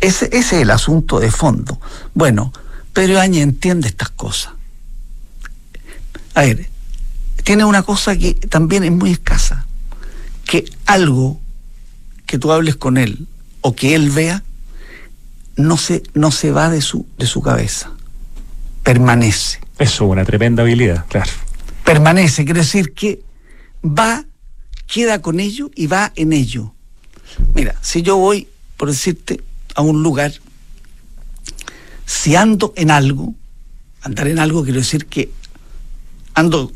Ese, 0.00 0.24
ese 0.32 0.56
es 0.56 0.62
el 0.62 0.72
asunto 0.72 1.20
de 1.20 1.30
fondo. 1.30 1.80
Bueno, 2.12 2.52
Pedro 2.92 3.20
Áñez 3.20 3.44
entiende 3.44 3.86
estas 3.86 4.10
cosas. 4.10 4.52
A 6.34 6.40
ver, 6.40 6.68
tiene 7.46 7.64
una 7.64 7.84
cosa 7.84 8.16
que 8.18 8.34
también 8.34 8.82
es 8.82 8.90
muy 8.90 9.12
escasa, 9.12 9.66
que 10.46 10.64
algo 10.84 11.40
que 12.26 12.40
tú 12.40 12.50
hables 12.50 12.74
con 12.74 12.98
él 12.98 13.28
o 13.60 13.76
que 13.76 13.94
él 13.94 14.10
vea 14.10 14.42
no 15.54 15.76
se, 15.76 16.02
no 16.12 16.32
se 16.32 16.50
va 16.50 16.70
de 16.70 16.80
su, 16.80 17.06
de 17.16 17.26
su 17.26 17.42
cabeza, 17.42 17.92
permanece. 18.82 19.60
Eso, 19.78 20.06
una 20.06 20.24
tremenda 20.24 20.64
habilidad, 20.64 21.06
claro. 21.06 21.30
Permanece, 21.84 22.44
quiere 22.44 22.62
decir 22.62 22.92
que 22.94 23.22
va, 23.84 24.24
queda 24.88 25.22
con 25.22 25.38
ello 25.38 25.70
y 25.76 25.86
va 25.86 26.12
en 26.16 26.32
ello. 26.32 26.74
Mira, 27.54 27.76
si 27.80 28.02
yo 28.02 28.16
voy, 28.16 28.48
por 28.76 28.88
decirte, 28.88 29.40
a 29.76 29.82
un 29.82 30.02
lugar, 30.02 30.32
si 32.06 32.34
ando 32.34 32.72
en 32.74 32.90
algo, 32.90 33.36
andar 34.02 34.26
en 34.26 34.40
algo 34.40 34.64
quiero 34.64 34.80
decir 34.80 35.06
que 35.06 35.30
ando 36.34 36.72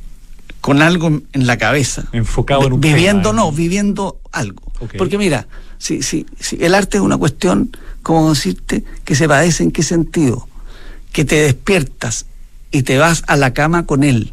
con 0.70 0.82
algo 0.82 1.08
en 1.08 1.46
la 1.48 1.56
cabeza. 1.56 2.04
Enfocado 2.12 2.64
en 2.68 2.74
un 2.74 2.80
Viviendo, 2.80 3.32
no, 3.32 3.50
viviendo 3.50 4.20
algo. 4.30 4.72
Porque 4.96 5.18
mira, 5.18 5.48
si, 5.78 6.00
si, 6.00 6.26
si 6.38 6.62
el 6.62 6.76
arte 6.76 6.98
es 6.98 7.02
una 7.02 7.16
cuestión, 7.16 7.76
como 8.04 8.28
decirte, 8.28 8.84
que 9.04 9.16
se 9.16 9.26
padece 9.26 9.64
en 9.64 9.72
qué 9.72 9.82
sentido? 9.82 10.46
Que 11.10 11.24
te 11.24 11.42
despiertas 11.42 12.26
y 12.70 12.84
te 12.84 12.98
vas 12.98 13.24
a 13.26 13.34
la 13.34 13.52
cama 13.52 13.84
con 13.84 14.04
él. 14.04 14.32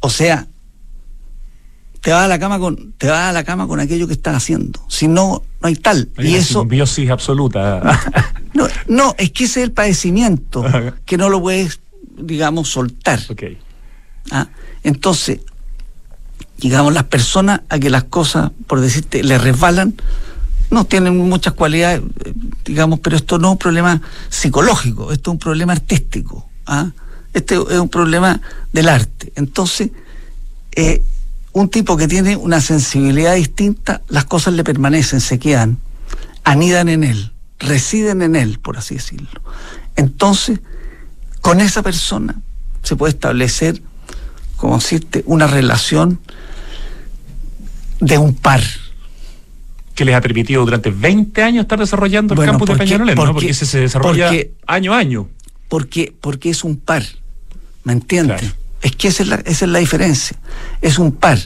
O 0.00 0.10
sea, 0.10 0.46
te 2.02 2.10
vas 2.10 2.26
a 2.26 2.28
la 2.28 2.38
cama 2.38 2.58
con, 2.58 2.92
te 2.92 3.06
vas 3.06 3.30
a 3.30 3.32
la 3.32 3.44
cama 3.44 3.66
con 3.66 3.80
aquello 3.80 4.06
que 4.06 4.12
estás 4.12 4.36
haciendo. 4.36 4.84
Si 4.88 5.08
no, 5.08 5.44
no 5.62 5.68
hay 5.68 5.76
tal. 5.76 6.10
y 6.18 6.34
eso. 6.34 6.60
Simbiosis 6.60 7.08
absoluta. 7.08 7.98
no, 8.52 8.68
no, 8.86 9.14
es 9.16 9.30
que 9.30 9.44
ese 9.44 9.60
es 9.60 9.64
el 9.64 9.72
padecimiento, 9.72 10.62
que 11.06 11.16
no 11.16 11.30
lo 11.30 11.40
puedes, 11.40 11.80
digamos, 12.18 12.68
soltar. 12.68 13.18
Okay. 13.30 13.56
¿Ah? 14.30 14.48
Entonces, 14.88 15.40
digamos, 16.56 16.94
las 16.94 17.04
personas 17.04 17.60
a 17.68 17.78
que 17.78 17.90
las 17.90 18.04
cosas, 18.04 18.50
por 18.66 18.80
decirte, 18.80 19.22
le 19.22 19.36
resbalan, 19.36 19.94
no 20.70 20.84
tienen 20.86 21.16
muchas 21.16 21.52
cualidades, 21.52 22.02
digamos, 22.64 23.00
pero 23.00 23.16
esto 23.16 23.38
no 23.38 23.48
es 23.48 23.52
un 23.52 23.58
problema 23.58 24.00
psicológico, 24.30 25.12
esto 25.12 25.30
es 25.30 25.32
un 25.32 25.38
problema 25.38 25.72
artístico. 25.72 26.48
¿ah? 26.66 26.90
Este 27.34 27.54
es 27.54 27.78
un 27.78 27.90
problema 27.90 28.40
del 28.72 28.88
arte. 28.88 29.32
Entonces, 29.36 29.90
eh, 30.72 31.02
un 31.52 31.68
tipo 31.68 31.96
que 31.98 32.08
tiene 32.08 32.36
una 32.36 32.60
sensibilidad 32.62 33.34
distinta, 33.34 34.00
las 34.08 34.24
cosas 34.24 34.54
le 34.54 34.64
permanecen, 34.64 35.20
se 35.20 35.38
quedan, 35.38 35.78
anidan 36.44 36.88
en 36.88 37.04
él, 37.04 37.32
residen 37.58 38.22
en 38.22 38.36
él, 38.36 38.58
por 38.58 38.78
así 38.78 38.94
decirlo. 38.94 39.42
Entonces, 39.96 40.60
con 41.42 41.60
esa 41.60 41.82
persona 41.82 42.40
se 42.82 42.96
puede 42.96 43.12
establecer, 43.12 43.82
como 44.58 44.76
decirte, 44.76 45.22
una 45.24 45.46
relación 45.46 46.20
de 48.00 48.18
un 48.18 48.34
par. 48.34 48.60
Que 49.94 50.04
les 50.04 50.14
ha 50.14 50.20
permitido 50.20 50.64
durante 50.64 50.90
20 50.90 51.42
años 51.42 51.62
estar 51.62 51.78
desarrollando 51.78 52.34
el 52.34 52.48
campus 52.48 52.68
de 52.68 52.76
Peñarol, 52.76 53.06
¿no? 53.06 53.14
Porque 53.14 53.50
ese 53.50 53.64
se 53.64 53.80
desarrolla 53.80 54.30
año 54.66 54.92
a 54.92 54.98
año. 54.98 55.28
Porque, 55.68 56.12
porque 56.20 56.50
es 56.50 56.64
un 56.64 56.76
par, 56.76 57.04
¿me 57.84 57.92
entiendes? 57.92 58.54
Es 58.82 58.96
que 58.96 59.08
esa 59.08 59.22
es, 59.22 59.28
la, 59.28 59.36
esa 59.36 59.64
es 59.64 59.70
la 59.70 59.78
diferencia, 59.78 60.36
es 60.82 60.98
un 60.98 61.12
par. 61.12 61.38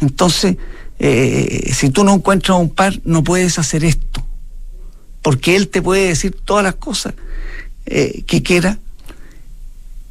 Entonces, 0.00 0.56
eh, 0.98 1.70
si 1.72 1.90
tú 1.90 2.04
no 2.04 2.14
encuentras 2.14 2.58
un 2.58 2.70
par, 2.70 3.00
no 3.04 3.22
puedes 3.22 3.58
hacer 3.58 3.84
esto. 3.84 4.24
Porque 5.22 5.56
él 5.56 5.68
te 5.68 5.82
puede 5.82 6.08
decir 6.08 6.36
todas 6.44 6.64
las 6.64 6.76
cosas 6.76 7.14
eh, 7.86 8.24
que 8.26 8.42
quiera, 8.42 8.78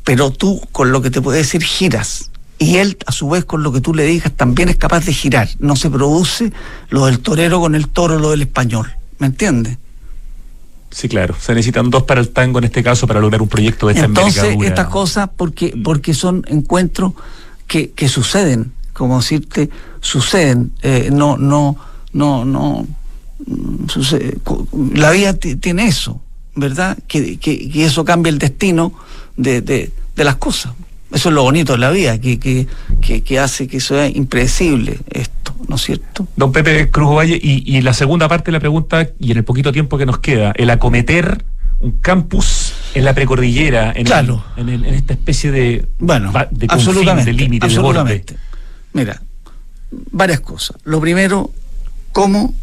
pero 0.04 0.32
tú 0.32 0.62
con 0.72 0.92
lo 0.92 1.02
que 1.02 1.10
te 1.10 1.22
puede 1.22 1.40
decir 1.40 1.64
giras 1.64 2.32
y 2.58 2.78
él 2.78 2.98
a 3.06 3.12
su 3.12 3.30
vez 3.30 3.46
con 3.46 3.64
lo 3.64 3.72
que 3.72 3.82
tú 3.82 3.94
le 3.94 4.04
digas 4.04 4.32
también 4.34 4.70
es 4.70 4.78
capaz 4.78 5.06
de 5.06 5.14
girar. 5.14 5.50
No 5.60 5.76
se 5.76 5.90
produce 5.90 6.54
lo 6.90 7.06
del 7.06 7.20
torero 7.20 7.60
con 7.60 7.76
el 7.76 7.90
toro, 7.90 8.20
lo 8.20 8.32
del 8.32 8.44
español. 8.44 8.92
¿Me 9.20 9.28
entiendes? 9.28 9.78
Sí, 10.92 11.10
claro. 11.10 11.36
Se 11.40 11.54
necesitan 11.54 11.90
dos 11.90 12.04
para 12.04 12.22
el 12.22 12.30
tango 12.30 12.60
en 12.60 12.66
este 12.66 12.82
caso 12.82 13.06
para 13.08 13.20
lograr 13.20 13.42
un 13.42 13.50
proyecto 13.50 13.88
de 13.88 13.94
esta 13.94 14.06
Entonces, 14.06 14.56
estas 14.62 14.88
cosas, 14.88 15.30
porque, 15.36 15.78
porque 15.84 16.14
son 16.14 16.46
encuentros 16.48 17.14
que, 17.68 17.92
que 17.92 18.08
suceden, 18.08 18.72
como 18.94 19.18
decirte, 19.18 19.70
suceden. 20.00 20.72
Eh, 20.82 21.10
no, 21.12 21.36
no, 21.38 21.76
no, 22.14 22.46
no. 22.46 22.88
Mm, 23.46 23.90
sucede. 23.90 24.38
La 24.94 25.12
vida 25.12 25.34
tiene 25.34 25.88
eso, 25.88 26.22
¿verdad? 26.56 26.98
Que, 27.08 27.38
que, 27.40 27.70
que 27.70 27.86
eso 27.86 28.06
cambia 28.06 28.30
el 28.30 28.40
destino 28.40 28.94
de, 29.36 29.62
de, 29.62 29.92
de 30.16 30.24
las 30.24 30.36
cosas. 30.36 30.72
Eso 31.14 31.30
es 31.30 31.36
lo 31.36 31.44
bonito 31.44 31.74
de 31.74 31.80
la 31.80 31.92
vida, 31.92 32.20
que, 32.20 32.40
que, 32.40 32.68
que, 33.22 33.40
hace 33.40 33.68
que 33.68 33.80
sea 33.80 34.08
impredecible 34.08 35.00
esto, 35.12 35.56
¿no 35.68 35.76
es 35.76 35.84
cierto? 35.84 36.28
Don 36.36 36.52
Pepe 36.52 36.90
Cruz 36.90 37.16
Valle, 37.16 37.40
y, 37.42 37.80
la 37.82 37.94
segunda 37.94 38.28
parte 38.28 38.48
de 38.48 38.54
la 38.54 38.60
pregunta, 38.60 39.08
y 39.20 39.32
en 39.32 39.38
el 39.38 39.44
poquito 39.44 39.72
tiempo 39.72 39.98
que 39.98 40.06
nos 40.06 40.20
queda, 40.20 40.52
el 40.56 40.70
acometer 40.70 41.46
un 41.80 41.92
campus 41.92 42.74
en 42.96 43.06
la 43.06 43.14
precordillera, 43.14 43.94
en, 43.96 44.06
claro. 44.06 44.44
en, 44.58 44.86
esta 44.86 45.14
especie 45.14 45.52
de, 45.52 45.86
bueno, 46.00 46.34
de 46.52 46.68
absolutamente, 46.70 47.32
de 47.32 47.38
límite, 47.38 47.68
de 47.68 47.80
borde. 47.80 48.26
Mira, 48.94 49.22
varias 50.12 50.40
cosas. 50.40 50.78
Lo 50.86 51.00
primero, 51.00 51.52
cómo, 52.12 52.54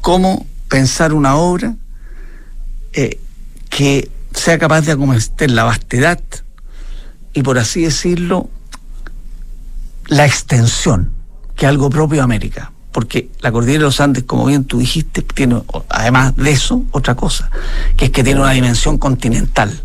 cómo 0.00 0.46
pensar 0.68 1.12
una 1.12 1.36
obra 1.36 1.74
eh, 2.92 3.18
que 3.68 4.08
sea 4.32 4.58
capaz 4.58 4.82
de 4.82 4.92
acometer 4.92 5.50
la 5.50 5.64
vastedad 5.64 6.20
y 7.34 7.42
por 7.42 7.58
así 7.58 7.82
decirlo, 7.82 8.48
la 10.06 10.24
extensión, 10.24 11.10
que 11.56 11.66
es 11.66 11.68
algo 11.68 11.90
propio 11.90 12.18
de 12.18 12.22
América. 12.22 12.70
Porque 12.92 13.28
la 13.40 13.50
cordillera 13.50 13.80
de 13.80 13.86
los 13.86 14.00
Andes, 14.00 14.22
como 14.22 14.46
bien 14.46 14.64
tú 14.64 14.78
dijiste, 14.78 15.22
tiene, 15.22 15.60
además 15.88 16.36
de 16.36 16.52
eso, 16.52 16.84
otra 16.92 17.16
cosa, 17.16 17.50
que 17.96 18.06
es 18.06 18.10
que 18.12 18.22
tiene 18.22 18.40
una 18.40 18.52
dimensión 18.52 18.98
continental, 18.98 19.82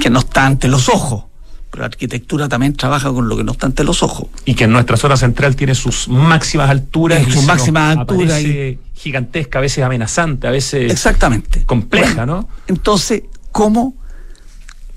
que 0.00 0.08
no 0.08 0.20
está 0.20 0.46
ante 0.46 0.66
los 0.66 0.88
ojos. 0.88 1.24
Pero 1.70 1.82
la 1.82 1.86
arquitectura 1.86 2.48
también 2.48 2.74
trabaja 2.74 3.12
con 3.12 3.28
lo 3.28 3.36
que 3.36 3.44
no 3.44 3.52
está 3.52 3.66
ante 3.66 3.84
los 3.84 4.02
ojos. 4.02 4.28
Y 4.46 4.54
que 4.54 4.64
en 4.64 4.72
nuestra 4.72 4.96
zona 4.96 5.18
central 5.18 5.54
tiene 5.54 5.74
sus 5.74 6.08
máximas 6.08 6.70
alturas. 6.70 7.22
sus 7.30 7.44
máximas 7.44 7.98
alturas. 7.98 8.40
Y... 8.40 8.78
Gigantesca, 8.94 9.58
a 9.58 9.62
veces 9.62 9.84
amenazante, 9.84 10.48
a 10.48 10.50
veces. 10.50 10.90
Exactamente. 10.90 11.64
Compleja, 11.66 12.24
¿no? 12.24 12.48
Entonces, 12.66 13.24
¿cómo 13.52 13.94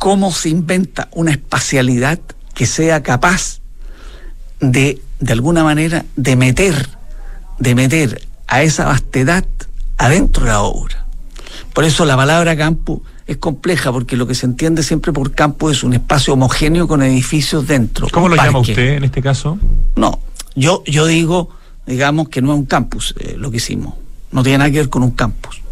cómo 0.04 0.34
se 0.34 0.50
inventa 0.50 1.08
una 1.14 1.32
espacialidad 1.32 2.20
que 2.54 2.66
sea 2.66 3.02
capaz 3.04 3.62
de, 4.60 5.02
de 5.22 5.32
alguna 5.32 5.64
manera, 5.64 6.04
de 6.18 6.36
meter, 6.36 6.90
de 7.58 7.74
meter 7.74 8.28
a 8.48 8.64
esa 8.64 8.84
vastedad 8.84 9.46
adentro 9.98 10.44
de 10.44 10.50
la 10.50 10.60
obra. 10.60 11.06
Por 11.72 11.86
eso 11.86 12.04
la 12.04 12.18
palabra 12.18 12.58
campo 12.58 13.02
es 13.28 13.38
compleja, 13.38 13.94
porque 13.94 14.18
lo 14.18 14.28
que 14.28 14.36
se 14.36 14.46
entiende 14.46 14.84
siempre 14.84 15.14
por 15.14 15.32
campo 15.32 15.72
es 15.72 15.86
un 15.86 15.94
espacio 15.94 16.34
homogéneo 16.34 16.86
con 16.86 17.02
edificios 17.02 17.66
dentro. 17.66 18.10
¿Cómo 18.12 18.28
lo 18.28 18.36
llama 18.36 18.60
usted 18.60 18.98
en 18.98 19.06
este 19.06 19.22
caso? 19.22 19.58
No, 19.96 20.20
yo, 20.54 20.84
yo 20.86 21.06
digo, 21.06 21.48
digamos 21.88 22.28
que 22.28 22.42
no 22.42 22.52
es 22.52 22.60
un 22.60 22.66
campus 22.66 23.16
eh, 23.20 23.36
lo 23.38 23.52
que 23.52 23.58
hicimos. 23.58 23.94
No 24.34 24.44
tiene 24.44 24.58
nada 24.58 24.70
que 24.70 24.80
ver 24.80 24.90
con 24.90 25.02
un 25.02 25.12
campus 25.12 25.63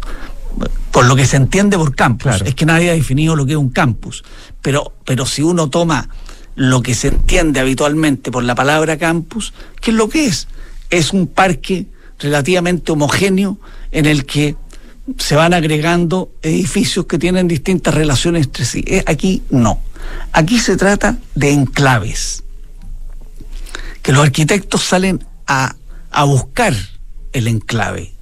por 0.92 1.06
lo 1.06 1.16
que 1.16 1.26
se 1.26 1.38
entiende 1.38 1.76
por 1.78 1.96
campus. 1.96 2.42
Es 2.44 2.54
que 2.54 2.66
nadie 2.66 2.90
ha 2.90 2.92
definido 2.94 3.34
lo 3.34 3.46
que 3.46 3.52
es 3.52 3.58
un 3.58 3.70
campus. 3.70 4.22
Pero, 4.60 4.92
pero 5.04 5.26
si 5.26 5.42
uno 5.42 5.70
toma 5.70 6.08
lo 6.54 6.82
que 6.82 6.94
se 6.94 7.08
entiende 7.08 7.60
habitualmente 7.60 8.30
por 8.30 8.44
la 8.44 8.54
palabra 8.54 8.98
campus, 8.98 9.54
¿qué 9.80 9.90
es 9.90 9.96
lo 9.96 10.08
que 10.10 10.26
es? 10.26 10.48
Es 10.90 11.14
un 11.14 11.26
parque 11.26 11.86
relativamente 12.18 12.92
homogéneo 12.92 13.58
en 13.90 14.04
el 14.04 14.26
que 14.26 14.54
se 15.18 15.34
van 15.34 15.54
agregando 15.54 16.30
edificios 16.42 17.06
que 17.06 17.18
tienen 17.18 17.48
distintas 17.48 17.94
relaciones 17.94 18.46
entre 18.46 18.66
sí. 18.66 18.84
Eh, 18.86 19.02
aquí 19.06 19.42
no. 19.50 19.80
Aquí 20.32 20.58
se 20.58 20.76
trata 20.76 21.16
de 21.34 21.52
enclaves. 21.52 22.44
Que 24.02 24.12
los 24.12 24.24
arquitectos 24.24 24.82
salen 24.82 25.24
a, 25.46 25.74
a 26.10 26.24
buscar 26.24 26.74
el 27.32 27.48
enclave. 27.48 28.12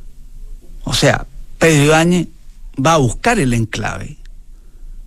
O 0.84 0.94
sea, 0.94 1.26
Pedro 1.58 1.84
Ibáñez 1.84 2.28
va 2.84 2.94
a 2.94 2.98
buscar 2.98 3.38
el 3.38 3.52
enclave. 3.54 4.18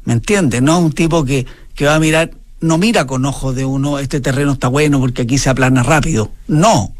¿Me 0.06 0.14
entiendes? 0.14 0.62
No 0.62 0.80
un 0.80 0.92
tipo 0.92 1.24
que, 1.24 1.46
que 1.76 1.86
va 1.86 1.96
a 1.96 2.00
mirar, 2.00 2.32
no 2.60 2.78
mira 2.78 3.08
con 3.08 3.26
ojos 3.26 3.56
de 3.56 3.66
uno, 3.66 4.00
este 4.00 4.20
terreno 4.22 4.54
está 4.54 4.68
bueno 4.68 5.00
porque 5.00 5.24
aquí 5.24 5.38
se 5.38 5.50
aplana 5.50 5.84
rápido. 5.84 6.32
No, 6.48 6.94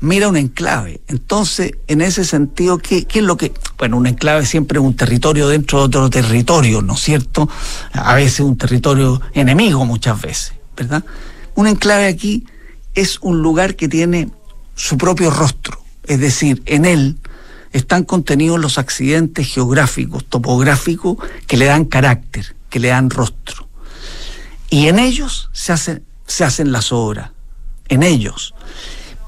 mira 0.00 0.28
un 0.28 0.36
enclave. 0.36 1.00
Entonces, 1.08 1.72
en 1.86 2.00
ese 2.00 2.24
sentido, 2.24 2.78
¿qué, 2.78 3.04
¿qué, 3.04 3.20
es 3.20 3.24
lo 3.24 3.36
que...? 3.36 3.52
Bueno, 3.78 3.98
un 3.98 4.06
enclave 4.06 4.46
siempre 4.46 4.78
es 4.78 4.84
un 4.84 4.94
territorio 4.94 5.48
dentro 5.48 5.78
de 5.78 5.84
otro 5.84 6.10
territorio, 6.10 6.82
¿no 6.82 6.94
es 6.94 7.00
cierto? 7.00 7.48
A 7.92 8.14
veces 8.14 8.40
un 8.40 8.56
territorio 8.56 9.20
enemigo 9.34 9.84
muchas 9.84 10.20
veces, 10.20 10.54
¿verdad? 10.76 11.04
Un 11.54 11.66
enclave 11.66 12.06
aquí 12.06 12.46
es 12.94 13.18
un 13.20 13.42
lugar 13.42 13.76
que 13.76 13.88
tiene 13.88 14.30
su 14.74 14.96
propio 14.96 15.30
rostro, 15.30 15.78
es 16.04 16.20
decir, 16.20 16.62
en 16.66 16.84
él 16.84 17.18
están 17.72 18.04
contenidos 18.04 18.58
los 18.58 18.78
accidentes 18.78 19.46
geográficos, 19.46 20.24
topográficos, 20.24 21.18
que 21.46 21.56
le 21.56 21.66
dan 21.66 21.84
carácter, 21.84 22.56
que 22.68 22.80
le 22.80 22.88
dan 22.88 23.10
rostro. 23.10 23.68
Y 24.70 24.88
en 24.88 24.98
ellos 24.98 25.50
se 25.52 25.72
hacen, 25.72 26.04
se 26.26 26.44
hacen 26.44 26.72
las 26.72 26.92
obras, 26.92 27.30
en 27.88 28.02
ellos. 28.02 28.54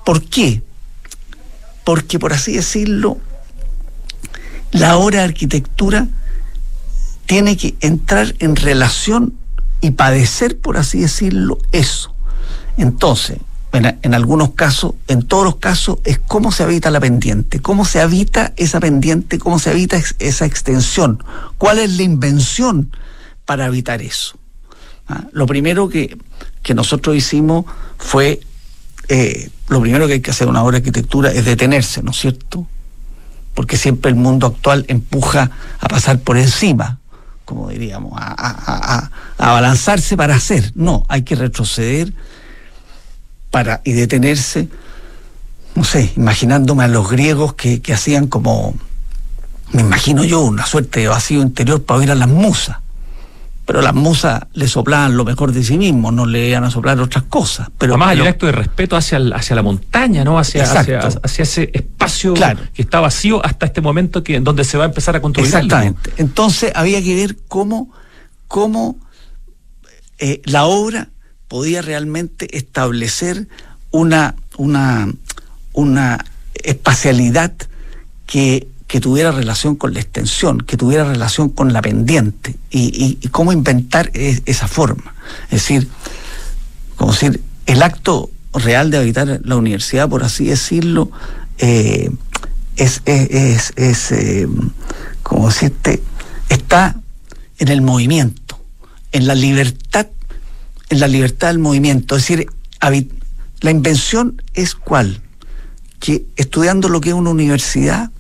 ¿Por 0.04 0.22
qué? 0.22 0.62
Porque, 1.84 2.18
por 2.18 2.32
así 2.32 2.52
decirlo, 2.52 3.18
la 4.70 4.96
obra 4.96 5.18
de 5.18 5.24
arquitectura 5.24 6.08
tiene 7.26 7.56
que 7.56 7.76
entrar 7.80 8.34
en 8.38 8.56
relación 8.56 9.34
y 9.80 9.92
padecer, 9.92 10.58
por 10.58 10.76
así 10.76 11.00
decirlo, 11.00 11.58
eso. 11.72 12.14
Entonces, 12.76 13.38
en, 13.72 14.14
algunos 14.14 14.50
casos, 14.50 14.94
en 15.08 15.22
todos 15.22 15.44
los 15.44 15.56
casos, 15.56 15.98
es 16.04 16.18
cómo 16.18 16.52
se 16.52 16.62
habita 16.62 16.90
la 16.90 17.00
pendiente, 17.00 17.60
cómo 17.60 17.84
se 17.84 18.00
habita 18.00 18.52
esa 18.56 18.80
pendiente, 18.80 19.38
cómo 19.38 19.58
se 19.58 19.70
habita 19.70 20.00
esa 20.18 20.44
extensión, 20.44 21.24
cuál 21.56 21.78
es 21.78 21.96
la 21.96 22.02
invención 22.02 22.94
para 23.46 23.66
evitar 23.66 24.02
eso. 24.02 24.36
¿Ah? 25.08 25.24
Lo 25.32 25.46
primero 25.46 25.88
que, 25.88 26.18
que, 26.62 26.74
nosotros 26.74 27.16
hicimos 27.16 27.64
fue, 27.96 28.40
eh, 29.08 29.50
lo 29.68 29.80
primero 29.80 30.06
que 30.06 30.14
hay 30.14 30.20
que 30.20 30.32
hacer 30.32 30.44
en 30.46 30.50
una 30.50 30.62
obra 30.62 30.72
de 30.72 30.78
arquitectura 30.78 31.32
es 31.32 31.44
detenerse, 31.44 32.02
¿no 32.02 32.10
es 32.10 32.18
cierto? 32.18 32.66
Porque 33.54 33.78
siempre 33.78 34.10
el 34.10 34.16
mundo 34.16 34.46
actual 34.46 34.84
empuja 34.88 35.50
a 35.80 35.88
pasar 35.88 36.20
por 36.20 36.36
encima, 36.36 36.98
como 37.46 37.70
diríamos, 37.70 38.12
a, 38.16 38.28
a, 38.28 38.54
a, 38.58 39.10
a 39.38 39.50
abalanzarse 39.50 40.16
para 40.16 40.34
hacer. 40.36 40.72
No, 40.74 41.04
hay 41.08 41.22
que 41.22 41.36
retroceder 41.36 42.12
para 43.52 43.82
y 43.84 43.92
detenerse, 43.92 44.68
no 45.76 45.84
sé, 45.84 46.12
imaginándome 46.16 46.82
a 46.82 46.88
los 46.88 47.08
griegos 47.08 47.54
que, 47.54 47.80
hacían 47.92 48.26
como, 48.26 48.74
me 49.72 49.82
imagino 49.82 50.24
yo, 50.24 50.40
una 50.40 50.66
suerte 50.66 51.00
de 51.00 51.08
vacío 51.08 51.40
interior 51.42 51.84
para 51.84 52.00
oír 52.00 52.10
a 52.10 52.14
las 52.16 52.28
musas. 52.28 52.78
pero 53.64 53.80
las 53.80 53.94
musas 53.94 54.42
le 54.54 54.66
soplaban 54.66 55.16
lo 55.16 55.24
mejor 55.24 55.52
de 55.52 55.62
sí 55.62 55.78
mismos, 55.78 56.12
no 56.12 56.26
le 56.26 56.48
iban 56.48 56.64
a 56.64 56.70
soplar 56.70 56.98
otras 56.98 57.24
cosas. 57.24 57.68
Pero 57.78 57.92
Además 57.94 58.08
hay 58.10 58.20
un 58.20 58.26
acto 58.26 58.46
de 58.46 58.52
respeto 58.52 58.96
hacia, 58.96 59.18
el- 59.18 59.32
hacia 59.32 59.54
la 59.54 59.62
montaña, 59.62 60.24
¿no? 60.24 60.36
Hacia, 60.38 60.64
hacia, 60.64 60.98
hacia 60.98 61.42
ese 61.44 61.70
espacio 61.72 62.34
Claro. 62.34 62.58
que 62.74 62.82
está 62.82 62.98
vacío 63.00 63.44
hasta 63.46 63.64
este 63.66 63.80
momento 63.80 64.24
que, 64.24 64.34
en 64.34 64.42
donde 64.44 64.64
se 64.64 64.76
va 64.78 64.84
a 64.84 64.88
empezar 64.88 65.14
a 65.14 65.20
construir. 65.22 65.54
algo. 65.54 65.66
Exactamente. 65.66 66.10
Entonces 66.16 66.72
había 66.74 67.00
que 67.02 67.14
ver 67.14 67.36
cómo, 67.48 67.90
cómo 68.48 68.96
eh, 70.18 70.42
la 70.44 70.64
obra 70.64 71.08
podía 71.52 71.82
realmente 71.82 72.56
establecer 72.56 73.46
una, 73.90 74.34
una, 74.56 75.12
una 75.74 76.24
espacialidad 76.54 77.52
que, 78.26 78.66
que 78.86 79.00
tuviera 79.02 79.32
relación 79.32 79.76
con 79.76 79.92
la 79.92 80.00
extensión, 80.00 80.62
que 80.62 80.78
tuviera 80.78 81.04
relación 81.04 81.50
con 81.50 81.74
la 81.74 81.82
pendiente, 81.82 82.56
y, 82.70 83.18
y- 83.20 83.28
cómo 83.28 83.52
inventar 83.52 84.10
e- 84.14 84.40
esa 84.46 84.66
forma. 84.66 85.14
Es 85.50 85.60
decir, 85.60 85.88
como 86.96 87.12
decir, 87.12 87.42
el 87.66 87.82
acto 87.82 88.30
real 88.54 88.90
de 88.90 88.96
habitar 88.96 89.42
la 89.44 89.56
universidad, 89.56 90.08
por 90.08 90.24
así 90.24 90.46
decirlo, 90.46 91.10
eh, 91.58 92.10
es, 92.76 93.02
es, 93.04 93.74
es, 93.76 94.10
eh, 94.12 94.48
como 95.22 95.50
está 95.50 96.96
en 97.58 97.68
el 97.68 97.82
movimiento, 97.82 98.58
en 99.12 99.26
la 99.26 99.34
libertad, 99.34 100.06
en 100.92 101.00
la 101.00 101.08
libertad 101.08 101.48
del 101.48 101.58
movimiento. 101.58 102.16
Es 102.16 102.22
decir, 102.22 102.46
la 103.60 103.70
invención 103.70 104.42
es 104.52 104.74
cuál? 104.74 105.22
Que 105.98 106.26
estudiando 106.36 106.90
lo 106.90 107.00
que 107.00 107.08
es 107.08 107.14
una 107.14 107.30
universidad, 107.30 108.10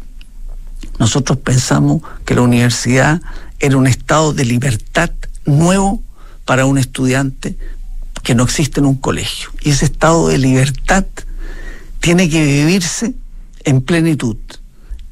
nosotros 0.98 1.38
pensamos 1.38 2.02
que 2.24 2.34
la 2.34 2.40
universidad 2.40 3.20
era 3.60 3.76
un 3.76 3.86
estado 3.86 4.32
de 4.32 4.46
libertad 4.46 5.10
nuevo 5.44 6.02
para 6.46 6.64
un 6.64 6.78
estudiante 6.78 7.58
que 8.22 8.34
no 8.34 8.44
existe 8.44 8.80
en 8.80 8.86
un 8.86 8.94
colegio. 8.94 9.50
Y 9.60 9.70
ese 9.70 9.84
estado 9.84 10.28
de 10.28 10.38
libertad 10.38 11.04
tiene 12.00 12.30
que 12.30 12.42
vivirse 12.42 13.12
en 13.64 13.82
plenitud. 13.82 14.38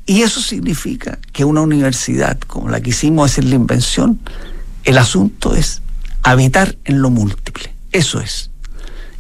Y 0.07 0.23
eso 0.23 0.41
significa 0.41 1.19
que 1.33 1.45
una 1.45 1.61
universidad 1.61 2.39
como 2.41 2.71
la 2.71 2.81
que 2.81 2.91
hicimos 2.91 3.31
hacer 3.31 3.45
la 3.45 3.57
invención, 3.57 4.19
el 4.85 4.97
asunto 4.97 5.55
es 5.55 5.83
habitar 6.23 6.77
en 6.85 7.03
lo 7.03 7.11
múltiple. 7.11 7.73
Eso 7.93 8.21
es. 8.21 8.51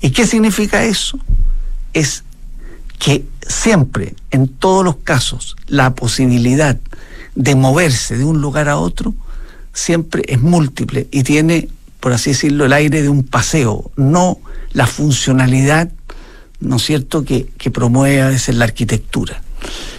¿Y 0.00 0.10
qué 0.10 0.26
significa 0.26 0.84
eso? 0.84 1.18
Es 1.92 2.24
que 2.98 3.24
siempre, 3.46 4.14
en 4.30 4.48
todos 4.48 4.84
los 4.84 4.96
casos, 4.96 5.56
la 5.66 5.94
posibilidad 5.94 6.78
de 7.34 7.54
moverse 7.54 8.16
de 8.16 8.24
un 8.24 8.40
lugar 8.40 8.68
a 8.68 8.76
otro 8.76 9.14
siempre 9.72 10.22
es 10.26 10.40
múltiple 10.40 11.08
y 11.10 11.22
tiene, 11.22 11.68
por 12.00 12.12
así 12.12 12.30
decirlo, 12.30 12.66
el 12.66 12.72
aire 12.72 13.02
de 13.02 13.08
un 13.08 13.24
paseo, 13.24 13.90
no 13.96 14.38
la 14.72 14.86
funcionalidad, 14.86 15.90
¿no 16.60 16.76
es 16.76 16.82
cierto?, 16.82 17.24
que, 17.24 17.46
que 17.58 17.70
promueve 17.70 18.20
a 18.20 18.28
veces 18.28 18.54
la 18.56 18.64
arquitectura. 18.64 19.42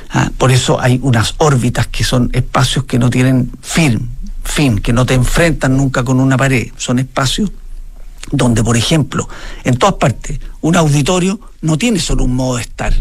Ah, 0.09 0.31
por 0.37 0.51
eso 0.51 0.79
hay 0.81 0.99
unas 1.01 1.35
órbitas 1.37 1.87
que 1.87 2.03
son 2.03 2.29
espacios 2.33 2.85
que 2.85 2.99
no 2.99 3.09
tienen 3.09 3.51
fin, 3.61 4.09
fin, 4.43 4.79
que 4.79 4.93
no 4.93 5.05
te 5.05 5.13
enfrentan 5.13 5.77
nunca 5.77 6.03
con 6.03 6.19
una 6.19 6.37
pared, 6.37 6.69
son 6.77 6.99
espacios 6.99 7.51
donde, 8.31 8.63
por 8.63 8.77
ejemplo, 8.77 9.27
en 9.63 9.77
todas 9.77 9.95
partes, 9.95 10.39
un 10.61 10.75
auditorio 10.75 11.39
no 11.61 11.77
tiene 11.77 11.99
solo 11.99 12.23
un 12.23 12.35
modo 12.35 12.57
de 12.57 12.63
estar. 12.63 12.93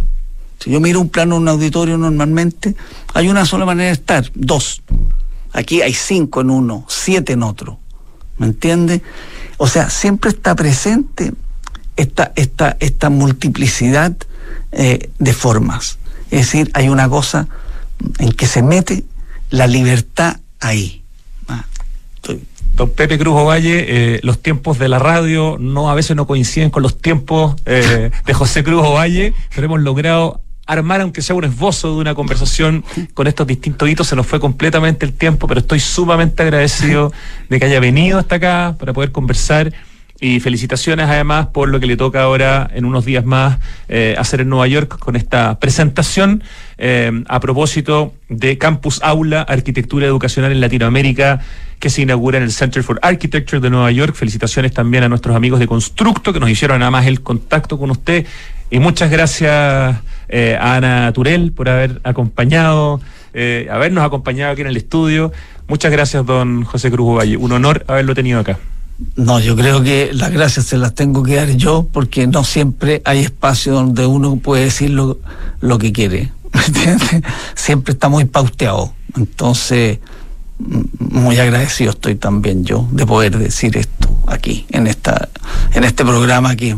Si 0.58 0.70
yo 0.70 0.80
miro 0.80 1.00
un 1.00 1.08
plano 1.08 1.36
de 1.36 1.40
un 1.42 1.48
auditorio 1.48 1.98
normalmente, 1.98 2.74
hay 3.14 3.28
una 3.28 3.46
sola 3.46 3.64
manera 3.64 3.88
de 3.88 3.94
estar, 3.94 4.30
dos. 4.34 4.82
Aquí 5.52 5.82
hay 5.82 5.94
cinco 5.94 6.40
en 6.40 6.50
uno, 6.50 6.84
siete 6.88 7.32
en 7.32 7.42
otro. 7.42 7.78
¿Me 8.38 8.46
entiende? 8.46 9.02
O 9.58 9.66
sea, 9.66 9.90
siempre 9.90 10.30
está 10.30 10.54
presente 10.54 11.32
esta, 11.96 12.32
esta, 12.36 12.76
esta 12.80 13.10
multiplicidad 13.10 14.16
eh, 14.72 15.10
de 15.18 15.32
formas. 15.32 15.98
Es 16.30 16.46
decir, 16.46 16.70
hay 16.74 16.88
una 16.88 17.08
cosa 17.08 17.48
en 18.18 18.32
que 18.32 18.46
se 18.46 18.62
mete 18.62 19.04
la 19.50 19.66
libertad 19.66 20.38
ahí. 20.60 20.99
Don 22.74 22.90
Pepe 22.90 23.18
Cruz 23.18 23.34
Ovalle, 23.36 23.84
eh, 23.88 24.20
los 24.22 24.40
tiempos 24.40 24.78
de 24.78 24.88
la 24.88 24.98
radio 24.98 25.56
no 25.60 25.90
a 25.90 25.94
veces 25.94 26.16
no 26.16 26.26
coinciden 26.26 26.70
con 26.70 26.82
los 26.82 26.98
tiempos 26.98 27.56
eh, 27.66 28.10
de 28.24 28.34
José 28.34 28.64
Cruz 28.64 28.82
Ovalle, 28.84 29.34
pero 29.54 29.66
hemos 29.66 29.80
logrado 29.80 30.40
armar 30.70 31.00
aunque 31.00 31.20
sea 31.20 31.34
un 31.34 31.44
esbozo 31.44 31.94
de 31.94 32.00
una 32.00 32.14
conversación 32.14 32.84
con 33.14 33.26
estos 33.26 33.46
distintos 33.46 33.88
hitos. 33.88 34.06
Se 34.06 34.16
nos 34.16 34.26
fue 34.26 34.40
completamente 34.40 35.04
el 35.04 35.12
tiempo, 35.12 35.46
pero 35.46 35.60
estoy 35.60 35.80
sumamente 35.80 36.42
agradecido 36.42 37.12
de 37.48 37.58
que 37.58 37.66
haya 37.66 37.80
venido 37.80 38.18
hasta 38.18 38.36
acá 38.36 38.76
para 38.78 38.92
poder 38.92 39.12
conversar. 39.12 39.72
Y 40.22 40.38
felicitaciones 40.40 41.08
además 41.08 41.46
por 41.46 41.70
lo 41.70 41.80
que 41.80 41.86
le 41.86 41.96
toca 41.96 42.22
ahora 42.22 42.70
en 42.74 42.84
unos 42.84 43.06
días 43.06 43.24
más 43.24 43.58
eh, 43.88 44.14
hacer 44.18 44.42
en 44.42 44.50
Nueva 44.50 44.66
York 44.66 44.98
con 44.98 45.16
esta 45.16 45.58
presentación 45.58 46.44
eh, 46.82 47.12
a 47.28 47.40
propósito 47.40 48.14
de 48.30 48.56
Campus 48.56 49.00
Aula 49.02 49.42
Arquitectura 49.42 50.06
Educacional 50.06 50.50
en 50.50 50.62
Latinoamérica 50.62 51.40
que 51.78 51.90
se 51.90 52.00
inaugura 52.00 52.38
en 52.38 52.44
el 52.44 52.52
Center 52.52 52.82
for 52.82 52.98
Architecture 53.02 53.60
de 53.60 53.68
Nueva 53.68 53.90
York. 53.90 54.14
Felicitaciones 54.14 54.72
también 54.72 55.04
a 55.04 55.08
nuestros 55.10 55.36
amigos 55.36 55.60
de 55.60 55.66
Constructo 55.66 56.32
que 56.32 56.40
nos 56.40 56.48
hicieron 56.48 56.78
nada 56.78 56.90
más 56.90 57.06
el 57.06 57.20
contacto 57.20 57.78
con 57.78 57.90
usted. 57.90 58.26
Y 58.70 58.78
muchas 58.78 59.10
gracias 59.10 59.96
eh, 60.30 60.56
a 60.58 60.76
Ana 60.76 61.12
Turel 61.12 61.52
por 61.52 61.68
haber 61.68 62.00
acompañado, 62.02 63.02
eh, 63.34 63.68
habernos 63.70 64.02
acompañado 64.02 64.52
aquí 64.52 64.62
en 64.62 64.68
el 64.68 64.76
estudio. 64.78 65.32
Muchas 65.68 65.92
gracias, 65.92 66.24
don 66.24 66.64
José 66.64 66.90
Cruz 66.90 67.18
Valle. 67.18 67.36
Un 67.36 67.52
honor 67.52 67.84
haberlo 67.88 68.14
tenido 68.14 68.40
acá. 68.40 68.58
No, 69.16 69.38
yo 69.38 69.54
creo 69.54 69.82
que 69.82 70.10
las 70.14 70.32
gracias 70.32 70.64
se 70.64 70.78
las 70.78 70.94
tengo 70.94 71.22
que 71.22 71.36
dar 71.36 71.50
yo 71.56 71.86
porque 71.92 72.26
no 72.26 72.42
siempre 72.42 73.02
hay 73.04 73.20
espacio 73.20 73.74
donde 73.74 74.06
uno 74.06 74.36
puede 74.36 74.64
decir 74.64 74.90
lo 74.90 75.78
que 75.78 75.92
quiere. 75.92 76.30
Siempre 77.54 77.92
está 77.92 78.08
muy 78.08 78.24
pauteado. 78.24 78.92
Entonces, 79.16 79.98
muy 80.98 81.38
agradecido 81.38 81.90
estoy 81.90 82.16
también 82.16 82.64
yo 82.64 82.86
de 82.92 83.06
poder 83.06 83.38
decir 83.38 83.76
esto 83.76 84.08
aquí, 84.26 84.66
en 84.70 84.86
esta, 84.86 85.28
en 85.72 85.84
este 85.84 86.04
programa 86.04 86.54
que, 86.54 86.76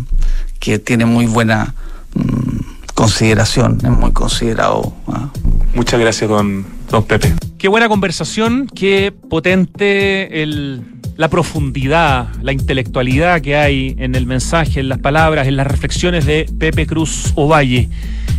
que 0.61 0.79
tiene 0.79 1.05
muy 1.05 1.27
buena 1.27 1.75
mm, 2.15 2.93
consideración, 2.95 3.79
es 3.83 3.91
muy 3.91 4.13
considerado. 4.13 4.93
ah. 5.09 5.31
Muchas 5.75 5.99
gracias, 5.99 6.29
don, 6.29 6.67
don 6.91 7.03
Pepe. 7.05 7.35
Qué 7.59 7.69
buena 7.69 7.89
conversación, 7.89 8.67
qué 8.67 9.13
potente 9.31 10.43
el, 10.43 10.85
la 11.17 11.29
profundidad, 11.29 12.29
la 12.43 12.53
intelectualidad 12.53 13.41
que 13.41 13.57
hay 13.57 13.95
en 13.99 14.15
el 14.15 14.27
mensaje, 14.27 14.81
en 14.81 14.89
las 14.89 14.99
palabras, 14.99 15.47
en 15.47 15.57
las 15.57 15.67
reflexiones 15.67 16.27
de 16.27 16.47
Pepe 16.59 16.87
Cruz 16.87 17.33
Ovalle. 17.35 17.89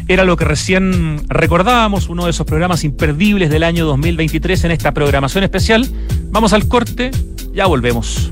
Era 0.08 0.26
lo 0.26 0.36
que 0.36 0.46
recién 0.46 1.22
recordábamos, 1.30 2.10
uno 2.10 2.26
de 2.26 2.32
esos 2.32 2.46
programas 2.46 2.84
imperdibles 2.84 3.50
del 3.50 3.64
año 3.64 3.86
2023 3.86 4.66
en 4.66 4.72
esta 4.72 4.92
programación 4.92 5.44
especial. 5.44 5.88
Vamos 6.32 6.54
al 6.54 6.68
corte, 6.68 7.12
ya 7.54 7.66
volvemos. 7.68 8.32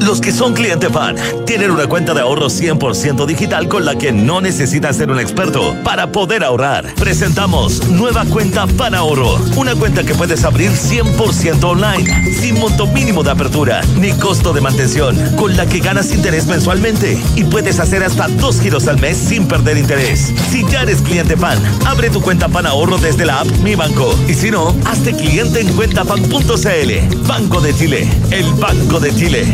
Los 0.00 0.20
que 0.20 0.32
son 0.32 0.54
cliente 0.54 0.88
fan 0.90 1.16
tienen 1.46 1.70
una 1.70 1.86
cuenta 1.86 2.14
de 2.14 2.20
ahorro 2.20 2.46
100% 2.46 3.26
digital 3.26 3.68
con 3.68 3.84
la 3.84 3.96
que 3.96 4.12
no 4.12 4.40
necesitas 4.40 4.96
ser 4.96 5.10
un 5.10 5.18
experto 5.18 5.74
para 5.84 6.12
poder 6.12 6.44
ahorrar. 6.44 6.94
Presentamos 6.94 7.88
nueva 7.88 8.24
cuenta 8.24 8.66
Fan 8.66 8.94
Ahorro, 8.94 9.38
una 9.56 9.74
cuenta 9.74 10.04
que 10.04 10.14
puedes 10.14 10.44
abrir 10.44 10.70
100% 10.70 11.64
online, 11.64 12.34
sin 12.34 12.58
monto 12.58 12.86
mínimo 12.86 13.22
de 13.22 13.30
apertura 13.30 13.80
ni 13.98 14.12
costo 14.12 14.52
de 14.52 14.60
mantención, 14.60 15.16
con 15.36 15.56
la 15.56 15.66
que 15.66 15.80
ganas 15.80 16.12
interés 16.12 16.46
mensualmente 16.46 17.18
y 17.34 17.44
puedes 17.44 17.78
hacer 17.78 18.02
hasta 18.02 18.28
dos 18.28 18.60
giros 18.60 18.88
al 18.88 19.00
mes 19.00 19.16
sin 19.16 19.46
perder 19.46 19.76
interés. 19.76 20.32
Si 20.50 20.64
ya 20.66 20.82
eres 20.82 21.02
cliente 21.02 21.36
fan, 21.36 21.58
abre 21.86 22.10
tu 22.10 22.20
cuenta 22.20 22.48
Fan 22.48 22.66
Ahorro 22.66 22.98
desde 22.98 23.26
la 23.26 23.40
app 23.40 23.48
Mi 23.62 23.74
Banco 23.74 24.14
y 24.28 24.34
si 24.34 24.50
no, 24.50 24.74
hazte 24.84 25.14
cliente 25.14 25.60
en 25.60 25.72
cuentafan.cl. 25.74 27.26
Banco 27.26 27.60
de 27.60 27.74
Chile, 27.74 28.08
el 28.30 28.52
Banco 28.54 29.00
de 29.00 29.14
Chile. 29.14 29.46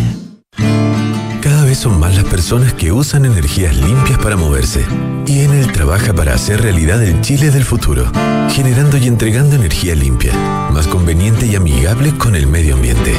Cada 0.57 1.65
vez 1.65 1.79
son 1.79 1.99
más 1.99 2.15
las 2.15 2.25
personas 2.25 2.73
que 2.75 2.93
usan 2.93 3.25
energías 3.25 3.77
limpias 3.77 4.19
para 4.19 4.37
moverse. 4.37 4.85
Y 5.27 5.41
Enel 5.41 5.73
trabaja 5.73 6.13
para 6.13 6.35
hacer 6.35 6.61
realidad 6.63 7.03
el 7.03 7.21
Chile 7.21 7.51
del 7.51 7.65
futuro, 7.65 8.11
generando 8.51 8.97
y 8.97 9.07
entregando 9.07 9.57
energía 9.57 9.95
limpia, 9.95 10.33
más 10.73 10.87
conveniente 10.87 11.47
y 11.47 11.57
amigable 11.57 12.17
con 12.17 12.37
el 12.37 12.47
medio 12.47 12.75
ambiente. 12.75 13.15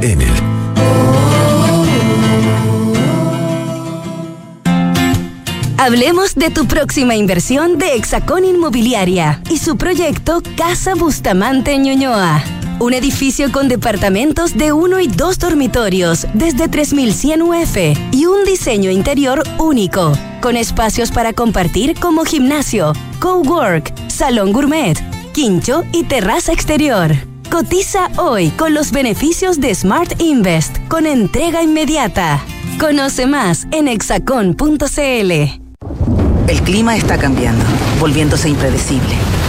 Enel. 0.00 0.32
Hablemos 5.76 6.34
de 6.34 6.50
tu 6.50 6.66
próxima 6.66 7.14
inversión 7.14 7.78
de 7.78 7.94
Hexacón 7.94 8.44
Inmobiliaria 8.44 9.42
y 9.50 9.58
su 9.58 9.76
proyecto 9.76 10.42
Casa 10.56 10.94
Bustamante 10.94 11.76
Ñuñoa. 11.78 12.42
Un 12.80 12.94
edificio 12.94 13.52
con 13.52 13.68
departamentos 13.68 14.56
de 14.56 14.72
uno 14.72 15.00
y 15.00 15.06
dos 15.06 15.38
dormitorios 15.38 16.26
desde 16.32 16.66
3100 16.66 17.42
UF 17.42 17.76
y 18.10 18.24
un 18.24 18.46
diseño 18.46 18.90
interior 18.90 19.42
único, 19.58 20.12
con 20.40 20.56
espacios 20.56 21.10
para 21.10 21.34
compartir 21.34 22.00
como 22.00 22.24
gimnasio, 22.24 22.94
cowork, 23.18 23.92
salón 24.08 24.54
gourmet, 24.54 24.98
quincho 25.34 25.84
y 25.92 26.04
terraza 26.04 26.54
exterior. 26.54 27.12
Cotiza 27.50 28.08
hoy 28.16 28.48
con 28.48 28.72
los 28.72 28.92
beneficios 28.92 29.60
de 29.60 29.74
Smart 29.74 30.18
Invest 30.18 30.78
con 30.88 31.04
entrega 31.04 31.62
inmediata. 31.62 32.42
Conoce 32.78 33.26
más 33.26 33.66
en 33.72 33.88
hexacon.cl. 33.88 35.32
El 36.48 36.62
clima 36.62 36.96
está 36.96 37.18
cambiando, 37.18 37.62
volviéndose 38.00 38.48
impredecible, 38.48 39.16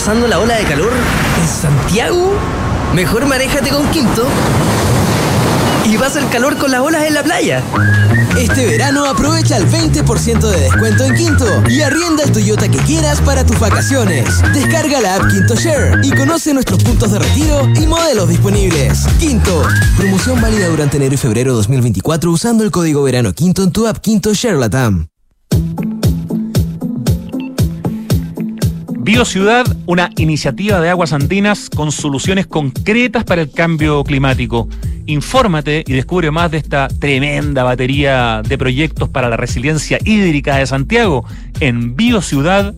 pasando 0.00 0.26
la 0.28 0.38
ola 0.38 0.54
de 0.56 0.64
calor 0.64 0.90
en 1.42 1.46
Santiago? 1.46 2.32
Mejor 2.94 3.26
manéjate 3.26 3.68
con 3.68 3.86
Quinto 3.90 4.24
y 5.84 5.98
vas 5.98 6.16
al 6.16 6.30
calor 6.30 6.56
con 6.56 6.70
las 6.70 6.80
olas 6.80 7.04
en 7.04 7.12
la 7.12 7.22
playa. 7.22 7.62
Este 8.38 8.64
verano 8.64 9.04
aprovecha 9.04 9.58
el 9.58 9.68
20% 9.68 10.40
de 10.40 10.58
descuento 10.58 11.04
en 11.04 11.14
Quinto 11.16 11.44
y 11.68 11.82
arrienda 11.82 12.22
el 12.22 12.32
Toyota 12.32 12.70
que 12.70 12.78
quieras 12.78 13.20
para 13.20 13.44
tus 13.44 13.60
vacaciones. 13.60 14.24
Descarga 14.54 15.02
la 15.02 15.16
app 15.16 15.28
Quinto 15.28 15.54
Share 15.54 16.00
y 16.02 16.10
conoce 16.12 16.54
nuestros 16.54 16.82
puntos 16.82 17.12
de 17.12 17.18
retiro 17.18 17.68
y 17.76 17.86
modelos 17.86 18.26
disponibles. 18.30 19.04
Quinto, 19.18 19.62
promoción 19.98 20.40
válida 20.40 20.68
durante 20.68 20.96
enero 20.96 21.12
y 21.12 21.18
febrero 21.18 21.52
2024 21.52 22.30
usando 22.30 22.64
el 22.64 22.70
código 22.70 23.02
verano 23.02 23.34
Quinto 23.34 23.62
en 23.62 23.70
tu 23.70 23.86
app 23.86 23.98
Quinto 23.98 24.32
Share 24.32 24.56
Latam. 24.56 25.10
BioCiudad, 29.12 29.66
una 29.86 30.08
iniciativa 30.18 30.80
de 30.80 30.88
aguas 30.88 31.12
andinas 31.12 31.68
con 31.68 31.90
soluciones 31.90 32.46
concretas 32.46 33.24
para 33.24 33.42
el 33.42 33.50
cambio 33.50 34.04
climático. 34.04 34.68
Infórmate 35.06 35.82
y 35.84 35.94
descubre 35.94 36.30
más 36.30 36.52
de 36.52 36.58
esta 36.58 36.86
tremenda 36.86 37.64
batería 37.64 38.40
de 38.46 38.56
proyectos 38.56 39.08
para 39.08 39.28
la 39.28 39.36
resiliencia 39.36 39.98
hídrica 40.04 40.58
de 40.58 40.66
Santiago 40.68 41.24
en 41.58 41.96
biociudad.cl. 41.96 42.74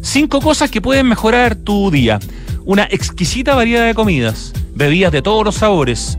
Cinco 0.00 0.40
cosas 0.40 0.70
que 0.70 0.80
pueden 0.80 1.08
mejorar 1.08 1.56
tu 1.56 1.90
día. 1.90 2.20
Una 2.64 2.84
exquisita 2.84 3.56
variedad 3.56 3.84
de 3.84 3.94
comidas, 3.94 4.52
bebidas 4.76 5.10
de 5.10 5.22
todos 5.22 5.44
los 5.44 5.56
sabores, 5.56 6.18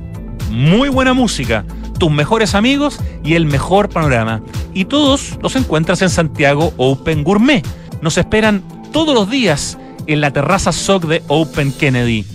muy 0.51 0.89
buena 0.89 1.13
música, 1.13 1.63
tus 1.99 2.11
mejores 2.11 2.55
amigos 2.55 2.99
y 3.23 3.35
el 3.35 3.45
mejor 3.45 3.89
panorama. 3.89 4.41
Y 4.73 4.85
todos 4.85 5.37
los 5.41 5.55
encuentras 5.55 6.01
en 6.01 6.09
Santiago 6.09 6.73
Open 6.77 7.23
Gourmet. 7.23 7.65
Nos 8.01 8.17
esperan 8.17 8.63
todos 8.91 9.13
los 9.15 9.29
días 9.29 9.77
en 10.07 10.21
la 10.21 10.31
terraza 10.31 10.71
SOC 10.71 11.05
de 11.05 11.23
Open 11.27 11.71
Kennedy. 11.71 12.25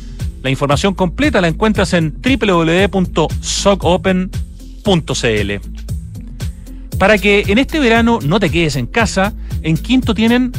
La 0.43 0.51
información 0.51 0.95
completa 0.95 1.41
la 1.41 1.49
encuentras 1.49 1.93
en 1.93 2.15
www.socopen.cl. 2.23 2.99
Para 6.99 7.19
que 7.19 7.45
en 7.47 7.59
este 7.59 7.79
verano 7.79 8.19
no 8.23 8.41
te 8.41 8.51
quedes 8.51 8.77
en 8.77 8.87
casa, 8.87 9.35
en 9.63 9.77
Quinto 9.77 10.15
tienen 10.15 10.53